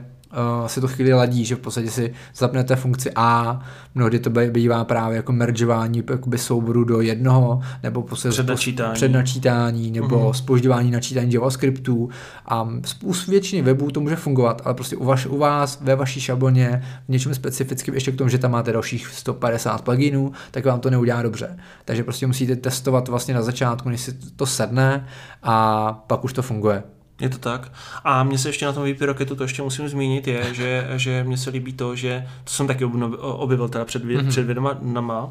uh, 0.60 0.66
se 0.66 0.80
to 0.80 0.88
chvíli 0.88 1.12
ladí, 1.12 1.44
že 1.44 1.54
v 1.54 1.58
podstatě 1.58 1.90
si 1.90 2.14
zapnete 2.34 2.76
funkci 2.76 3.10
A, 3.16 3.60
mnohdy 3.94 4.18
to 4.18 4.30
bývá 4.30 4.84
právě 4.84 5.16
jako 5.16 5.32
mergeování 5.32 6.04
jakoby 6.10 6.38
souboru 6.38 6.84
do 6.84 7.00
jednoho, 7.00 7.60
nebo 7.82 8.02
přednačítání, 8.02 8.94
přednačítání 8.94 9.90
nebo 9.90 10.18
uh-huh. 10.18 10.32
spožďování 10.32 10.90
načítání 10.90 11.32
JavaScriptů 11.32 12.08
a 12.46 12.68
u 13.04 13.12
většiny 13.28 13.62
webů 13.62 13.90
to 13.90 14.00
může 14.00 14.16
fungovat, 14.16 14.62
ale 14.64 14.74
prostě 14.74 14.96
u, 14.96 15.04
vaš, 15.04 15.26
u 15.26 15.38
vás 15.38 15.80
ve 15.80 15.96
vaší 15.96 16.20
šabloně 16.20 16.82
v 17.04 17.08
něčem 17.08 17.34
specifickém, 17.34 17.94
ještě 17.94 18.12
k 18.12 18.16
tomu, 18.16 18.30
že 18.30 18.38
tam 18.38 18.50
máte 18.50 18.72
dalších 18.72 19.06
150 19.06 19.82
pluginů, 19.82 20.32
tak 20.50 20.64
vám 20.64 20.80
to 20.80 20.90
neudělá 20.90 21.22
dobře. 21.22 21.56
Takže 21.84 22.04
prostě 22.04 22.26
musíte 22.26 22.56
testovat 22.56 23.08
vlastně 23.08 23.34
na 23.34 23.42
začátku, 23.42 23.88
než 23.88 24.00
si 24.00 24.12
to 24.36 24.46
sedne 24.46 25.06
a 25.42 25.92
pak 26.06 26.24
už 26.24 26.32
to 26.32 26.42
funguje. 26.42 26.82
Je 27.20 27.28
to 27.28 27.38
tak. 27.38 27.72
A 28.04 28.22
mně 28.22 28.38
se 28.38 28.48
ještě 28.48 28.66
na 28.66 28.72
tom 28.72 28.94
VP 28.94 29.02
Rocketu 29.02 29.36
to 29.36 29.42
ještě 29.42 29.62
musím 29.62 29.88
zmínit, 29.88 30.28
je, 30.28 30.54
že, 30.54 30.88
že 30.96 31.24
mně 31.24 31.36
se 31.36 31.50
líbí 31.50 31.72
to, 31.72 31.96
že 31.96 32.26
to 32.44 32.50
jsem 32.50 32.66
taky 32.66 32.84
objevil 33.20 33.68
teda 33.68 33.84
před, 33.84 34.04
mm-hmm. 34.04 34.28
před 34.28 34.46
vědomama, 34.46 35.30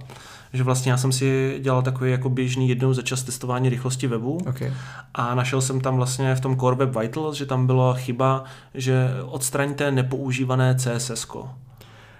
že 0.53 0.63
vlastně 0.63 0.91
já 0.91 0.97
jsem 0.97 1.11
si 1.11 1.59
dělal 1.61 1.81
takový 1.81 2.11
jako 2.11 2.29
běžný 2.29 2.69
jednou 2.69 2.93
za 2.93 3.01
čas 3.01 3.23
testování 3.23 3.69
rychlosti 3.69 4.07
webu 4.07 4.37
okay. 4.47 4.73
a 5.13 5.35
našel 5.35 5.61
jsem 5.61 5.81
tam 5.81 5.95
vlastně 5.95 6.35
v 6.35 6.41
tom 6.41 6.57
Core 6.57 6.75
Web 6.75 6.97
Vitals, 6.97 7.37
že 7.37 7.45
tam 7.45 7.67
byla 7.67 7.93
chyba, 7.93 8.43
že 8.73 9.09
odstraňte 9.25 9.91
nepoužívané 9.91 10.75
CSS. 10.75 11.27
-ko. 11.27 11.49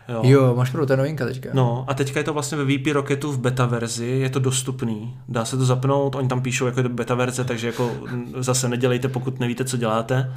Jo, 0.10 0.22
jo 0.24 0.56
máš 0.56 0.70
pravdu, 0.70 0.86
to 0.86 0.96
novinka 0.96 1.26
teďka. 1.26 1.50
No 1.54 1.86
a 1.88 1.94
teďka 1.94 2.20
je 2.20 2.24
to 2.24 2.34
vlastně 2.34 2.58
ve 2.58 2.66
VP 2.66 2.88
Rocketu 2.92 3.32
v 3.32 3.40
beta 3.40 3.66
verzi, 3.66 4.06
je 4.06 4.30
to 4.30 4.40
dostupný. 4.40 5.18
Dá 5.28 5.46
se 5.46 5.58
to 5.58 5.66
zapnout, 5.66 6.16
oni 6.16 6.28
tam 6.28 6.42
píšou 6.42 6.66
jako 6.66 6.80
je 6.80 6.84
to 6.84 6.90
beta 6.90 7.16
verze, 7.16 7.44
takže 7.44 7.68
jako 7.68 7.92
zase 8.38 8.70
nedělejte, 8.70 9.08
pokud 9.08 9.40
nevíte, 9.40 9.66
co 9.66 9.78
děláte 9.78 10.34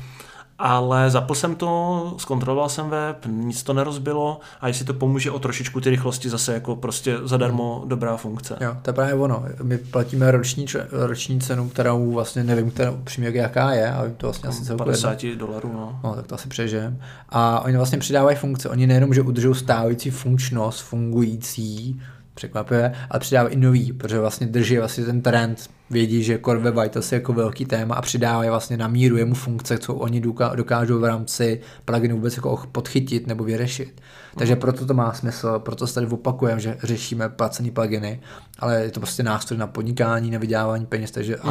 ale 0.65 1.11
zapl 1.11 1.35
jsem 1.35 1.55
to, 1.55 2.15
zkontroloval 2.19 2.69
jsem 2.69 2.91
web, 2.91 3.27
nic 3.27 3.63
to 3.63 3.73
nerozbilo 3.73 4.41
a 4.61 4.69
jestli 4.69 4.85
to 4.85 4.95
pomůže 4.95 5.31
o 5.31 5.39
trošičku 5.39 5.81
ty 5.81 5.91
rychlosti, 5.91 6.29
zase 6.29 6.55
jako 6.55 6.77
prostě 6.77 7.19
zadarmo 7.23 7.83
dobrá 7.87 8.17
funkce. 8.17 8.57
Jo, 8.61 8.77
to 8.83 8.91
je 8.91 8.95
právě 8.95 9.15
ono. 9.15 9.45
My 9.63 9.79
platíme 9.79 10.31
roční, 10.31 10.67
roční 10.91 11.41
cenu, 11.41 11.69
kterou 11.69 12.13
vlastně 12.13 12.45
nevím, 12.45 12.71
která 12.71 12.95
přímě 13.05 13.31
jaká 13.35 13.73
je, 13.73 13.93
ale 13.93 14.11
to 14.11 14.27
vlastně 14.27 14.49
asi 14.49 14.65
celkově 14.65 14.93
50 14.93 15.25
dolarů, 15.25 15.73
no. 15.73 16.01
no. 16.05 16.15
tak 16.15 16.27
to 16.27 16.35
asi 16.35 16.49
přežijem. 16.49 17.01
A 17.29 17.61
oni 17.61 17.77
vlastně 17.77 17.99
přidávají 17.99 18.37
funkce, 18.37 18.69
oni 18.69 18.87
nejenom, 18.87 19.15
že 19.15 19.23
udržují 19.23 19.55
stávající 19.55 20.11
funkčnost, 20.11 20.83
fungující, 20.83 22.01
překvapivé, 22.43 22.93
ale 23.11 23.21
přidávají 23.21 23.55
i 23.55 23.59
nový, 23.59 23.93
protože 23.93 24.19
vlastně 24.19 24.47
drží 24.47 24.79
vlastně 24.79 25.05
ten 25.05 25.23
trend, 25.23 25.71
vědí, 25.91 26.23
že 26.23 26.39
Core 26.45 26.59
Web 26.59 26.75
Vitals 26.75 27.13
je 27.13 27.17
jako 27.17 27.33
velký 27.33 27.65
téma 27.65 27.95
a 27.95 28.03
přidávají 28.03 28.51
vlastně 28.51 28.77
na 28.77 28.89
míru 28.89 29.17
jemu 29.17 29.35
funkce, 29.35 29.79
co 29.79 29.95
oni 29.95 30.23
dokážou 30.55 30.99
v 30.99 31.05
rámci 31.05 31.61
pluginu 31.85 32.17
vůbec 32.17 32.37
jako 32.37 32.63
podchytit 32.73 33.27
nebo 33.27 33.45
vyřešit. 33.45 34.01
Takže 34.37 34.57
proto 34.57 34.87
to 34.87 34.95
má 34.95 35.13
smysl, 35.13 35.59
proto 35.59 35.87
se 35.87 35.95
tady 35.95 36.07
opakujeme, 36.07 36.61
že 36.61 36.77
řešíme 36.83 37.29
placený 37.29 37.71
pluginy, 37.71 38.21
ale 38.59 38.83
je 38.83 38.91
to 38.91 39.01
prostě 39.01 39.23
nástroj 39.23 39.59
na 39.59 39.67
podnikání, 39.67 40.31
na 40.31 40.39
vydělávání 40.39 40.87
peněz, 40.87 41.11
takže 41.11 41.37
mm. 41.45 41.51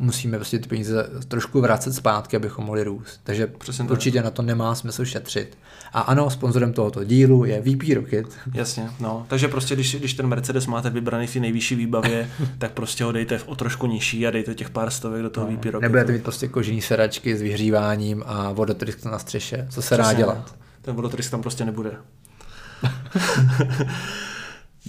Musíme 0.00 0.38
prostě 0.38 0.58
ty 0.58 0.68
peníze 0.68 1.10
trošku 1.28 1.60
vracet 1.60 1.92
zpátky, 1.92 2.36
abychom 2.36 2.64
mohli 2.64 2.84
růst. 2.84 3.20
Takže 3.24 3.46
Přesně 3.46 3.84
určitě 3.84 4.18
tak. 4.18 4.24
na 4.24 4.30
to 4.30 4.42
nemá 4.42 4.74
smysl 4.74 5.04
šetřit. 5.04 5.58
A 5.92 6.00
ano, 6.00 6.30
sponzorem 6.30 6.72
tohoto 6.72 7.04
dílu 7.04 7.44
je 7.44 7.62
VP 7.62 7.94
Rocket. 7.94 8.26
Jasně, 8.54 8.90
no. 9.00 9.26
Takže 9.28 9.48
prostě, 9.48 9.74
když, 9.74 9.94
když 9.94 10.14
ten 10.14 10.26
Mercedes 10.26 10.66
máte 10.66 10.90
vybraný 10.90 11.26
v 11.26 11.32
té 11.32 11.40
nejvyšší 11.40 11.74
výbavě, 11.74 12.30
tak 12.58 12.72
prostě 12.72 13.04
ho 13.04 13.12
dejte 13.12 13.40
o 13.46 13.56
trošku 13.56 13.86
nižší 13.86 14.26
a 14.26 14.30
dejte 14.30 14.54
těch 14.54 14.70
pár 14.70 14.90
stovek 14.90 15.22
do 15.22 15.30
toho 15.30 15.50
no, 15.50 15.56
VP 15.56 15.64
Rocket. 15.64 15.80
Nebudete 15.80 16.12
mít 16.12 16.22
prostě 16.22 16.48
kožený 16.48 16.82
sedačky 16.82 17.36
s 17.36 17.42
vyhříváním 17.42 18.22
a 18.26 18.52
vodotrysk 18.52 19.04
na 19.04 19.18
střeše. 19.18 19.66
Co 19.70 19.82
se 19.82 19.96
dá 19.96 20.12
dělat? 20.12 20.54
Ten 20.82 20.94
vodotrysk 20.94 21.30
tam 21.30 21.42
prostě 21.42 21.64
nebude. 21.64 21.90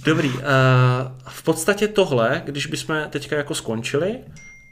Dobrý, 0.04 0.28
uh, 0.28 0.38
v 1.28 1.42
podstatě 1.42 1.88
tohle, 1.88 2.42
když 2.44 2.66
bychom 2.66 2.96
teďka 3.10 3.36
jako 3.36 3.54
skončili, 3.54 4.18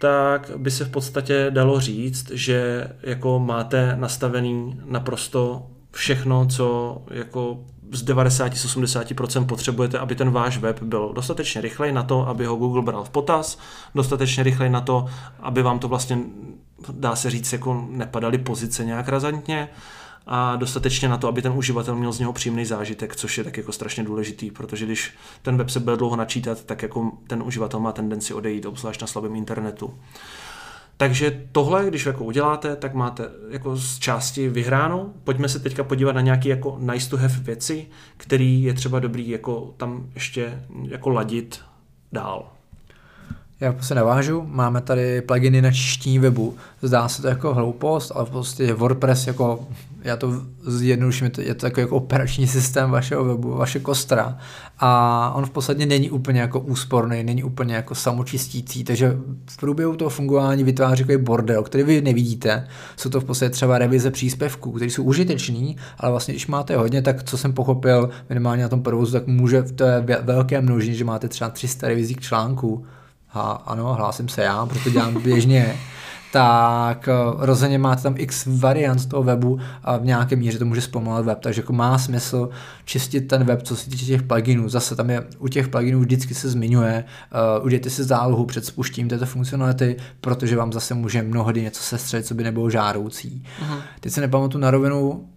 tak 0.00 0.50
by 0.56 0.70
se 0.70 0.84
v 0.84 0.90
podstatě 0.90 1.46
dalo 1.50 1.80
říct, 1.80 2.30
že 2.30 2.88
jako 3.02 3.38
máte 3.38 3.96
nastavený 3.96 4.80
naprosto 4.84 5.66
všechno, 5.90 6.46
co 6.46 6.96
jako 7.10 7.58
z 7.92 8.04
90-80% 8.04 9.46
potřebujete, 9.46 9.98
aby 9.98 10.14
ten 10.14 10.30
váš 10.30 10.58
web 10.58 10.82
byl 10.82 11.12
dostatečně 11.12 11.60
rychlej 11.60 11.92
na 11.92 12.02
to, 12.02 12.28
aby 12.28 12.46
ho 12.46 12.56
Google 12.56 12.82
bral 12.82 13.04
v 13.04 13.10
potaz, 13.10 13.58
dostatečně 13.94 14.42
rychlej 14.42 14.70
na 14.70 14.80
to, 14.80 15.06
aby 15.40 15.62
vám 15.62 15.78
to 15.78 15.88
vlastně, 15.88 16.18
dá 16.92 17.16
se 17.16 17.30
říct, 17.30 17.52
jako 17.52 17.86
nepadaly 17.90 18.38
pozice 18.38 18.84
nějak 18.84 19.08
razantně, 19.08 19.68
a 20.26 20.56
dostatečně 20.56 21.08
na 21.08 21.16
to, 21.16 21.28
aby 21.28 21.42
ten 21.42 21.52
uživatel 21.52 21.96
měl 21.96 22.12
z 22.12 22.18
něho 22.18 22.32
příjemný 22.32 22.64
zážitek, 22.64 23.16
což 23.16 23.38
je 23.38 23.44
tak 23.44 23.56
jako 23.56 23.72
strašně 23.72 24.04
důležitý, 24.04 24.50
protože 24.50 24.86
když 24.86 25.14
ten 25.42 25.56
web 25.56 25.70
se 25.70 25.80
bude 25.80 25.96
dlouho 25.96 26.16
načítat, 26.16 26.64
tak 26.64 26.82
jako 26.82 27.12
ten 27.26 27.42
uživatel 27.42 27.80
má 27.80 27.92
tendenci 27.92 28.34
odejít, 28.34 28.66
obzvlášť 28.66 29.00
na 29.00 29.06
slabém 29.06 29.36
internetu. 29.36 29.94
Takže 30.96 31.42
tohle, 31.52 31.86
když 31.86 32.06
jako 32.06 32.24
uděláte, 32.24 32.76
tak 32.76 32.94
máte 32.94 33.28
jako 33.50 33.76
z 33.76 33.98
části 33.98 34.48
vyhráno. 34.48 35.10
Pojďme 35.24 35.48
se 35.48 35.58
teďka 35.58 35.84
podívat 35.84 36.12
na 36.12 36.20
nějaké 36.20 36.48
jako 36.48 36.78
nice 36.80 37.10
to 37.10 37.16
have 37.16 37.34
věci, 37.40 37.86
které 38.16 38.44
je 38.44 38.74
třeba 38.74 38.98
dobrý 38.98 39.28
jako 39.28 39.74
tam 39.76 40.06
ještě 40.14 40.64
jako 40.88 41.10
ladit 41.10 41.60
dál. 42.12 42.48
Já 43.60 43.74
se 43.80 43.94
navážu, 43.94 44.42
máme 44.46 44.80
tady 44.80 45.22
pluginy 45.22 45.62
na 45.62 45.70
čištění 45.70 46.18
webu. 46.18 46.56
Zdá 46.82 47.08
se 47.08 47.22
to 47.22 47.28
jako 47.28 47.54
hloupost, 47.54 48.12
ale 48.14 48.26
prostě 48.26 48.74
WordPress 48.74 49.26
jako, 49.26 49.68
já 50.02 50.16
to 50.16 50.42
zjednoduším, 50.62 51.30
je 51.38 51.54
to 51.54 51.60
takový 51.60 51.80
jako 51.80 51.96
operační 51.96 52.46
systém 52.46 52.90
vašeho 52.90 53.24
webu, 53.24 53.56
vaše 53.56 53.80
kostra. 53.80 54.38
A 54.78 55.32
on 55.34 55.46
v 55.46 55.50
podstatě 55.50 55.86
není 55.86 56.10
úplně 56.10 56.40
jako 56.40 56.60
úsporný, 56.60 57.24
není 57.24 57.44
úplně 57.44 57.74
jako 57.74 57.94
samočistící, 57.94 58.84
takže 58.84 59.16
v 59.50 59.56
průběhu 59.56 59.96
toho 59.96 60.10
fungování 60.10 60.64
vytváří 60.64 61.02
takový 61.02 61.24
bordel, 61.24 61.62
který 61.62 61.84
vy 61.84 62.00
nevidíte. 62.00 62.68
Jsou 62.96 63.10
to 63.10 63.20
v 63.20 63.24
podstatě 63.24 63.50
třeba 63.50 63.78
revize 63.78 64.10
příspěvků, 64.10 64.72
které 64.72 64.90
jsou 64.90 65.02
užitečný, 65.02 65.76
ale 65.98 66.10
vlastně 66.10 66.34
když 66.34 66.46
máte 66.46 66.76
hodně, 66.76 67.02
tak 67.02 67.22
co 67.22 67.38
jsem 67.38 67.52
pochopil 67.52 68.10
minimálně 68.28 68.62
na 68.62 68.68
tom 68.68 68.82
provozu, 68.82 69.12
tak 69.12 69.26
může 69.26 69.60
v 69.60 69.72
té 69.72 70.04
velké 70.22 70.60
množení, 70.60 70.96
že 70.96 71.04
máte 71.04 71.28
třeba 71.28 71.50
300 71.50 71.88
revizí 71.88 72.14
k 72.14 72.20
článku, 72.20 72.86
a 73.32 73.50
ano, 73.66 73.94
hlásím 73.94 74.28
se 74.28 74.42
já, 74.42 74.66
protože 74.66 74.90
dělám 74.90 75.22
běžně, 75.22 75.76
tak 76.32 77.08
eh, 77.08 77.12
rozhodně 77.38 77.78
máte 77.78 78.02
tam 78.02 78.14
x 78.16 78.46
variant 78.46 79.08
toho 79.08 79.22
webu 79.22 79.58
a 79.84 79.96
v 79.96 80.04
nějaké 80.04 80.36
míře 80.36 80.58
to 80.58 80.64
může 80.64 80.80
zpomalit 80.80 81.26
web, 81.26 81.38
takže 81.40 81.60
jako 81.60 81.72
má 81.72 81.98
smysl 81.98 82.48
čistit 82.84 83.20
ten 83.20 83.44
web, 83.44 83.62
co 83.62 83.76
se 83.76 83.90
týče 83.90 84.04
těch 84.04 84.22
pluginů. 84.22 84.68
Zase 84.68 84.96
tam 84.96 85.10
je 85.10 85.22
u 85.38 85.48
těch 85.48 85.68
pluginů 85.68 86.00
vždycky 86.00 86.34
se 86.34 86.48
zmiňuje, 86.48 87.04
uh, 87.58 87.66
udějte 87.66 87.90
si 87.90 88.04
zálohu 88.04 88.46
před 88.46 88.64
spuštěním 88.64 89.08
této 89.08 89.26
funkcionality, 89.26 89.96
protože 90.20 90.56
vám 90.56 90.72
zase 90.72 90.94
může 90.94 91.22
mnohdy 91.22 91.62
něco 91.62 91.82
sestřelit, 91.82 92.26
co 92.26 92.34
by 92.34 92.44
nebylo 92.44 92.70
žádoucí. 92.70 93.42
Uh-huh. 93.62 93.78
Teď 94.00 94.12
se 94.12 94.20
nepamatuju 94.20 94.62
na 94.62 94.70
rovinu, 94.70 95.28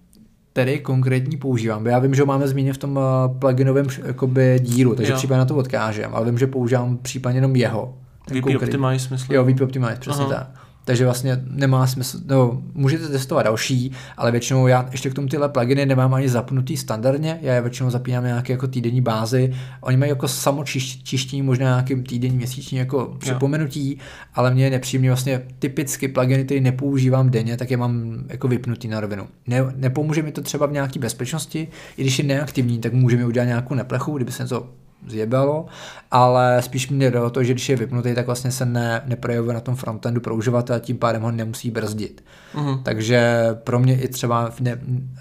tedy 0.53 0.79
konkrétní 0.79 1.37
používám. 1.37 1.85
Já 1.85 1.99
vím, 1.99 2.15
že 2.15 2.21
ho 2.21 2.25
máme 2.25 2.47
zmínit 2.47 2.73
v 2.73 2.77
tom 2.77 2.97
uh, 2.97 3.39
pluginovém 3.39 3.87
jakoby, 4.05 4.59
dílu, 4.61 4.95
takže 4.95 5.13
případně 5.13 5.39
na 5.39 5.45
to 5.45 5.55
odkážem, 5.55 6.11
ale 6.13 6.25
vím, 6.25 6.37
že 6.37 6.47
používám 6.47 6.97
případně 6.97 7.37
jenom 7.37 7.55
jeho. 7.55 7.97
VP 8.27 8.55
Optimize, 8.55 9.07
myslím. 9.11 9.35
Jo, 9.35 9.45
VP 9.45 9.61
Optimize, 9.61 9.97
přesně 9.99 10.25
Aha. 10.25 10.33
tak. 10.33 10.62
Takže 10.85 11.05
vlastně 11.05 11.43
nemá 11.49 11.87
smysl, 11.87 12.19
no, 12.25 12.61
můžete 12.73 13.07
testovat 13.07 13.45
další, 13.45 13.91
ale 14.17 14.31
většinou 14.31 14.67
já 14.67 14.87
ještě 14.91 15.09
k 15.09 15.13
tomu 15.13 15.27
tyhle 15.27 15.49
pluginy 15.49 15.85
nemám 15.85 16.13
ani 16.13 16.29
zapnutý 16.29 16.77
standardně, 16.77 17.39
já 17.41 17.53
je 17.53 17.61
většinou 17.61 17.89
zapínám 17.89 18.23
nějaké 18.23 18.53
jako 18.53 18.67
týdenní 18.67 19.01
bázy, 19.01 19.53
oni 19.81 19.97
mají 19.97 20.09
jako 20.09 20.27
samočištění, 20.27 21.41
možná 21.41 21.65
nějakým 21.65 22.03
týdenní, 22.03 22.37
měsíční 22.37 22.77
jako 22.77 23.15
připomenutí, 23.19 23.99
ale 24.33 24.53
mě 24.53 24.63
je 24.63 24.69
nepříjemný 24.69 25.07
vlastně 25.07 25.41
typicky 25.59 26.07
pluginy, 26.07 26.45
které 26.45 26.61
nepoužívám 26.61 27.29
denně, 27.29 27.57
tak 27.57 27.71
je 27.71 27.77
mám 27.77 28.23
jako 28.29 28.47
vypnutý 28.47 28.87
na 28.87 28.99
rovinu. 28.99 29.27
Ne, 29.47 29.57
nepomůže 29.75 30.21
mi 30.21 30.31
to 30.31 30.41
třeba 30.41 30.65
v 30.65 30.71
nějaké 30.71 30.99
bezpečnosti, 30.99 31.67
i 31.97 32.01
když 32.01 32.19
je 32.19 32.25
neaktivní, 32.25 32.79
tak 32.79 32.93
může 32.93 33.17
mi 33.17 33.25
udělat 33.25 33.45
nějakou 33.45 33.75
neplechu, 33.75 34.15
kdyby 34.15 34.31
se 34.31 34.43
něco 34.43 34.69
zjebalo, 35.07 35.65
ale 36.11 36.61
spíš 36.61 36.89
mě 36.89 37.11
jde 37.11 37.21
o 37.21 37.29
to, 37.29 37.43
že 37.43 37.53
když 37.53 37.69
je 37.69 37.75
vypnutý, 37.75 38.15
tak 38.15 38.25
vlastně 38.25 38.51
se 38.51 38.65
ne, 38.65 39.01
neprojevuje 39.05 39.53
na 39.53 39.59
tom 39.59 39.75
frontendu 39.75 40.21
pro 40.21 40.35
uživatele, 40.35 40.79
tím 40.79 40.97
pádem 40.97 41.21
ho 41.21 41.31
nemusí 41.31 41.71
brzdit. 41.71 42.23
Uh-huh. 42.55 42.83
Takže 42.83 43.47
pro 43.63 43.79
mě 43.79 44.01
i 44.01 44.07
třeba 44.07 44.49
v 44.49 44.59
ne, 44.59 44.79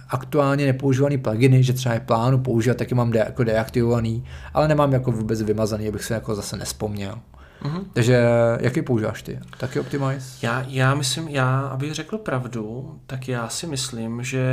aktuálně 0.09 0.67
nepoužívaný 0.67 1.19
pluginy, 1.19 1.63
že 1.63 1.73
třeba 1.73 1.95
je 1.95 2.01
plánu 2.01 2.39
používat, 2.39 2.77
taky 2.77 2.95
mám 2.95 3.11
de, 3.11 3.19
jako 3.19 3.45
deaktivovaný, 3.45 4.25
ale 4.55 4.69
nemám 4.69 4.93
jako 4.93 5.13
vůbec 5.13 5.43
vymazaný, 5.43 5.89
abych 5.89 6.05
se 6.05 6.15
jako 6.15 6.35
zase 6.35 6.57
nespomněl. 6.57 7.19
Mm-hmm. 7.63 7.85
Takže 7.93 8.25
jaký 8.61 8.83
používáš 8.83 9.23
ty? 9.23 9.41
Taky 9.59 9.81
Optimize? 9.81 10.27
Já, 10.43 10.65
já 10.69 10.95
myslím, 10.95 11.29
já, 11.29 11.61
abych 11.61 11.95
řekl 11.95 12.19
pravdu, 12.19 12.95
tak 13.07 13.29
já 13.29 13.49
si 13.49 13.67
myslím, 13.67 14.25
že 14.25 14.45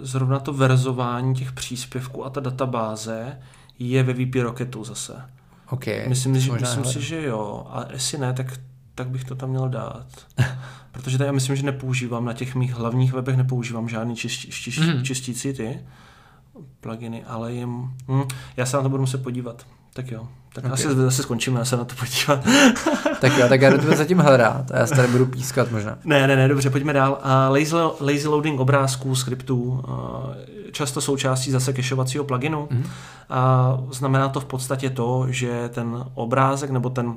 zrovna 0.00 0.38
to 0.38 0.52
verzování 0.52 1.34
těch 1.34 1.52
příspěvků 1.52 2.24
a 2.24 2.30
ta 2.30 2.40
databáze 2.40 3.38
je 3.80 4.02
ve 4.02 4.14
VP 4.14 4.34
Rocketu 4.42 4.84
zase. 4.84 5.22
Okay, 5.70 6.08
myslím, 6.08 6.40
že, 6.40 6.52
myslím 6.52 6.84
si, 6.84 7.02
že 7.02 7.22
jo. 7.22 7.66
A 7.70 7.84
jestli 7.92 8.18
ne, 8.18 8.32
tak, 8.32 8.60
tak 8.94 9.08
bych 9.08 9.24
to 9.24 9.34
tam 9.34 9.50
měl 9.50 9.68
dát. 9.68 10.06
Protože 10.92 11.18
tady 11.18 11.28
já 11.28 11.32
myslím, 11.32 11.56
že 11.56 11.62
nepoužívám 11.62 12.24
na 12.24 12.32
těch 12.32 12.54
mých 12.54 12.74
hlavních 12.74 13.12
webech, 13.12 13.36
nepoužívám 13.36 13.88
žádný 13.88 14.16
čist, 14.16 14.38
čist, 14.50 14.78
mm. 14.78 15.04
čistící 15.04 15.52
ty 15.52 15.80
pluginy, 16.80 17.24
ale 17.24 17.52
jim, 17.52 17.90
hm, 18.08 18.22
já 18.56 18.66
se 18.66 18.76
na 18.76 18.82
to 18.82 18.88
budu 18.88 19.02
muset 19.02 19.22
podívat. 19.22 19.66
Tak 19.92 20.10
jo. 20.10 20.28
Tak 20.52 20.64
okay. 20.64 20.74
asi 20.74 20.94
zase 20.94 21.22
skončíme, 21.22 21.64
se 21.64 21.76
na 21.76 21.84
to 21.84 21.94
podívat. 21.94 22.44
tak 23.20 23.38
jo, 23.38 23.48
tak 23.48 23.60
já 23.60 23.78
to 23.78 23.96
zatím 23.96 24.18
hledat 24.18 24.70
a 24.70 24.78
já 24.78 24.86
se 24.86 24.94
tady 24.94 25.08
budu 25.08 25.26
pískat 25.26 25.70
možná. 25.70 25.98
Ne, 26.04 26.26
ne, 26.26 26.36
ne, 26.36 26.48
dobře, 26.48 26.70
pojďme 26.70 26.92
dál. 26.92 27.20
Uh, 27.24 27.56
lazy, 27.56 27.74
lazy 28.00 28.28
loading 28.28 28.60
obrázků, 28.60 29.14
skriptů, 29.14 29.84
uh, 29.88 30.34
často 30.72 31.00
součástí 31.00 31.50
zase 31.50 31.72
kešovacího 31.72 32.24
pluginu. 32.24 32.68
Mm-hmm. 32.70 32.84
Uh, 33.82 33.92
znamená 33.92 34.28
to 34.28 34.40
v 34.40 34.44
podstatě 34.44 34.90
to, 34.90 35.26
že 35.28 35.68
ten 35.68 36.04
obrázek 36.14 36.70
nebo 36.70 36.90
ten 36.90 37.14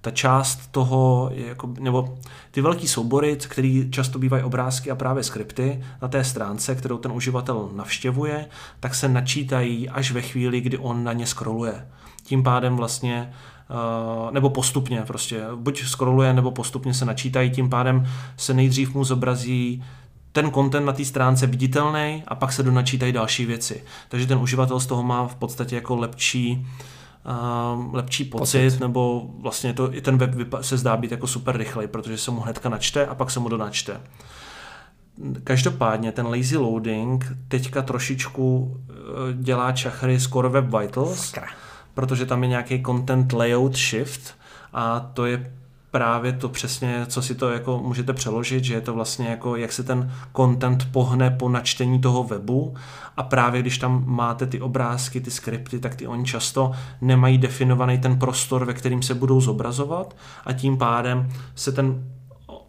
ta 0.00 0.10
část 0.10 0.60
toho, 0.70 1.30
je 1.34 1.46
jako, 1.46 1.74
nebo 1.80 2.18
ty 2.50 2.60
velký 2.60 2.88
soubory, 2.88 3.36
který 3.48 3.90
často 3.90 4.18
bývají 4.18 4.42
obrázky 4.42 4.90
a 4.90 4.94
právě 4.94 5.22
skripty 5.22 5.84
na 6.02 6.08
té 6.08 6.24
stránce, 6.24 6.74
kterou 6.74 6.98
ten 6.98 7.12
uživatel 7.12 7.68
navštěvuje, 7.72 8.46
tak 8.80 8.94
se 8.94 9.08
načítají 9.08 9.88
až 9.88 10.12
ve 10.12 10.22
chvíli, 10.22 10.60
kdy 10.60 10.78
on 10.78 11.04
na 11.04 11.12
ně 11.12 11.26
scrolluje. 11.26 11.86
Tím 12.22 12.42
pádem 12.42 12.76
vlastně 12.76 13.32
Uh, 13.70 14.30
nebo 14.30 14.50
postupně 14.50 15.02
prostě, 15.06 15.44
buď 15.54 15.84
scrolluje, 15.84 16.32
nebo 16.32 16.50
postupně 16.50 16.94
se 16.94 17.04
načítají, 17.04 17.50
tím 17.50 17.70
pádem 17.70 18.06
se 18.36 18.54
nejdřív 18.54 18.94
mu 18.94 19.04
zobrazí 19.04 19.84
ten 20.36 20.50
content 20.52 20.86
na 20.86 20.92
té 20.92 21.04
stránce 21.04 21.46
viditelný 21.46 22.22
a 22.28 22.34
pak 22.34 22.52
se 22.52 22.62
donačítají 22.62 23.12
další 23.12 23.46
věci. 23.46 23.82
Takže 24.08 24.26
ten 24.26 24.38
uživatel 24.38 24.80
z 24.80 24.86
toho 24.86 25.02
má 25.02 25.26
v 25.26 25.34
podstatě 25.34 25.74
jako 25.74 25.96
lepší 25.96 26.66
uh, 27.76 27.94
lepší 27.94 28.24
pocit, 28.24 28.64
pocit, 28.64 28.80
nebo 28.80 29.30
vlastně 29.40 29.72
to, 29.72 29.94
i 29.94 30.00
ten 30.00 30.18
web 30.18 30.54
se 30.60 30.76
zdá 30.76 30.96
být 30.96 31.10
jako 31.10 31.26
super 31.26 31.56
rychlej, 31.56 31.86
protože 31.86 32.18
se 32.18 32.30
mu 32.30 32.40
hnedka 32.40 32.68
načte 32.68 33.06
a 33.06 33.14
pak 33.14 33.30
se 33.30 33.40
mu 33.40 33.48
donačte. 33.48 34.00
Každopádně 35.44 36.12
ten 36.12 36.26
lazy 36.26 36.56
loading 36.56 37.36
teďka 37.48 37.82
trošičku 37.82 38.76
eh, 38.76 38.94
dělá 39.34 39.72
čachry 39.72 40.20
z 40.20 40.28
Core 40.28 40.48
Web 40.48 40.64
Vitals, 40.80 41.18
Skra. 41.18 41.48
protože 41.94 42.26
tam 42.26 42.42
je 42.42 42.48
nějaký 42.48 42.82
content 42.82 43.32
layout 43.32 43.76
shift 43.76 44.34
a 44.72 45.00
to 45.00 45.26
je 45.26 45.52
právě 45.96 46.32
to 46.32 46.48
přesně, 46.48 47.06
co 47.06 47.22
si 47.22 47.34
to 47.34 47.50
jako 47.50 47.78
můžete 47.78 48.12
přeložit, 48.12 48.64
že 48.64 48.74
je 48.74 48.80
to 48.80 48.94
vlastně 48.94 49.28
jako, 49.28 49.56
jak 49.56 49.72
se 49.72 49.82
ten 49.82 50.12
content 50.36 50.88
pohne 50.92 51.30
po 51.30 51.48
načtení 51.48 52.00
toho 52.00 52.24
webu. 52.24 52.74
A 53.16 53.22
právě 53.22 53.60
když 53.60 53.78
tam 53.78 54.04
máte 54.06 54.46
ty 54.46 54.60
obrázky, 54.60 55.20
ty 55.20 55.30
skripty, 55.30 55.78
tak 55.78 55.94
ty 55.94 56.06
oni 56.06 56.24
často 56.24 56.72
nemají 57.00 57.38
definovaný 57.38 57.98
ten 57.98 58.18
prostor, 58.18 58.64
ve 58.64 58.74
kterým 58.74 59.02
se 59.02 59.14
budou 59.14 59.40
zobrazovat. 59.40 60.16
A 60.44 60.52
tím 60.52 60.78
pádem 60.78 61.28
se 61.54 61.72
ten 61.72 62.04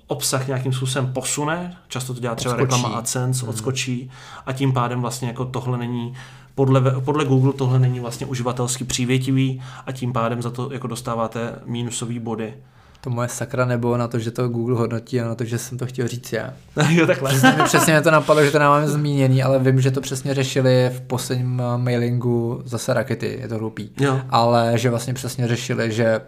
obsah 0.07 0.47
nějakým 0.47 0.73
způsobem 0.73 1.13
posune, 1.13 1.77
často 1.87 2.13
to 2.13 2.19
dělá 2.19 2.35
třeba 2.35 2.55
odskočí. 2.55 2.75
reklama 2.75 2.97
AdSense, 2.97 3.41
hmm. 3.41 3.49
odskočí. 3.49 4.09
A 4.45 4.53
tím 4.53 4.73
pádem 4.73 5.01
vlastně 5.01 5.27
jako 5.27 5.45
tohle 5.45 5.77
není 5.77 6.13
podle, 6.55 6.81
podle 6.81 7.25
Google 7.25 7.53
tohle 7.53 7.79
není 7.79 7.99
vlastně 7.99 8.25
uživatelsky 8.25 8.83
přívětivý. 8.83 9.61
A 9.85 9.91
tím 9.91 10.13
pádem 10.13 10.41
za 10.41 10.49
to 10.49 10.73
jako 10.73 10.87
dostáváte 10.87 11.59
mínusové 11.65 12.19
body 12.19 12.53
to 13.01 13.09
moje 13.09 13.27
sakra 13.27 13.65
nebo 13.65 13.97
na 13.97 14.07
to, 14.07 14.19
že 14.19 14.31
to 14.31 14.49
Google 14.49 14.77
hodnotí 14.77 15.21
a 15.21 15.27
na 15.27 15.35
to, 15.35 15.43
že 15.45 15.57
jsem 15.57 15.77
to 15.77 15.85
chtěl 15.85 16.07
říct 16.07 16.33
já. 16.33 16.53
jo, 16.89 17.07
takhle. 17.07 17.29
Přesně, 17.29 17.51
mi 17.51 17.63
přesně 17.63 18.01
to 18.01 18.11
napadlo, 18.11 18.45
že 18.45 18.51
to 18.51 18.59
nemáme 18.59 18.87
zmíněný, 18.87 19.43
ale 19.43 19.59
vím, 19.59 19.81
že 19.81 19.91
to 19.91 20.01
přesně 20.01 20.33
řešili 20.33 20.89
v 20.93 21.01
posledním 21.01 21.61
eh, 21.61 21.77
mailingu 21.77 22.61
zase 22.65 22.93
rakety, 22.93 23.37
je 23.41 23.47
to 23.47 23.57
hlupý. 23.57 23.91
Jo. 23.99 24.21
Ale 24.29 24.73
že 24.75 24.89
vlastně 24.89 25.13
přesně 25.13 25.47
řešili, 25.47 25.91
že 25.91 26.21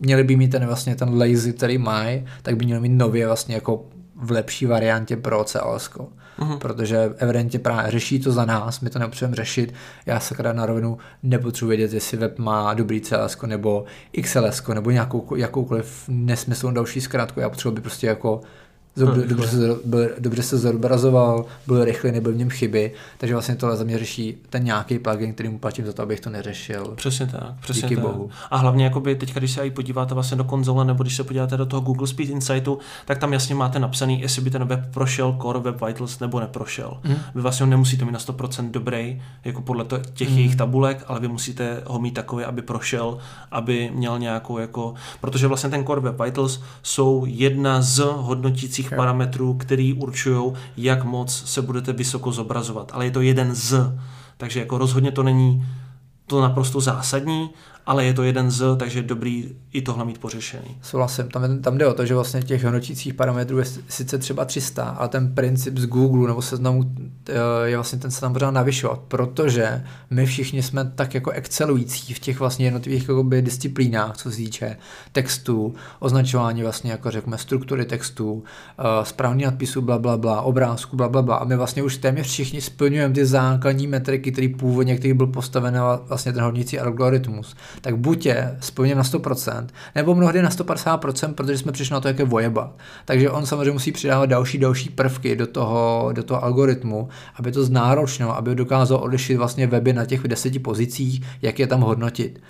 měli 0.00 0.24
by 0.24 0.36
mít 0.36 0.48
ten 0.48 0.66
vlastně 0.66 0.96
ten 0.96 1.18
lazy, 1.18 1.52
který 1.52 1.78
mají, 1.78 2.24
tak 2.42 2.56
by 2.56 2.64
měli 2.64 2.80
mít 2.80 2.96
nově 2.96 3.26
vlastně 3.26 3.54
jako 3.54 3.84
v 4.18 4.30
lepší 4.30 4.66
variantě 4.66 5.16
pro 5.16 5.44
CLS. 5.44 5.90
Mm-hmm. 5.90 6.58
Protože 6.58 7.14
evidentně 7.16 7.58
právě 7.58 7.90
řeší 7.90 8.20
to 8.20 8.32
za 8.32 8.44
nás, 8.44 8.80
my 8.80 8.90
to 8.90 8.98
nepotřebujeme 8.98 9.36
řešit. 9.36 9.74
Já 10.06 10.20
sakra 10.20 10.52
na 10.52 10.66
rovinu 10.66 10.98
nepotřebuji 11.22 11.68
vědět, 11.68 11.92
jestli 11.92 12.16
web 12.16 12.38
má 12.38 12.74
dobrý 12.74 13.00
CLS 13.00 13.38
nebo 13.46 13.84
XLS 14.22 14.62
nebo 14.74 14.90
nějakou, 14.90 15.36
jakoukoliv 15.36 16.04
nesmyslnou 16.08 16.72
další 16.72 17.00
zkrátku. 17.00 17.40
Já 17.40 17.48
potřebuji 17.50 17.80
prostě 17.80 18.06
jako 18.06 18.40
dobře, 18.98 19.26
dobře, 19.26 19.48
se, 19.48 19.76
byl, 19.84 20.08
dobře 20.18 20.42
se 20.42 20.58
zobrazoval, 20.58 21.44
byl 21.66 21.84
rychlý, 21.84 22.12
nebyl 22.12 22.32
v 22.32 22.36
něm 22.36 22.50
chyby, 22.50 22.92
takže 23.18 23.34
vlastně 23.34 23.56
tohle 23.56 23.76
za 23.76 23.84
mě 23.84 23.98
řeší 23.98 24.38
ten 24.50 24.64
nějaký 24.64 24.98
plugin, 24.98 25.34
který 25.34 25.48
mu 25.48 25.58
platím 25.58 25.86
za 25.86 25.92
to, 25.92 26.02
abych 26.02 26.20
to 26.20 26.30
neřešil. 26.30 26.92
Přesně 26.96 27.26
tak, 27.26 27.54
přesně 27.60 27.82
Díky 27.82 27.96
tak. 27.96 28.04
bohu. 28.04 28.30
A 28.50 28.56
hlavně, 28.56 28.84
jakoby 28.84 29.14
teď, 29.14 29.34
když 29.34 29.50
se 29.50 29.66
i 29.66 29.70
podíváte 29.70 30.14
vlastně 30.14 30.36
do 30.36 30.44
konzole, 30.44 30.84
nebo 30.84 31.02
když 31.02 31.16
se 31.16 31.24
podíváte 31.24 31.56
do 31.56 31.66
toho 31.66 31.80
Google 31.80 32.06
Speed 32.06 32.30
Insightu, 32.30 32.78
tak 33.04 33.18
tam 33.18 33.32
jasně 33.32 33.54
máte 33.54 33.78
napsaný, 33.78 34.20
jestli 34.20 34.42
by 34.42 34.50
ten 34.50 34.64
web 34.64 34.80
prošel 34.94 35.38
Core 35.42 35.58
Web 35.58 35.82
Vitals 35.86 36.20
nebo 36.20 36.40
neprošel. 36.40 37.00
Mm. 37.04 37.14
Vy 37.34 37.40
vlastně 37.40 37.66
nemusíte 37.66 38.04
mít 38.04 38.12
na 38.12 38.18
100% 38.18 38.70
dobrý, 38.70 39.22
jako 39.44 39.62
podle 39.62 39.84
to, 39.84 39.98
těch 39.98 40.30
mm. 40.30 40.36
jejich 40.36 40.56
tabulek, 40.56 41.04
ale 41.06 41.20
vy 41.20 41.28
musíte 41.28 41.82
ho 41.86 41.98
mít 41.98 42.14
takový, 42.14 42.44
aby 42.44 42.62
prošel, 42.62 43.18
aby 43.50 43.90
měl 43.94 44.18
nějakou 44.18 44.58
jako, 44.58 44.94
protože 45.20 45.46
vlastně 45.46 45.70
ten 45.70 45.84
Core 45.84 46.00
Web 46.00 46.20
Vitals 46.20 46.62
jsou 46.82 47.24
jedna 47.26 47.82
z 47.82 47.98
hodnotících 47.98 48.87
okay. 48.88 48.96
parametrů, 48.96 49.54
který 49.54 49.92
určují, 49.94 50.52
jak 50.76 51.04
moc 51.04 51.42
se 51.46 51.62
budete 51.62 51.92
vysoko 51.92 52.32
zobrazovat. 52.32 52.90
Ale 52.94 53.04
je 53.04 53.10
to 53.10 53.20
jeden 53.20 53.54
z. 53.54 53.74
Takže 54.36 54.60
jako 54.60 54.78
rozhodně 54.78 55.12
to 55.12 55.22
není 55.22 55.66
to 56.26 56.40
naprosto 56.40 56.80
zásadní, 56.80 57.50
ale 57.88 58.04
je 58.04 58.14
to 58.14 58.22
jeden 58.22 58.50
z, 58.50 58.76
takže 58.76 58.98
je 58.98 59.02
dobrý 59.02 59.48
i 59.72 59.82
tohle 59.82 60.04
mít 60.04 60.18
pořešený. 60.18 60.76
Souhlasím, 60.82 61.28
tam, 61.28 61.58
tam 61.58 61.78
jde 61.78 61.86
o 61.86 61.94
to, 61.94 62.06
že 62.06 62.14
vlastně 62.14 62.42
těch 62.42 62.64
hodnotících 62.64 63.14
parametrů 63.14 63.58
je 63.58 63.64
sice 63.88 64.18
třeba 64.18 64.44
300, 64.44 64.84
ale 64.84 65.08
ten 65.08 65.34
princip 65.34 65.78
z 65.78 65.86
Google 65.86 66.28
nebo 66.28 66.42
seznamu 66.42 66.94
eh, 67.28 67.34
je 67.64 67.76
vlastně 67.76 67.98
ten 67.98 68.10
se 68.10 68.20
tam 68.20 68.32
pořád 68.32 68.50
navyšovat, 68.50 69.00
protože 69.08 69.84
my 70.10 70.26
všichni 70.26 70.62
jsme 70.62 70.92
tak 70.94 71.14
jako 71.14 71.30
excelující 71.30 72.14
v 72.14 72.18
těch 72.18 72.40
vlastně 72.40 72.66
jednotlivých 72.66 73.08
jakoby, 73.08 73.42
disciplínách, 73.42 74.16
co 74.16 74.30
se 74.30 74.36
týče 74.36 74.76
textu, 75.12 75.74
označování 75.98 76.62
vlastně 76.62 76.90
jako 76.90 77.10
řekněme 77.10 77.38
struktury 77.38 77.84
textu, 77.84 78.32
uh, 78.32 78.42
správný 79.02 79.44
nadpisu, 79.44 79.80
bla, 79.80 79.98
bla, 79.98 80.16
bla, 80.16 80.42
obrázku, 80.42 80.96
bla, 80.96 81.08
bla, 81.08 81.22
bla. 81.22 81.36
A 81.36 81.44
my 81.44 81.56
vlastně 81.56 81.82
už 81.82 81.96
téměř 81.96 82.26
všichni 82.26 82.60
splňujeme 82.60 83.14
ty 83.14 83.26
základní 83.26 83.86
metriky, 83.86 84.32
který 84.32 84.48
původně, 84.48 84.96
který 84.96 85.14
byl 85.14 85.26
postaven 85.26 85.80
vlastně 86.08 86.32
ten 86.32 86.42
hodnící 86.42 86.78
algoritmus 86.78 87.56
tak 87.80 87.96
buď 87.96 88.26
je 88.26 88.56
splněn 88.60 88.98
na 88.98 89.04
100%, 89.04 89.66
nebo 89.94 90.14
mnohdy 90.14 90.42
na 90.42 90.48
150%, 90.48 91.34
protože 91.34 91.58
jsme 91.58 91.72
přišli 91.72 91.94
na 91.94 92.00
to, 92.00 92.08
jak 92.08 92.18
je 92.18 92.24
vojeba. 92.24 92.72
Takže 93.04 93.30
on 93.30 93.46
samozřejmě 93.46 93.70
musí 93.70 93.92
přidávat 93.92 94.26
další, 94.26 94.58
další 94.58 94.88
prvky 94.88 95.36
do 95.36 95.46
toho, 95.46 96.10
do 96.12 96.22
toho 96.22 96.44
algoritmu, 96.44 97.08
aby 97.36 97.52
to 97.52 97.64
znáročnilo, 97.64 98.36
aby 98.36 98.54
dokázal 98.54 98.98
odlišit 98.98 99.36
vlastně 99.36 99.66
weby 99.66 99.92
na 99.92 100.04
těch 100.04 100.28
deseti 100.28 100.58
pozicích, 100.58 101.22
jak 101.42 101.58
je 101.58 101.66
tam 101.66 101.80
hodnotit. 101.80 102.42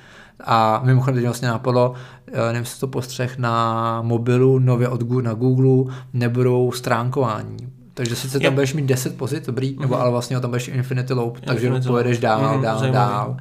A 0.45 0.81
mimochodem 0.85 1.15
teď 1.15 1.25
vlastně 1.25 1.49
napadlo, 1.49 1.95
eh, 2.27 2.47
nevím, 2.47 2.61
jestli 2.61 2.81
to 2.81 2.87
postřeh 2.87 3.39
na 3.39 4.03
mobilu, 4.03 4.59
nově 4.59 4.89
od 4.89 5.01
Google, 5.01 5.23
na 5.23 5.35
Google, 5.35 5.95
nebudou 6.13 6.73
stránkování. 6.73 7.57
Takže 7.95 8.17
sice 8.17 8.41
tam 8.41 8.55
budeš 8.55 8.75
mít 8.75 8.87
10 8.87 9.17
pozic, 9.17 9.47
dobrý, 9.47 9.75
mm-hmm. 9.75 9.81
nebo 9.81 9.95
mhm. 9.95 10.03
ale 10.03 10.11
vlastně 10.11 10.41
tam 10.41 10.51
budeš 10.51 10.69
Infinity 10.69 11.13
Loop, 11.13 11.41
takže 11.41 11.67
Infinity 11.67 11.89
pojedeš 11.89 12.19
dál, 12.19 12.41
mm-hmm, 12.41 12.63
dál, 12.63 12.79
zajímavý. 12.79 13.11
dál 13.11 13.37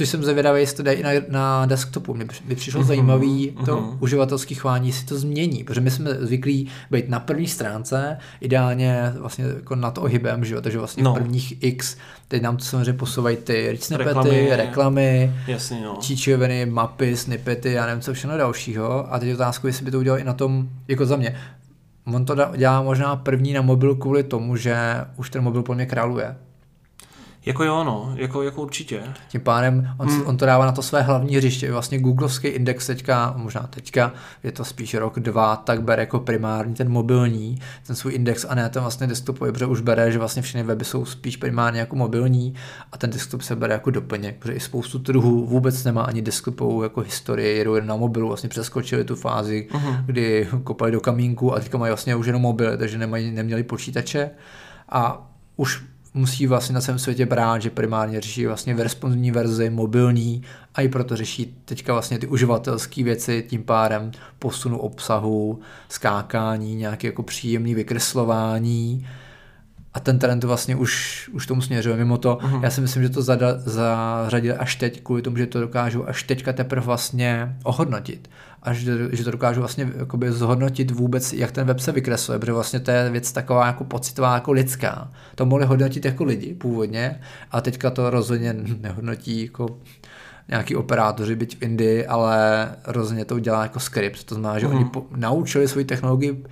což 0.00 0.08
jsem 0.08 0.24
zvědavý, 0.24 0.60
jestli 0.60 0.76
to 0.76 0.82
dají 0.82 1.02
na, 1.02 1.10
na 1.28 1.66
desktopu. 1.66 2.14
Mně 2.14 2.24
by 2.44 2.54
přišlo 2.54 2.80
uh-huh, 2.80 2.86
zajímavý 2.86 3.56
to 3.64 3.76
uh-huh. 3.76 3.96
uživatelský 4.00 4.54
chování, 4.54 4.92
si 4.92 5.06
to 5.06 5.18
změní, 5.18 5.64
protože 5.64 5.80
my 5.80 5.90
jsme 5.90 6.14
zvyklí 6.14 6.68
být 6.90 7.08
na 7.08 7.20
první 7.20 7.46
stránce, 7.46 8.18
ideálně 8.40 9.12
vlastně 9.18 9.44
jako 9.44 9.74
nad 9.74 9.98
ohybem, 9.98 10.44
že 10.44 10.54
jo? 10.54 10.60
takže 10.60 10.78
vlastně 10.78 11.02
no. 11.02 11.14
prvních 11.14 11.64
X, 11.64 11.96
teď 12.28 12.42
nám 12.42 12.56
to 12.56 12.64
samozřejmě 12.64 12.92
posouvají 12.92 13.36
ty 13.36 13.78
snippety, 13.80 14.08
reklamy, 14.08 14.56
reklamy 14.56 15.34
jasně, 15.46 15.80
no. 15.80 15.96
číčoviny, 16.00 16.66
mapy, 16.66 17.16
snippety, 17.16 17.72
já 17.72 17.86
nevím 17.86 18.02
co 18.02 18.14
všechno 18.14 18.36
dalšího. 18.36 19.14
A 19.14 19.18
teď 19.18 19.34
otázku, 19.34 19.66
jestli 19.66 19.84
by 19.84 19.90
to 19.90 19.98
udělal 19.98 20.20
i 20.20 20.24
na 20.24 20.32
tom, 20.32 20.68
jako 20.88 21.06
za 21.06 21.16
mě, 21.16 21.36
On 22.14 22.24
to 22.24 22.36
dělá 22.56 22.82
možná 22.82 23.16
první 23.16 23.52
na 23.52 23.62
mobil 23.62 23.94
kvůli 23.94 24.22
tomu, 24.22 24.56
že 24.56 24.76
už 25.16 25.30
ten 25.30 25.42
mobil 25.42 25.62
po 25.62 25.74
mě 25.74 25.86
králuje. 25.86 26.36
Jako 27.46 27.64
jo, 27.64 27.84
no, 27.84 28.12
jako, 28.16 28.42
jako 28.42 28.62
určitě. 28.62 29.02
Tím 29.28 29.40
pádem 29.40 29.94
on, 29.98 30.08
hmm. 30.08 30.26
on 30.26 30.36
to 30.36 30.46
dává 30.46 30.66
na 30.66 30.72
to 30.72 30.82
své 30.82 31.02
hlavní 31.02 31.36
hřiště. 31.36 31.72
Vlastně 31.72 31.98
googlovský 31.98 32.48
index 32.48 32.86
teďka, 32.86 33.34
možná 33.36 33.62
teďka, 33.62 34.12
je 34.42 34.52
to 34.52 34.64
spíš 34.64 34.94
rok, 34.94 35.20
dva, 35.20 35.56
tak 35.56 35.82
bere 35.82 36.02
jako 36.02 36.20
primární 36.20 36.74
ten 36.74 36.88
mobilní, 36.88 37.58
ten 37.86 37.96
svůj 37.96 38.14
index 38.14 38.46
a 38.48 38.54
ne 38.54 38.68
ten 38.68 38.82
vlastně 38.82 39.06
desktopový, 39.06 39.52
protože 39.52 39.66
už 39.66 39.80
bere, 39.80 40.12
že 40.12 40.18
vlastně 40.18 40.42
všechny 40.42 40.62
weby 40.62 40.84
jsou 40.84 41.04
spíš 41.04 41.36
primárně 41.36 41.80
jako 41.80 41.96
mobilní 41.96 42.54
a 42.92 42.98
ten 42.98 43.10
desktop 43.10 43.42
se 43.42 43.56
bere 43.56 43.72
jako 43.72 43.90
doplněk, 43.90 44.36
protože 44.38 44.52
i 44.52 44.60
spoustu 44.60 44.98
trhů 44.98 45.46
vůbec 45.46 45.84
nemá 45.84 46.02
ani 46.02 46.22
desktopovou 46.22 46.82
jako 46.82 47.00
historii, 47.00 47.58
jedou 47.58 47.74
jen 47.74 47.86
na 47.86 47.96
mobilu, 47.96 48.28
vlastně 48.28 48.48
přeskočili 48.48 49.04
tu 49.04 49.16
fázi, 49.16 49.68
uh-huh. 49.70 50.04
kdy 50.06 50.48
kopali 50.64 50.92
do 50.92 51.00
kamínku 51.00 51.54
a 51.54 51.58
teďka 51.58 51.78
mají 51.78 51.90
vlastně 51.90 52.16
už 52.16 52.26
jenom 52.26 52.42
mobily, 52.42 52.78
takže 52.78 52.98
nemají, 52.98 53.30
neměli 53.30 53.62
počítače 53.62 54.30
a 54.88 55.30
už 55.56 55.82
musí 56.14 56.46
vlastně 56.46 56.74
na 56.74 56.80
svém 56.80 56.98
světě 56.98 57.26
brát, 57.26 57.62
že 57.62 57.70
primárně 57.70 58.20
řeší 58.20 58.46
vlastně 58.46 58.74
v 58.74 58.80
responsivní 58.80 59.30
verzi, 59.30 59.70
mobilní 59.70 60.42
a 60.74 60.80
i 60.80 60.88
proto 60.88 61.16
řeší 61.16 61.56
teďka 61.64 61.92
vlastně 61.92 62.18
ty 62.18 62.26
uživatelské 62.26 63.04
věci, 63.04 63.44
tím 63.48 63.62
pádem 63.62 64.10
posunu 64.38 64.78
obsahu, 64.78 65.60
skákání, 65.88 66.74
nějaké 66.74 67.06
jako 67.06 67.22
příjemné 67.22 67.74
vykreslování 67.74 69.06
a 69.94 70.00
ten 70.00 70.18
trend 70.18 70.44
vlastně 70.44 70.76
už, 70.76 71.30
už 71.32 71.46
tomu 71.46 71.62
směřuje. 71.62 71.96
Mimo 71.96 72.18
to, 72.18 72.36
uh-huh. 72.36 72.62
já 72.62 72.70
si 72.70 72.80
myslím, 72.80 73.02
že 73.02 73.08
to 73.08 73.22
zada, 73.22 73.58
zařadili 73.58 74.56
až 74.56 74.76
teď, 74.76 75.00
kvůli 75.02 75.22
tomu, 75.22 75.36
že 75.36 75.46
to 75.46 75.60
dokážou 75.60 76.08
až 76.08 76.22
teďka 76.22 76.52
teprve 76.52 76.86
vlastně 76.86 77.56
ohodnotit. 77.64 78.30
Až 78.62 78.76
že 79.12 79.24
to 79.24 79.30
dokážu 79.30 79.60
vlastně 79.60 79.92
jakoby 79.96 80.32
zhodnotit 80.32 80.90
vůbec, 80.90 81.32
jak 81.32 81.52
ten 81.52 81.66
web 81.66 81.80
se 81.80 81.92
vykresluje, 81.92 82.38
protože 82.38 82.52
vlastně 82.52 82.80
to 82.80 82.90
je 82.90 83.10
věc 83.10 83.32
taková 83.32 83.66
jako 83.66 83.84
pocitová, 83.84 84.34
jako 84.34 84.52
lidská. 84.52 85.12
To 85.34 85.46
mohli 85.46 85.66
hodnotit 85.66 86.04
jako 86.04 86.24
lidi 86.24 86.54
původně, 86.54 87.20
a 87.50 87.60
teďka 87.60 87.90
to 87.90 88.10
rozhodně 88.10 88.54
nehodnotí 88.80 89.42
jako 89.42 89.78
nějaký 90.48 90.76
operátoři, 90.76 91.36
byť 91.36 91.58
v 91.58 91.62
Indii, 91.62 92.06
ale 92.06 92.68
rozhodně 92.86 93.24
to 93.24 93.34
udělá 93.34 93.62
jako 93.62 93.80
skript. 93.80 94.24
To 94.24 94.34
znamená, 94.34 94.58
že 94.58 94.66
uh-huh. 94.66 94.76
oni 94.76 94.84
po, 94.84 95.06
naučili 95.16 95.68
svoji 95.68 95.84
technologii 95.84 96.44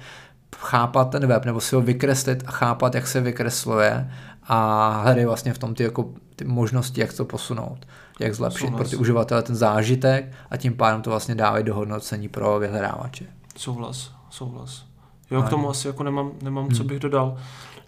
chápat 0.59 1.11
ten 1.11 1.27
web, 1.27 1.45
nebo 1.45 1.61
si 1.61 1.75
ho 1.75 1.83
vykreslit 1.83 2.43
a 2.47 2.51
chápat, 2.51 2.95
jak 2.95 3.07
se 3.07 3.21
vykresluje 3.21 4.11
a 4.43 4.89
hledají 5.03 5.27
vlastně 5.27 5.53
v 5.53 5.59
tom 5.59 5.75
ty, 5.75 5.83
jako, 5.83 6.11
ty 6.37 6.45
možnosti, 6.45 7.01
jak 7.01 7.13
to 7.13 7.25
posunout, 7.25 7.79
jak 8.19 8.35
zlepšit 8.35 8.67
Souhlas. 8.67 8.81
pro 8.81 8.89
ty 8.89 8.97
uživatele 8.97 9.43
ten 9.43 9.57
zážitek 9.57 10.33
a 10.51 10.57
tím 10.57 10.75
pádem 10.77 11.03
to 11.03 11.11
vlastně 11.11 11.35
dávají 11.35 11.65
do 11.65 11.75
hodnocení 11.75 12.29
pro 12.29 12.59
vyhledávače. 12.59 13.25
Souhlas, 13.57 14.13
souhlas. 14.31 14.85
Jo, 15.31 15.43
k 15.43 15.49
tomu 15.49 15.71
asi 15.71 15.87
jako 15.87 16.03
nemám, 16.03 16.31
nemám 16.43 16.65
hmm. 16.65 16.75
co 16.75 16.85
bych 16.85 16.99
dodal. 16.99 17.37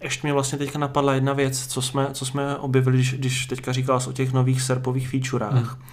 Ještě 0.01 0.27
mě 0.27 0.33
vlastně 0.33 0.57
teďka 0.57 0.79
napadla 0.79 1.13
jedna 1.13 1.33
věc, 1.33 1.67
co 1.67 1.81
jsme, 1.81 2.07
co 2.13 2.25
jsme 2.25 2.57
objevili, 2.57 2.97
když, 2.97 3.13
když 3.13 3.45
teďka 3.45 3.71
říkal 3.71 3.99
o 4.07 4.11
těch 4.11 4.33
nových 4.33 4.61
serpových 4.61 5.09
featurách. 5.09 5.53
Hmm 5.53 5.83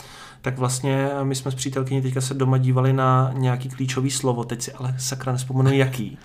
tak 0.42 0.58
vlastně 0.58 1.08
my 1.22 1.34
jsme 1.34 1.50
s 1.50 1.54
přítelkyní 1.54 2.02
teďka 2.02 2.20
se 2.20 2.34
doma 2.34 2.58
dívali 2.58 2.92
na 2.92 3.32
nějaký 3.34 3.68
klíčový 3.68 4.10
slovo, 4.10 4.44
teď 4.44 4.62
si 4.62 4.72
ale 4.72 4.94
sakra 4.98 5.32
nespomenu 5.32 5.72
jaký. 5.72 6.18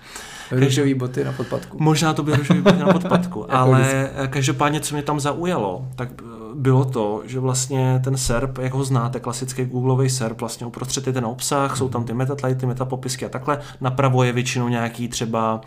Růžový 0.50 0.94
boty 0.94 1.24
na 1.24 1.32
podpadku. 1.32 1.76
Možná 1.80 2.14
to 2.14 2.22
byly 2.22 2.36
růžový 2.36 2.60
boty 2.60 2.78
na 2.78 2.92
podpadku, 2.92 3.52
ale 3.54 4.10
každopádně, 4.30 4.80
co 4.80 4.94
mě 4.94 5.02
tam 5.02 5.20
zaujalo, 5.20 5.86
tak 5.96 6.08
bylo 6.54 6.84
to, 6.84 7.22
že 7.26 7.40
vlastně 7.40 8.00
ten 8.04 8.16
SERP, 8.16 8.58
jak 8.58 8.74
ho 8.74 8.84
znáte, 8.84 9.20
klasický 9.20 9.64
Googleový 9.64 10.10
SERP, 10.10 10.40
vlastně 10.40 10.66
uprostřed 10.66 11.06
je 11.06 11.12
ten 11.12 11.24
obsah, 11.24 11.70
mm. 11.70 11.76
jsou 11.76 11.88
tam 11.88 12.04
ty 12.04 12.14
metatlajty, 12.14 12.66
metapopisky 12.66 13.26
a 13.26 13.28
takhle. 13.28 13.60
Napravo 13.80 14.24
je 14.24 14.32
většinou 14.32 14.68
nějaký 14.68 15.08
třeba, 15.08 15.60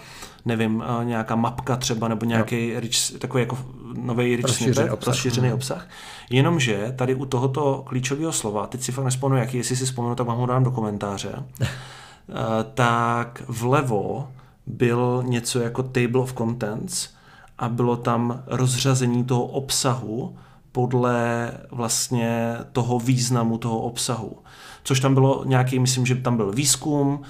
nevím, 0.46 0.84
eh, 1.02 1.06
nějaká 1.06 1.36
mapka 1.36 1.76
třeba, 1.76 2.08
nebo 2.08 2.26
nějaký 2.26 2.74
no. 2.74 2.80
rich, 2.80 3.12
takový 3.20 3.42
jako 3.42 3.58
nový 3.94 4.36
rich 4.36 4.46
rozšířený 4.46 4.74
snippet, 4.74 4.94
obsah. 4.94 5.14
rozšířený 5.14 5.48
mm. 5.48 5.54
obsah. 5.54 5.88
Jenomže 6.30 6.94
tady 6.96 7.16
u 7.16 7.26
tohoto 7.26 7.84
klíčového 7.88 8.32
slova, 8.32 8.68
teď 8.68 8.82
si 8.82 8.92
fakt 8.92 9.06
nespomenu, 9.06 9.42
jaký, 9.42 9.58
jestli 9.58 9.76
si 9.76 9.86
vzpomenu, 9.86 10.16
tak 10.16 10.28
vám 10.28 10.38
ho 10.38 10.46
dám 10.46 10.64
do 10.64 10.72
komentáře, 10.72 11.32
eh, 11.62 11.68
tak 12.74 13.44
vlevo 13.48 14.28
byl 14.68 15.24
něco 15.26 15.60
jako 15.60 15.84
table 15.84 16.22
of 16.22 16.34
contents 16.34 17.10
a 17.58 17.70
bylo 17.70 17.96
tam 17.96 18.44
rozřazení 18.48 19.24
toho 19.24 19.46
obsahu 19.46 20.36
podle 20.72 21.52
vlastně 21.72 22.56
toho 22.72 23.00
významu 23.00 23.58
toho 23.58 23.80
obsahu. 23.80 24.38
Což 24.84 25.00
tam 25.00 25.14
bylo 25.14 25.44
nějaký, 25.46 25.80
myslím, 25.80 26.06
že 26.06 26.16
tam 26.16 26.38
byl 26.38 26.52
výzkum, 26.52 27.22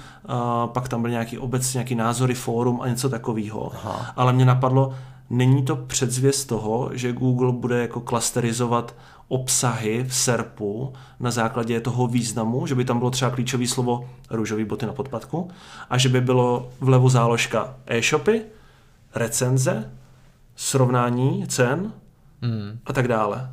pak 0.66 0.88
tam 0.88 1.02
byl 1.02 1.10
nějaký 1.10 1.38
obecně 1.38 1.78
nějaký 1.78 1.94
názory, 1.94 2.34
fórum 2.34 2.80
a 2.80 2.88
něco 2.88 3.08
takového. 3.08 3.72
Ale 4.16 4.32
mě 4.32 4.44
napadlo, 4.44 4.94
není 5.30 5.62
to 5.62 5.76
předzvěst 5.76 6.48
toho, 6.48 6.90
že 6.92 7.12
Google 7.12 7.52
bude 7.52 7.80
jako 7.80 8.00
klasterizovat 8.00 8.94
obsahy 9.28 10.04
v 10.08 10.14
SERPu 10.14 10.92
na 11.20 11.30
základě 11.30 11.80
toho 11.80 12.06
významu, 12.06 12.66
že 12.66 12.74
by 12.74 12.84
tam 12.84 12.98
bylo 12.98 13.10
třeba 13.10 13.30
klíčové 13.30 13.66
slovo 13.66 14.08
růžový 14.30 14.64
boty 14.64 14.86
na 14.86 14.92
podpadku 14.92 15.50
a 15.90 15.98
že 15.98 16.08
by 16.08 16.20
bylo 16.20 16.70
vlevo 16.80 17.08
záložka 17.08 17.74
e-shopy, 17.86 18.42
recenze, 19.14 19.90
srovnání 20.56 21.46
cen 21.46 21.92
hmm. 22.42 22.78
a 22.86 22.92
tak 22.92 23.08
dále. 23.08 23.50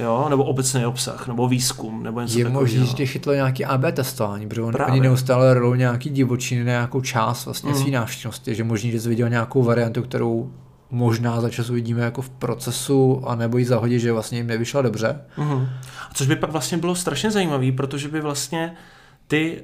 Jo, 0.00 0.26
nebo 0.30 0.44
obecný 0.44 0.86
obsah, 0.86 1.28
nebo 1.28 1.48
výzkum, 1.48 2.02
nebo 2.02 2.20
něco 2.20 2.38
Je 2.38 2.48
možné, 2.48 2.86
že 2.86 2.92
tě 2.92 3.06
chytlo 3.06 3.34
nějaký 3.34 3.64
AB 3.64 3.84
testování, 3.92 4.48
protože 4.48 4.62
on, 4.62 4.74
oni 4.90 5.00
neustále 5.00 5.54
rolou 5.54 5.74
nějaký 5.74 6.10
divočiny 6.10 6.64
na 6.64 6.70
nějakou 6.70 7.00
část 7.00 7.44
vlastně 7.44 7.70
mm. 7.70 7.76
své 7.76 7.90
návštěvnosti, 7.90 8.54
že 8.54 8.64
možný, 8.64 8.90
že 8.90 9.00
jsi 9.00 9.08
viděl 9.08 9.28
nějakou 9.28 9.62
variantu, 9.62 10.02
kterou 10.02 10.52
možná 10.94 11.40
za 11.40 11.50
čas 11.50 11.70
uvidíme 11.70 12.00
jako 12.02 12.22
v 12.22 12.30
procesu, 12.30 13.22
a 13.26 13.34
nebo 13.34 13.58
ji 13.58 13.64
zahodit, 13.64 14.00
že 14.00 14.12
vlastně 14.12 14.38
jim 14.38 14.46
nevyšla 14.46 14.82
dobře. 14.82 15.20
Mm. 15.36 15.68
A 16.10 16.14
což 16.14 16.26
by 16.26 16.36
pak 16.36 16.50
vlastně 16.50 16.78
bylo 16.78 16.94
strašně 16.94 17.30
zajímavé, 17.30 17.72
protože 17.72 18.08
by 18.08 18.20
vlastně 18.20 18.74
ty 19.26 19.62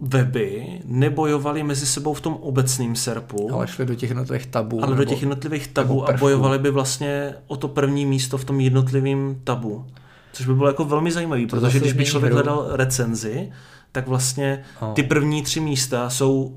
weby 0.00 0.66
nebojovaly 0.84 1.62
mezi 1.62 1.86
sebou 1.86 2.14
v 2.14 2.20
tom 2.20 2.34
obecném 2.34 2.96
serpu. 2.96 3.50
Ale 3.52 3.66
šli 3.66 3.86
do 3.86 3.94
těch 3.94 4.10
jednotlivých 4.10 4.46
tabů. 4.46 4.84
Ale 4.84 4.96
do 4.96 5.04
těch 5.04 5.22
jednotlivých 5.22 5.68
tabů 5.68 6.08
a 6.08 6.12
bojovali 6.12 6.58
by 6.58 6.70
vlastně 6.70 7.34
o 7.46 7.56
to 7.56 7.68
první 7.68 8.06
místo 8.06 8.38
v 8.38 8.44
tom 8.44 8.60
jednotlivém 8.60 9.40
tabu. 9.44 9.86
Což 10.32 10.46
by 10.46 10.54
bylo 10.54 10.68
jako 10.68 10.84
velmi 10.84 11.12
zajímavé, 11.12 11.46
protože 11.46 11.80
když 11.80 11.92
by 11.92 12.04
člověk 12.04 12.32
hledal 12.32 12.66
recenzi, 12.72 13.52
tak 13.92 14.08
vlastně 14.08 14.62
ty 14.94 15.02
první 15.02 15.42
tři 15.42 15.60
místa 15.60 16.10
jsou 16.10 16.56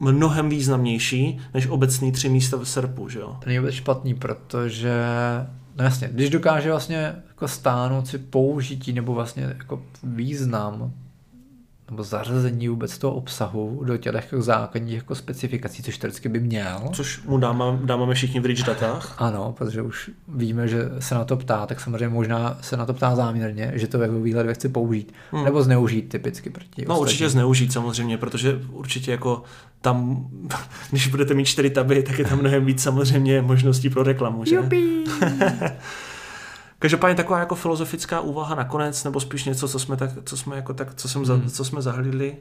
mnohem 0.00 0.48
významnější 0.48 1.40
než 1.54 1.66
obecný 1.66 2.12
tři 2.12 2.28
místa 2.28 2.56
v 2.56 2.64
serpu, 2.64 3.08
že 3.08 3.18
jo? 3.18 3.36
To 3.40 3.46
není 3.46 3.58
vůbec 3.58 3.74
špatný, 3.74 4.14
protože 4.14 4.94
No 5.80 5.84
jasně, 5.84 6.08
když 6.12 6.30
dokáže 6.30 6.70
vlastně 6.70 7.14
jako 7.28 7.48
stáhnout 7.48 8.08
si 8.08 8.18
použití 8.18 8.92
nebo 8.92 9.14
vlastně 9.14 9.42
jako 9.42 9.82
význam 10.02 10.92
nebo 11.90 12.02
zařazení 12.02 12.68
vůbec 12.68 12.98
toho 12.98 13.14
obsahu 13.14 13.82
do 13.84 13.96
těch 13.96 14.14
jako 14.14 14.42
základních 14.42 14.94
jako 14.96 15.14
specifikací, 15.14 15.82
což 15.82 15.98
teoreticky 15.98 16.28
by 16.28 16.40
měl. 16.40 16.80
Což 16.92 17.22
mu 17.22 17.38
dáme, 17.38 17.64
dáme 17.84 18.14
všichni 18.14 18.40
v 18.40 18.46
rich 18.46 18.62
datách. 18.62 19.14
Ano, 19.18 19.54
protože 19.58 19.82
už 19.82 20.10
víme, 20.28 20.68
že 20.68 20.90
se 20.98 21.14
na 21.14 21.24
to 21.24 21.36
ptá, 21.36 21.66
tak 21.66 21.80
samozřejmě 21.80 22.08
možná 22.08 22.58
se 22.60 22.76
na 22.76 22.86
to 22.86 22.94
ptá 22.94 23.16
záměrně, 23.16 23.72
že 23.74 23.86
to 23.86 23.98
jako 24.02 24.20
výhled 24.20 24.54
chci 24.54 24.68
použít. 24.68 25.12
Hmm. 25.32 25.44
Nebo 25.44 25.62
zneužít 25.62 26.08
typicky 26.08 26.50
proti 26.50 26.84
No 26.88 26.94
ostatní. 26.94 27.00
určitě 27.00 27.28
zneužít 27.28 27.72
samozřejmě, 27.72 28.18
protože 28.18 28.60
určitě 28.72 29.10
jako 29.10 29.42
tam, 29.80 30.26
když 30.90 31.06
budete 31.08 31.34
mít 31.34 31.44
čtyři 31.44 31.70
taby, 31.70 32.02
tak 32.02 32.18
je 32.18 32.24
tam 32.24 32.38
mnohem 32.38 32.64
víc 32.64 32.82
samozřejmě 32.82 33.42
možností 33.42 33.90
pro 33.90 34.02
reklamu, 34.02 34.44
že? 34.44 34.58
Každopádně 36.80 37.14
taková 37.14 37.38
jako 37.38 37.54
filozofická 37.54 38.20
úvaha 38.20 38.54
nakonec, 38.54 39.04
nebo 39.04 39.20
spíš 39.20 39.44
něco, 39.44 39.68
co 39.68 39.78
jsme, 39.78 39.96
tak, 39.96 40.10
co 40.24 40.36
jsme, 40.36 40.56
jako 40.56 40.74
tak, 40.74 40.94
co 40.94 41.08
jsem 41.08 41.26
za, 41.26 41.34
hmm. 41.34 41.50
co 41.50 41.64
jsme 41.64 41.82
zahlídli 41.82 42.36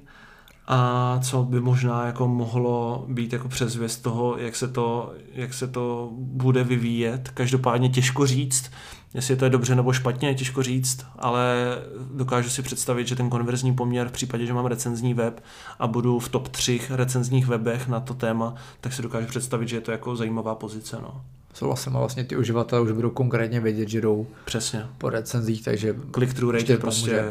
a 0.67 1.19
co 1.23 1.43
by 1.43 1.59
možná 1.59 2.05
jako 2.05 2.27
mohlo 2.27 3.05
být 3.09 3.33
jako 3.33 3.47
předzvěst 3.47 4.03
toho, 4.03 4.37
jak 4.37 4.55
se 4.55 4.67
to, 4.67 5.13
jak 5.33 5.53
se 5.53 5.67
to 5.67 6.09
bude 6.13 6.63
vyvíjet. 6.63 7.29
Každopádně 7.33 7.89
těžko 7.89 8.27
říct, 8.27 8.71
jestli 9.13 9.35
to 9.35 9.45
je 9.45 9.49
dobře 9.49 9.75
nebo 9.75 9.93
špatně, 9.93 10.35
těžko 10.35 10.63
říct, 10.63 11.05
ale 11.17 11.77
dokážu 12.13 12.49
si 12.49 12.61
představit, 12.61 13.07
že 13.07 13.15
ten 13.15 13.29
konverzní 13.29 13.75
poměr 13.75 14.07
v 14.07 14.11
případě, 14.11 14.45
že 14.45 14.53
mám 14.53 14.65
recenzní 14.65 15.13
web 15.13 15.43
a 15.79 15.87
budu 15.87 16.19
v 16.19 16.29
top 16.29 16.47
3 16.47 16.81
recenzních 16.89 17.47
webech 17.47 17.87
na 17.87 17.99
to 17.99 18.13
téma, 18.13 18.53
tak 18.81 18.93
si 18.93 19.01
dokážu 19.01 19.27
představit, 19.27 19.69
že 19.69 19.77
je 19.77 19.81
to 19.81 19.91
jako 19.91 20.15
zajímavá 20.15 20.55
pozice. 20.55 20.97
No 21.01 21.21
souhlasím 21.59 21.95
a 21.95 21.99
vlastně 21.99 22.23
ty 22.23 22.35
uživatelé 22.35 22.81
už 22.81 22.91
budou 22.91 23.09
konkrétně 23.09 23.59
vědět, 23.59 23.89
že 23.89 24.01
jdou 24.01 24.27
Přesně. 24.45 24.85
po 24.97 25.09
recenzích, 25.09 25.63
takže 25.63 25.95
click-through 26.11 26.53
rate 26.53 26.73
je 26.73 26.77
prostě 26.77 27.23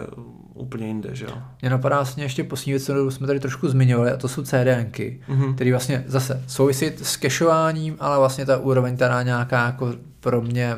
úplně 0.54 0.86
jinde, 0.86 1.08
že 1.12 1.24
jo. 1.24 1.30
Mě 1.62 1.70
napadá 1.70 1.96
vlastně 1.96 2.24
ještě 2.24 2.44
poslední 2.44 2.72
věc, 2.72 2.84
co 2.84 3.10
jsme 3.10 3.26
tady 3.26 3.40
trošku 3.40 3.68
zmiňovali, 3.68 4.10
a 4.10 4.16
to 4.16 4.28
jsou 4.28 4.42
CDNky, 4.42 5.20
mm-hmm. 5.28 5.54
které 5.54 5.70
vlastně 5.70 6.04
zase 6.06 6.42
souvisí 6.46 6.92
s 7.02 7.18
cacheováním, 7.18 7.96
ale 8.00 8.18
vlastně 8.18 8.46
ta 8.46 8.58
úroveň 8.58 8.96
teda 8.96 9.22
nějaká 9.22 9.66
jako 9.66 9.94
pro 10.20 10.42
mě 10.42 10.76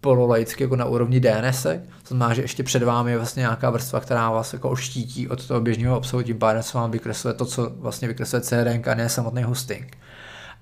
pololaicky 0.00 0.62
jako 0.62 0.76
na 0.76 0.84
úrovni 0.84 1.20
DNS, 1.20 1.62
to 1.62 2.08
znamená, 2.08 2.34
že 2.34 2.42
ještě 2.42 2.62
před 2.62 2.82
vámi 2.82 3.10
je 3.10 3.16
vlastně 3.16 3.40
nějaká 3.40 3.70
vrstva, 3.70 4.00
která 4.00 4.30
vás 4.30 4.52
jako 4.52 4.70
oštítí 4.70 5.28
od 5.28 5.46
toho 5.46 5.60
běžného 5.60 5.98
obsahu, 5.98 6.22
tím 6.22 6.38
pádem 6.38 6.62
se 6.62 6.78
vám 6.78 6.90
vykresluje 6.90 7.34
to, 7.34 7.44
co 7.44 7.72
vlastně 7.76 8.08
vykresluje 8.08 8.40
CDN, 8.40 8.90
a 8.90 8.94
ne 8.94 9.08
samotný 9.08 9.42
hosting. 9.42 9.96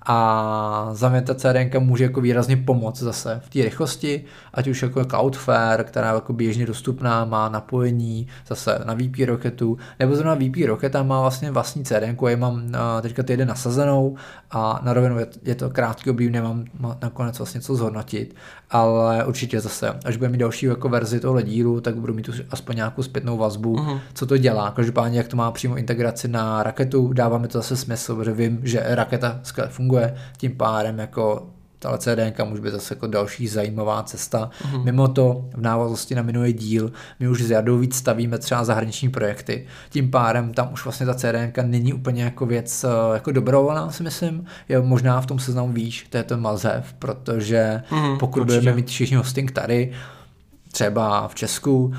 A 0.06 0.88
za 0.92 1.08
mě 1.08 1.22
ta 1.22 1.34
CDN 1.34 1.78
může 1.78 2.04
jako 2.04 2.20
výrazně 2.20 2.56
pomoct 2.56 2.98
zase 2.98 3.40
v 3.44 3.50
té 3.50 3.62
rychlosti, 3.62 4.24
ať 4.54 4.68
už 4.68 4.82
jako 4.82 5.04
Cloudflare, 5.04 5.84
která 5.84 6.08
je 6.08 6.14
jako 6.14 6.32
běžně 6.32 6.66
dostupná, 6.66 7.24
má 7.24 7.48
napojení 7.48 8.26
zase 8.48 8.78
na 8.84 8.94
VP 8.94 9.26
Rocketu, 9.26 9.78
nebo 9.98 10.16
zrovna 10.16 10.34
VP 10.34 10.66
Rocketa 10.66 11.02
má 11.02 11.20
vlastně 11.20 11.50
vlastní 11.50 11.84
CDN, 11.84 12.16
já 12.28 12.36
mám 12.36 12.62
teďka 13.02 13.22
týden 13.22 13.48
nasazenou 13.48 14.16
a 14.50 14.80
na 14.82 14.92
rovinu 14.92 15.16
je 15.42 15.54
to 15.54 15.70
krátký 15.70 16.10
období, 16.10 16.30
nemám 16.30 16.64
nakonec 17.02 17.38
vlastně 17.38 17.60
co 17.60 17.76
zhodnotit, 17.76 18.36
ale 18.70 19.24
určitě 19.24 19.60
zase, 19.60 19.90
až 20.04 20.16
budeme 20.16 20.32
mít 20.32 20.38
další 20.38 20.66
jako 20.66 20.88
verzi 20.88 21.20
tohle 21.20 21.42
dílu, 21.42 21.80
tak 21.80 21.96
budu 21.96 22.14
mít 22.14 22.30
aspoň 22.50 22.76
nějakou 22.76 23.02
zpětnou 23.02 23.36
vazbu, 23.36 23.76
uh-huh. 23.76 24.00
co 24.14 24.26
to 24.26 24.36
dělá. 24.36 24.70
Každopádně, 24.70 25.18
jak 25.18 25.28
to 25.28 25.36
má 25.36 25.50
přímo 25.50 25.76
integraci 25.76 26.28
na 26.28 26.62
raketu, 26.62 27.12
dáváme 27.12 27.48
to 27.48 27.58
zase 27.58 27.76
smysl, 27.76 28.16
protože 28.16 28.32
vím, 28.32 28.60
že 28.62 28.84
raketa 28.88 29.40
funguje, 29.68 30.14
tím 30.36 30.56
pádem 30.56 30.98
jako 30.98 31.46
tahle 31.82 31.98
CDNK 31.98 32.40
může 32.44 32.62
být 32.62 32.72
zase 32.72 32.94
jako 32.94 33.06
další 33.06 33.48
zajímavá 33.48 34.02
cesta. 34.02 34.50
Mm-hmm. 34.62 34.84
Mimo 34.84 35.08
to, 35.08 35.44
v 35.54 35.60
návaznosti 35.60 36.14
na 36.14 36.22
minulý 36.22 36.52
díl, 36.52 36.92
my 37.20 37.28
už 37.28 37.42
s 37.42 37.50
Jardou 37.50 37.78
víc 37.78 37.96
stavíme 37.96 38.38
třeba 38.38 38.64
zahraniční 38.64 39.08
projekty. 39.08 39.66
Tím 39.90 40.10
pádem 40.10 40.54
tam 40.54 40.72
už 40.72 40.84
vlastně 40.84 41.06
ta 41.06 41.14
CDNK 41.14 41.58
není 41.62 41.92
úplně 41.92 42.22
jako 42.22 42.46
věc 42.46 42.84
eh, 42.84 43.14
jako 43.14 43.32
dobrovolná, 43.32 43.90
si 43.90 44.02
myslím. 44.02 44.44
Je 44.68 44.82
možná 44.82 45.20
v 45.20 45.26
tom 45.26 45.38
seznamu 45.38 45.72
výš, 45.72 46.06
to 46.10 46.16
je 46.16 46.22
ten 46.22 46.40
Malzev, 46.40 46.92
protože 46.98 47.82
mm-hmm, 47.90 48.18
pokud 48.18 48.40
určitě. 48.40 48.60
budeme 48.60 48.76
mít 48.76 48.88
všichni 48.88 49.16
hosting 49.16 49.50
tady, 49.50 49.92
třeba 50.72 51.28
v 51.28 51.34
Česku, 51.34 51.94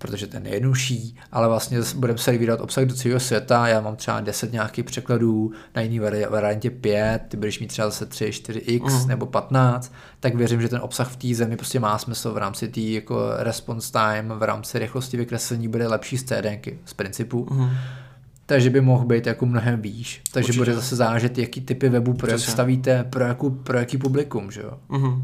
protože 0.00 0.26
ten 0.26 0.46
je 0.46 0.54
jednodušší, 0.54 1.16
ale 1.32 1.48
vlastně 1.48 1.78
budeme 1.96 2.18
se 2.18 2.38
vydat 2.38 2.60
obsah 2.60 2.84
do 2.84 2.94
celého 2.94 3.20
světa, 3.20 3.68
já 3.68 3.80
mám 3.80 3.96
třeba 3.96 4.20
10 4.20 4.52
nějakých 4.52 4.84
překladů, 4.84 5.52
na 5.74 5.82
jiný 5.82 5.98
variantě 6.30 6.70
5, 6.70 7.22
ty 7.28 7.36
budeš 7.36 7.60
mít 7.60 7.66
třeba 7.66 7.88
zase 7.88 8.06
3, 8.06 8.30
4x 8.30 9.02
mm. 9.02 9.08
nebo 9.08 9.26
15, 9.26 9.92
tak 10.20 10.34
věřím, 10.34 10.62
že 10.62 10.68
ten 10.68 10.80
obsah 10.82 11.08
v 11.08 11.16
té 11.16 11.34
zemi 11.34 11.56
prostě 11.56 11.80
má 11.80 11.98
smysl 11.98 12.32
v 12.32 12.36
rámci 12.36 12.68
té 12.68 12.80
jako 12.80 13.30
response 13.36 13.92
time, 13.92 14.28
v 14.28 14.42
rámci 14.42 14.78
rychlosti 14.78 15.16
vykreslení 15.16 15.68
bude 15.68 15.88
lepší 15.88 16.18
z 16.18 16.24
CDNky 16.24 16.78
z 16.84 16.94
principu. 16.94 17.46
Mm. 17.50 17.70
Takže 18.46 18.70
by 18.70 18.80
mohl 18.80 19.04
být 19.04 19.26
jako 19.26 19.46
mnohem 19.46 19.82
výš. 19.82 20.22
Takže 20.32 20.46
Určitě. 20.46 20.60
bude 20.60 20.74
zase 20.74 20.96
záležet, 20.96 21.38
jaký 21.38 21.60
typy 21.60 21.88
webu 21.88 22.14
pro 22.14 22.38
stavíte, 22.38 23.04
pro, 23.04 23.24
jakou, 23.24 23.50
pro 23.50 23.78
jaký 23.78 23.98
publikum, 23.98 24.50
že 24.50 24.62
jo? 24.62 24.78
Mm-hmm. 24.90 25.22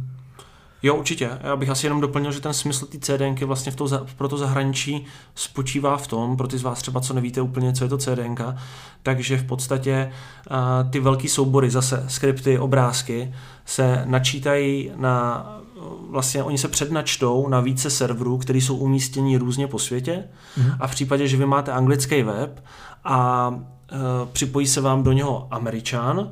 Jo, 0.83 0.95
určitě. 0.95 1.31
Já 1.43 1.57
bych 1.57 1.69
asi 1.71 1.87
jenom 1.87 2.01
doplnil, 2.01 2.33
že 2.33 2.41
ten 2.41 2.55
smysl 2.55 2.87
té 2.87 2.99
CDNky 2.99 3.45
vlastně 3.45 3.73
v 3.73 3.77
to, 3.77 4.07
pro 4.17 4.29
to 4.29 4.39
zahraničí 4.39 5.07
spočívá 5.35 5.97
v 5.97 6.07
tom, 6.07 6.37
pro 6.37 6.49
ty 6.49 6.59
z 6.59 6.63
vás 6.63 6.79
třeba, 6.79 7.01
co 7.01 7.15
nevíte 7.15 7.41
úplně, 7.41 7.73
co 7.73 7.85
je 7.85 7.89
to 7.89 7.99
CDNK, 7.99 8.41
takže 9.03 9.39
v 9.39 9.45
podstatě 9.45 10.13
uh, 10.51 10.91
ty 10.91 11.01
velký 11.01 11.29
soubory, 11.29 11.71
zase 11.71 12.05
skripty, 12.09 12.59
obrázky, 12.59 13.35
se 13.65 14.03
načítají 14.07 14.93
na, 14.97 15.47
vlastně 16.11 16.43
oni 16.43 16.59
se 16.59 16.69
přednačtou 16.69 17.49
na 17.49 17.61
více 17.61 17.91
serverů, 17.91 18.39
které 18.39 18.59
jsou 18.59 18.77
umístěni 18.77 19.37
různě 19.37 19.67
po 19.67 19.79
světě 19.79 20.25
mm-hmm. 20.59 20.77
a 20.81 20.87
v 20.87 20.91
případě, 20.91 21.29
že 21.29 21.37
vy 21.37 21.47
máte 21.47 21.73
anglický 21.73 22.23
web 22.23 22.65
a 23.05 23.49
uh, 23.49 23.59
připojí 24.33 24.67
se 24.67 24.81
vám 24.81 25.03
do 25.03 25.13
něho 25.13 25.49
američan, 25.51 26.31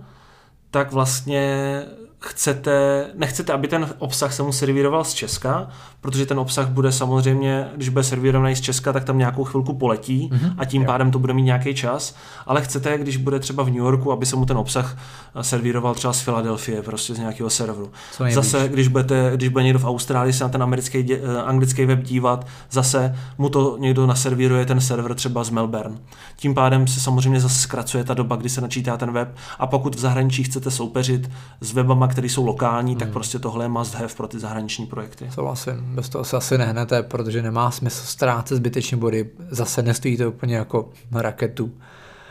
tak 0.70 0.92
vlastně 0.92 1.82
chcete, 2.26 3.06
nechcete, 3.14 3.52
aby 3.52 3.68
ten 3.68 3.88
obsah 3.98 4.32
se 4.32 4.42
mu 4.42 4.52
servíroval 4.52 5.04
z 5.04 5.14
Česka, 5.14 5.68
protože 6.00 6.26
ten 6.26 6.38
obsah 6.38 6.68
bude 6.68 6.92
samozřejmě, 6.92 7.68
když 7.76 7.88
bude 7.88 8.04
servírovaný 8.04 8.56
z 8.56 8.60
Česka, 8.60 8.92
tak 8.92 9.04
tam 9.04 9.18
nějakou 9.18 9.44
chvilku 9.44 9.74
poletí 9.74 10.30
mm-hmm. 10.32 10.54
a 10.58 10.64
tím 10.64 10.82
jo. 10.82 10.86
pádem 10.86 11.10
to 11.10 11.18
bude 11.18 11.32
mít 11.32 11.42
nějaký 11.42 11.74
čas, 11.74 12.16
ale 12.46 12.62
chcete, 12.62 12.98
když 12.98 13.16
bude 13.16 13.38
třeba 13.38 13.62
v 13.62 13.66
New 13.66 13.76
Yorku, 13.76 14.12
aby 14.12 14.26
se 14.26 14.36
mu 14.36 14.46
ten 14.46 14.56
obsah 14.56 14.98
eh, 15.34 15.44
servíroval 15.44 15.94
třeba 15.94 16.12
z 16.12 16.20
Filadelfie, 16.20 16.82
prostě 16.82 17.14
z 17.14 17.18
nějakého 17.18 17.50
serveru. 17.50 17.90
Zase, 18.30 18.68
když, 18.68 18.88
budete, 18.88 19.32
když 19.34 19.48
bude 19.48 19.64
někdo 19.64 19.78
v 19.78 19.84
Austrálii 19.84 20.32
se 20.32 20.44
na 20.44 20.50
ten 20.50 20.62
americký, 20.62 21.14
eh, 21.14 21.42
anglický 21.44 21.84
web 21.84 22.02
dívat, 22.02 22.46
zase 22.70 23.16
mu 23.38 23.48
to 23.48 23.76
někdo 23.80 24.06
naservíruje 24.06 24.66
ten 24.66 24.80
server 24.80 25.14
třeba 25.14 25.44
z 25.44 25.50
Melbourne. 25.50 25.96
Tím 26.36 26.54
pádem 26.54 26.86
se 26.86 27.00
samozřejmě 27.00 27.40
zase 27.40 27.58
zkracuje 27.58 28.04
ta 28.04 28.14
doba, 28.14 28.36
kdy 28.36 28.48
se 28.48 28.60
načítá 28.60 28.96
ten 28.96 29.12
web 29.12 29.36
a 29.58 29.66
pokud 29.66 29.94
v 29.94 29.98
zahraničí 29.98 30.42
chcete 30.44 30.70
soupeřit 30.70 31.30
s 31.60 31.72
webama, 31.72 32.08
které 32.14 32.28
jsou 32.28 32.46
lokální, 32.46 32.92
hmm. 32.92 32.98
tak 32.98 33.08
prostě 33.08 33.38
tohle 33.38 33.64
je 33.64 33.68
must 33.68 33.94
have 33.94 34.14
pro 34.16 34.28
ty 34.28 34.38
zahraniční 34.38 34.86
projekty. 34.86 35.30
Souhlasím, 35.30 35.74
bez 35.94 36.08
toho 36.08 36.24
se 36.24 36.36
asi 36.36 36.58
nehnete, 36.58 37.02
protože 37.02 37.42
nemá 37.42 37.70
smysl 37.70 38.06
ztrácet 38.06 38.56
zbytečně 38.56 38.96
body, 38.96 39.30
zase 39.50 39.82
nestojí 39.82 40.16
to 40.16 40.28
úplně 40.28 40.56
jako 40.56 40.90
raketu. 41.12 41.72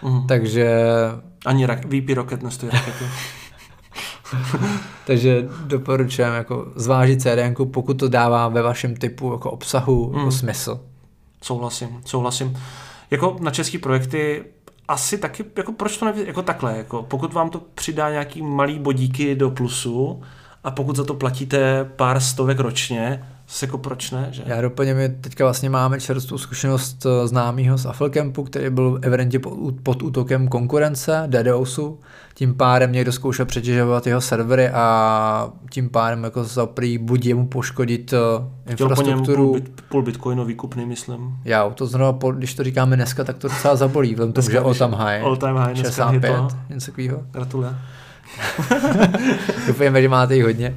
Hmm. 0.01 0.27
Takže... 0.27 0.77
Ani 1.45 1.65
rak- 1.65 1.87
VP 1.87 2.15
Rocket 2.15 2.43
nestojí 2.43 2.71
raketu. 2.71 3.05
Takže 5.07 5.47
doporučujem 5.65 6.33
jako 6.33 6.71
zvážit 6.75 7.21
CDN, 7.21 7.65
pokud 7.71 7.93
to 7.93 8.09
dává 8.09 8.47
ve 8.47 8.61
vašem 8.61 8.95
typu 8.95 9.31
jako 9.31 9.51
obsahu 9.51 10.09
hmm. 10.09 10.17
jako 10.17 10.31
smysl. 10.31 10.79
Souhlasím, 11.41 12.01
souhlasím. 12.05 12.57
Jako 13.11 13.37
na 13.41 13.51
české 13.51 13.77
projekty 13.77 14.43
asi 14.93 15.17
taky, 15.17 15.45
jako 15.55 15.71
proč 15.71 15.97
to 15.97 16.05
neví, 16.05 16.27
jako 16.27 16.41
takhle, 16.41 16.77
jako 16.77 17.03
pokud 17.03 17.33
vám 17.33 17.49
to 17.49 17.61
přidá 17.75 18.09
nějaký 18.09 18.41
malý 18.41 18.79
bodíky 18.79 19.35
do 19.35 19.51
plusu 19.51 20.21
a 20.63 20.71
pokud 20.71 20.95
za 20.95 21.03
to 21.03 21.13
platíte 21.13 21.85
pár 21.95 22.19
stovek 22.19 22.59
ročně, 22.59 23.27
zase 23.53 23.65
jako 23.65 23.77
proč 23.77 24.11
ne, 24.11 24.27
že? 24.31 24.43
Já 24.45 24.61
doplním, 24.61 24.95
my 24.95 25.09
teďka 25.09 25.43
vlastně 25.43 25.69
máme 25.69 25.99
čerstvou 25.99 26.37
zkušenost 26.37 27.05
eh, 27.05 27.27
známého 27.27 27.77
z 27.77 27.85
Afflecampu, 27.85 28.43
který 28.43 28.69
byl 28.69 28.99
evidentně 29.01 29.39
pod 29.83 30.03
útokem 30.03 30.47
konkurence, 30.47 31.23
DDoSu, 31.27 31.99
tím 32.33 32.55
pádem 32.55 32.91
někdo 32.91 33.11
zkoušel 33.11 33.45
přetěžovat 33.45 34.07
jeho 34.07 34.21
servery 34.21 34.69
a 34.69 35.49
tím 35.69 35.89
pádem 35.89 36.23
jako 36.23 36.43
za 36.43 36.65
prý 36.65 36.97
buď 36.97 37.25
jemu 37.25 37.47
poškodit 37.47 38.13
uh, 38.13 38.19
infrastrukturu. 38.71 39.51
Půl, 39.89 40.01
bit, 40.01 40.17
půl 40.17 40.45
výkupný, 40.45 40.85
myslím. 40.85 41.37
Já, 41.45 41.69
to 41.69 41.87
znovu, 41.87 42.31
když 42.31 42.53
to 42.53 42.63
říkáme 42.63 42.95
dneska, 42.95 43.23
tak 43.23 43.37
to 43.37 43.47
docela 43.47 43.75
zabolí, 43.75 44.13
vzhledem 44.13 44.33
tomu, 44.33 44.49
že 44.49 44.59
all 44.59 44.73
time 44.73 44.93
high. 44.93 45.23
All 45.23 45.37
time 45.37 45.55
high, 45.55 45.75
65, 45.75 46.33
něco 46.69 46.85
takového. 46.85 47.23
Gratulujem. 47.31 47.77
Doufujeme, 49.67 50.01
že 50.01 50.09
máte 50.09 50.35
jich 50.35 50.43
hodně 50.43 50.75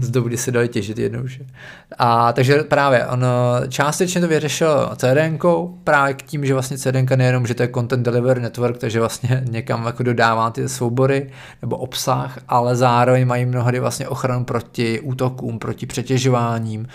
z 0.00 0.10
doby, 0.10 0.28
kdy 0.28 0.36
se 0.36 0.50
dali 0.50 0.68
těžit 0.68 0.98
jednoduše. 0.98 1.46
A 1.98 2.32
takže 2.32 2.56
právě 2.56 3.06
on 3.06 3.24
částečně 3.68 4.20
to 4.20 4.28
vyřešil 4.28 4.90
CDN, 4.96 5.38
právě 5.84 6.14
k 6.14 6.22
tím, 6.22 6.46
že 6.46 6.52
vlastně 6.52 6.78
CDN 6.78 7.06
nejenom, 7.16 7.46
že 7.46 7.54
to 7.54 7.62
je 7.62 7.68
Content 7.74 8.04
Delivery 8.04 8.40
Network, 8.40 8.78
takže 8.78 9.00
vlastně 9.00 9.42
někam 9.50 9.86
jako 9.86 10.02
dodává 10.02 10.50
ty 10.50 10.68
soubory 10.68 11.30
nebo 11.62 11.76
obsah, 11.76 12.38
ale 12.48 12.76
zároveň 12.76 13.26
mají 13.26 13.44
mnohdy 13.44 13.80
vlastně 13.80 14.08
ochranu 14.08 14.44
proti 14.44 15.00
útokům, 15.00 15.58
proti 15.58 15.86
přetěžováním. 15.86 16.88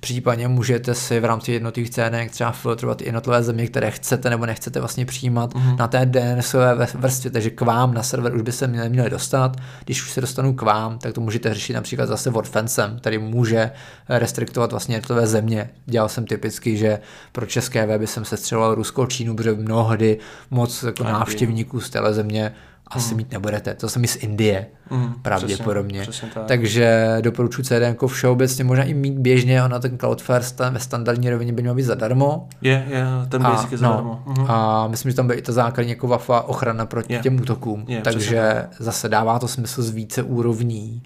Případně 0.00 0.48
můžete 0.48 0.94
si 0.94 1.20
v 1.20 1.24
rámci 1.24 1.52
jednotlivých 1.52 1.90
CDN 1.90 2.28
třeba 2.30 2.52
filtrovat 2.52 3.02
jednotlivé 3.02 3.42
země, 3.42 3.66
které 3.66 3.90
chcete 3.90 4.30
nebo 4.30 4.46
nechcete 4.46 4.80
vlastně 4.80 5.06
přijímat 5.06 5.54
mm-hmm. 5.54 5.76
na 5.76 5.88
té 5.88 6.06
DNSové 6.06 6.88
vrstvě, 6.94 7.30
takže 7.30 7.50
k 7.50 7.60
vám 7.60 7.94
na 7.94 8.02
server 8.02 8.34
už 8.34 8.42
by 8.42 8.52
se 8.52 8.66
měli 8.66 9.10
dostat. 9.10 9.56
Když 9.84 10.02
už 10.02 10.10
se 10.10 10.20
dostanou 10.20 10.52
k 10.52 10.62
vám, 10.62 10.98
tak 10.98 11.12
to 11.12 11.20
můžete 11.20 11.54
řešit 11.54 11.72
například 11.72 12.08
zase 12.12 12.30
WordFencem, 12.30 12.96
který 12.98 13.18
může 13.18 13.70
restriktovat 14.08 14.70
vlastně 14.70 14.96
jednotlivé 14.96 15.26
země. 15.26 15.70
Dělal 15.86 16.08
jsem 16.08 16.26
typicky, 16.26 16.76
že 16.76 16.98
pro 17.32 17.46
české 17.46 17.86
weby 17.86 18.06
jsem 18.06 18.24
se 18.24 18.36
střeloval 18.36 18.74
Rusko, 18.74 19.06
Čínu, 19.06 19.36
protože 19.36 19.52
mnohdy 19.52 20.18
moc 20.50 20.82
jako 20.82 21.04
návštěvníků 21.04 21.80
z 21.80 21.90
téhle 21.90 22.14
země 22.14 22.52
asi 22.94 23.14
mm. 23.14 23.16
mít 23.16 23.32
nebudete. 23.32 23.74
To 23.74 23.88
jsem 23.88 24.04
i 24.04 24.08
z 24.08 24.16
Indie, 24.16 24.66
mm, 24.90 25.14
pravděpodobně. 25.22 26.00
Přesně, 26.00 26.12
přesně 26.12 26.34
tak. 26.34 26.46
Takže 26.46 27.18
doporučuji 27.20 27.62
CDN 27.62 28.06
všeobecně, 28.06 28.64
možná 28.64 28.84
i 28.84 28.94
mít 28.94 29.14
běžně, 29.14 29.64
ona 29.64 29.78
ten 29.78 29.98
Cloudflare 29.98 30.44
ve 30.70 30.80
standardní 30.80 31.30
rovině 31.30 31.52
by 31.52 31.62
měl 31.62 31.74
být 31.74 31.82
zadarmo. 31.82 32.48
Je, 32.62 32.86
je, 32.88 33.04
ten 33.28 33.42
basic 33.42 33.68
a, 33.68 33.72
je 33.72 33.78
zadarmo. 33.78 34.22
No, 34.26 34.34
mm. 34.38 34.50
A 34.50 34.88
myslím, 34.88 35.10
že 35.10 35.16
tam 35.16 35.26
by 35.26 35.34
i 35.34 35.42
ta 35.42 35.52
základní 35.52 35.90
jako 35.90 36.08
wafa 36.08 36.40
ochrana 36.40 36.86
proti 36.86 37.12
je. 37.12 37.18
těm 37.18 37.40
útokům. 37.40 37.84
Je, 37.88 38.00
Takže 38.00 38.66
zase 38.78 39.08
dává 39.08 39.38
to 39.38 39.48
smysl 39.48 39.82
z 39.82 39.90
více 39.90 40.22
úrovní 40.22 41.02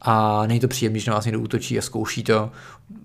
a 0.00 0.46
není 0.46 0.60
to 0.60 0.68
příjemné, 0.68 0.94
když 0.94 1.06
na 1.06 1.14
vás 1.14 1.24
někdo 1.24 1.40
útočí 1.40 1.78
a 1.78 1.82
zkouší 1.82 2.22
to 2.22 2.50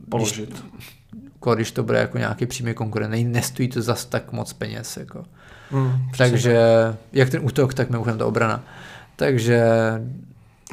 položit. 0.09 0.49
Když, 0.49 1.55
když 1.55 1.71
to 1.71 1.83
bude 1.83 1.97
jako 1.99 2.17
nějaký 2.17 2.45
přímý 2.45 2.73
konkurent, 2.73 3.27
nestojí 3.27 3.67
to 3.67 3.81
zas 3.81 4.05
tak 4.05 4.31
moc 4.31 4.53
peněz. 4.53 4.97
Jako. 4.97 5.23
Mm, 5.71 5.93
Takže 6.17 6.59
jak 7.13 7.29
ten 7.29 7.45
útok, 7.45 7.73
tak 7.73 7.89
mimochodem 7.89 8.17
ta 8.17 8.25
obrana. 8.25 8.63
Takže 9.15 9.63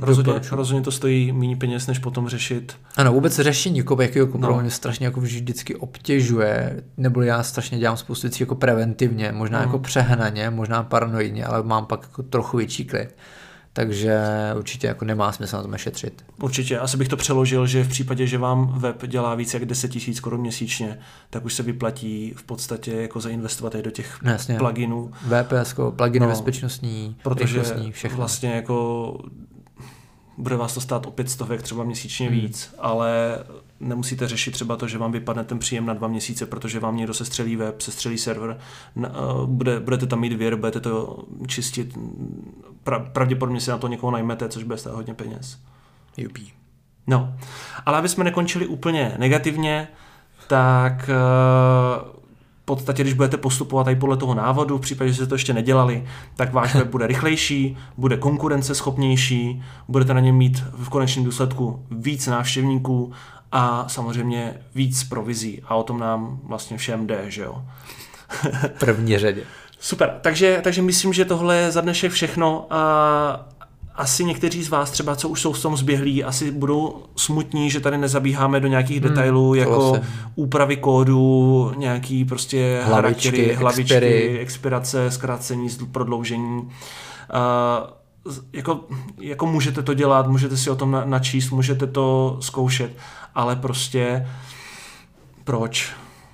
Rozhodně, 0.01 0.33
rozhodně 0.51 0.83
to 0.83 0.91
stojí 0.91 1.33
méně 1.33 1.57
peněz, 1.57 1.87
než 1.87 1.99
potom 1.99 2.29
řešit. 2.29 2.77
Ano, 2.97 3.13
vůbec 3.13 3.37
řešení 3.37 3.79
jako 3.79 4.03
jakého 4.03 4.39
no. 4.39 4.61
mě 4.61 4.71
strašně 4.71 5.07
jako 5.07 5.21
vždycky 5.21 5.77
obtěžuje, 5.77 6.83
nebo 6.97 7.23
já 7.23 7.43
strašně 7.43 7.79
dělám 7.79 7.97
spoustu 7.97 8.27
věcí 8.27 8.43
jako 8.43 8.55
preventivně, 8.55 9.33
možná 9.33 9.59
mm. 9.59 9.65
jako 9.65 9.79
přehnaně, 9.79 10.51
možná 10.51 10.83
paranoidně, 10.83 11.45
ale 11.45 11.63
mám 11.63 11.87
pak 11.87 12.03
jako 12.03 12.23
trochu 12.23 12.57
větší 12.57 12.85
klid 12.85 13.15
takže 13.87 14.19
určitě 14.59 14.87
jako 14.87 15.05
nemá 15.05 15.33
smysl 15.33 15.57
na 15.57 15.63
tom 15.63 15.77
šetřit. 15.77 16.25
Určitě, 16.43 16.79
asi 16.79 16.97
bych 16.97 17.09
to 17.09 17.17
přeložil, 17.17 17.67
že 17.67 17.85
v 17.85 17.89
případě, 17.89 18.27
že 18.27 18.39
vám 18.39 18.79
web 18.79 19.07
dělá 19.07 19.35
více 19.35 19.57
jak 19.57 19.67
10 19.69 19.95
000 19.95 20.21
korun 20.23 20.41
měsíčně, 20.41 20.99
tak 21.31 21.45
už 21.45 21.55
se 21.55 21.63
vyplatí 21.63 22.33
v 22.37 22.43
podstatě 22.43 22.93
jako 22.93 23.21
zainvestovat 23.21 23.75
i 23.75 23.83
do 23.83 23.91
těch 23.91 24.23
No, 24.23 24.31
Jasně. 24.31 24.55
pluginů, 24.59 25.11
VPS, 25.23 25.75
pluginy 25.97 26.27
No, 26.27 26.29
bezpečnostní, 26.33 27.17
protože 27.23 27.63
všechno. 27.91 28.17
vlastně 28.17 28.51
jako 28.51 29.15
bude 30.39 30.57
vás 30.57 30.75
to 30.75 30.81
stát 30.81 31.07
o 31.07 31.11
pět 31.11 31.31
stovek 31.31 31.63
třeba 31.63 31.85
měsíčně 31.85 32.29
Hmm. 32.29 32.41
víc, 32.41 32.75
ale 32.79 33.39
nemusíte 33.81 34.29
řešit 34.29 34.51
třeba 34.51 34.77
to, 34.77 34.89
že 34.89 34.99
vám 34.99 35.13
vypadne 35.13 35.45
ten 35.45 35.59
příjem 35.59 35.87
na 35.87 35.95
dva 35.95 36.09
měsíce, 36.09 36.47
protože 36.47 36.81
vám 36.81 36.97
někdo 36.97 37.15
sestřelí 37.15 37.57
web, 37.57 37.81
sestřelí 37.81 38.19
server, 38.19 38.59
na- 38.97 39.09
eh, 39.09 39.47
bude, 39.47 39.81
budete 39.81 40.07
tam 40.07 40.21
mít 40.21 40.33
věr, 40.33 40.57
budete 40.57 40.81
to 40.81 41.25
čistit, 41.47 41.99
pra, 42.85 42.99
pravděpodobně 42.99 43.61
si 43.61 43.71
na 43.71 43.79
to 43.79 43.89
někoho 43.89 44.11
najmete, 44.11 44.49
což 44.49 44.63
bude 44.63 44.79
stát 44.79 44.95
hodně 44.95 45.15
peněz. 45.15 45.59
Jupí. 46.17 46.53
No, 47.07 47.35
ale 47.87 47.99
aby 47.99 48.09
jsme 48.09 48.25
nekončili 48.25 48.67
úplně 48.67 49.15
negativně, 49.19 49.89
tak 50.49 51.09
eh, 51.09 51.15
v 52.63 52.65
podstatě, 52.65 53.03
když 53.03 53.15
budete 53.15 53.37
postupovat 53.37 53.89
i 53.89 53.97
podle 53.97 54.17
toho 54.17 54.35
návodu, 54.35 54.79
v 54.79 54.81
případě, 54.81 55.11
že 55.11 55.17
jste 55.17 55.27
to 55.27 55.35
ještě 55.35 55.53
nedělali, 55.53 56.05
tak 56.37 56.53
váš 56.53 56.75
web 56.75 56.89
bude 56.89 57.07
rychlejší, 57.07 57.77
bude 57.97 58.17
konkurenceschopnější, 58.17 59.63
budete 59.89 60.15
na 60.15 60.21
něm 60.21 60.37
mít 60.37 60.65
v 60.73 60.89
konečném 60.89 61.25
důsledku 61.25 61.87
víc 61.91 62.27
návštěvníků 62.27 63.13
a 63.53 63.89
samozřejmě 63.89 64.55
víc 64.75 65.05
provizí. 65.05 65.63
A 65.65 65.75
o 65.75 65.83
tom 65.83 65.99
nám 65.99 66.41
vlastně 66.43 66.77
všem 66.77 67.07
jde, 67.07 67.25
že 67.29 67.43
jo. 67.43 67.63
První 68.79 69.19
řadě. 69.19 69.43
Super, 69.83 70.19
takže, 70.21 70.61
takže 70.65 70.83
myslím, 70.83 71.13
že 71.13 71.25
tohle 71.25 71.57
je 71.57 71.71
za 71.71 71.81
dnešek 71.81 72.13
všechno 72.13 72.67
a 72.71 73.47
asi 73.95 74.25
někteří 74.25 74.63
z 74.63 74.69
vás 74.69 74.91
třeba, 74.91 75.17
co 75.17 75.29
už 75.29 75.41
jsou 75.41 75.53
v 75.53 75.63
tom 75.63 75.77
zběhlí, 75.77 76.25
asi 76.25 76.51
budou 76.51 77.03
smutní, 77.17 77.71
že 77.71 77.81
tady 77.81 77.99
nezabíháme 77.99 78.61
do 78.61 78.69
nějakých 78.69 79.01
Hmm, 79.01 79.09
detailů, 79.09 79.55
jako 79.55 79.81
souhlasím. 79.81 80.09
úpravy 80.35 80.77
kódu, 80.77 81.73
nějaký 81.77 82.25
prostě 82.25 82.81
Hlavičky, 82.85 83.29
charaktery, 83.31 83.55
hlavičky, 83.55 83.83
expiry. 83.95 84.39
expirace, 84.39 85.11
zkrácení, 85.11 85.69
prodloužení. 85.93 86.63
Uh, 86.63 86.69
jako, 88.53 88.81
jako 89.21 89.47
můžete 89.47 89.83
to 89.83 89.95
dělat, 89.95 90.27
můžete 90.27 90.57
si 90.57 90.71
o 90.71 90.77
tom 90.77 90.91
na- 90.91 91.05
načíst, 91.05 91.51
můžete 91.51 91.87
to 91.87 92.37
zkoušet, 92.41 92.91
ale 93.35 93.57
prostě 93.57 94.29
proč? 95.45 95.93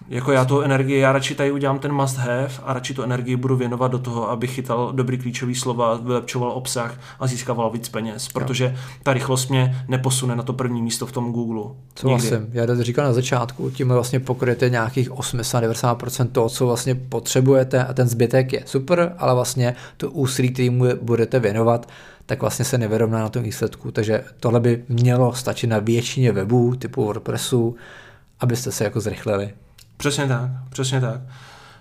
Jako 0.08 0.32
já 0.32 0.44
tu 0.44 0.60
energii, 0.60 0.98
já 0.98 1.12
radši 1.12 1.34
tady 1.34 1.52
udělám 1.52 1.78
ten 1.78 1.92
must 1.92 2.16
have 2.16 2.48
a 2.64 2.72
radši 2.72 2.94
tu 2.94 3.02
energii 3.02 3.36
budu 3.36 3.56
věnovat 3.56 3.88
do 3.88 3.98
toho, 3.98 4.30
abych 4.30 4.54
chytal 4.54 4.92
dobrý 4.92 5.18
klíčový 5.18 5.54
slova, 5.54 5.96
vylepšoval 5.96 6.50
obsah 6.50 7.00
a 7.20 7.26
získával 7.26 7.70
víc 7.70 7.88
peněz, 7.88 8.28
protože 8.28 8.76
ta 9.02 9.12
rychlost 9.12 9.48
mě 9.48 9.84
neposune 9.88 10.36
na 10.36 10.42
to 10.42 10.52
první 10.52 10.82
místo 10.82 11.06
v 11.06 11.12
tom 11.12 11.32
Google. 11.32 11.74
Souhlasím. 11.96 12.46
Já 12.52 12.66
to 12.66 12.82
říkal 12.82 13.04
na 13.04 13.12
začátku, 13.12 13.70
tím 13.70 13.88
vlastně 13.88 14.20
pokryjete 14.20 14.70
nějakých 14.70 15.10
80-90% 15.10 16.28
toho, 16.28 16.48
co 16.48 16.66
vlastně 16.66 16.94
potřebujete 16.94 17.84
a 17.84 17.92
ten 17.92 18.08
zbytek 18.08 18.52
je 18.52 18.62
super, 18.66 19.14
ale 19.18 19.34
vlastně 19.34 19.76
to 19.96 20.10
úsilí, 20.10 20.52
který 20.52 20.70
mu 20.70 20.84
budete 21.02 21.40
věnovat, 21.40 21.88
tak 22.26 22.40
vlastně 22.40 22.64
se 22.64 22.78
nevyrovná 22.78 23.18
na 23.18 23.28
tom 23.28 23.42
výsledku. 23.42 23.90
Takže 23.90 24.24
tohle 24.40 24.60
by 24.60 24.84
mělo 24.88 25.32
stačit 25.32 25.66
na 25.66 25.78
většině 25.78 26.32
webů 26.32 26.76
typu 26.76 27.04
WordPressu, 27.04 27.76
abyste 28.40 28.72
se 28.72 28.84
jako 28.84 29.00
zrychlili. 29.00 29.50
Přesně 29.96 30.26
tak, 30.26 30.50
přesně 30.70 31.00
tak. 31.00 31.20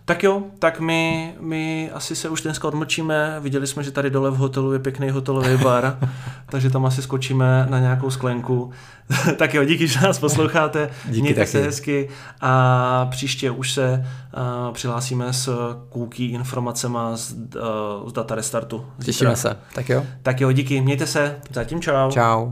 Tak 0.07 0.23
jo, 0.23 0.43
tak 0.59 0.79
my, 0.79 1.33
my 1.39 1.91
asi 1.93 2.15
se 2.15 2.29
už 2.29 2.41
dneska 2.41 2.67
odmlčíme. 2.67 3.37
Viděli 3.39 3.67
jsme, 3.67 3.83
že 3.83 3.91
tady 3.91 4.09
dole 4.09 4.31
v 4.31 4.35
hotelu 4.35 4.73
je 4.73 4.79
pěkný 4.79 5.09
hotelový 5.09 5.57
bar, 5.57 5.99
takže 6.49 6.69
tam 6.69 6.85
asi 6.85 7.01
skočíme 7.01 7.67
na 7.69 7.79
nějakou 7.79 8.09
sklenku. 8.09 8.71
tak 9.37 9.53
jo, 9.53 9.63
díky, 9.63 9.87
že 9.87 9.99
nás 10.01 10.19
posloucháte. 10.19 10.89
Díky 11.05 11.21
Mějte 11.21 11.39
taky. 11.39 11.51
se 11.51 11.61
hezky 11.61 12.09
a 12.41 13.05
příště 13.11 13.51
už 13.51 13.71
se 13.71 14.05
uh, 14.67 14.73
přihlásíme 14.73 15.33
s 15.33 15.75
cookie 15.93 16.31
informacema 16.31 17.17
z, 17.17 17.31
uh, 17.31 18.09
z 18.09 18.13
data 18.13 18.35
restartu. 18.35 18.85
Těšíme 19.03 19.35
se. 19.35 19.57
Tak 19.75 19.89
jo. 19.89 20.05
Tak 20.23 20.41
jo, 20.41 20.51
díky, 20.51 20.81
mějte 20.81 21.07
se. 21.07 21.39
Zatím 21.53 21.81
čau. 21.81 22.11
Čau. 22.11 22.51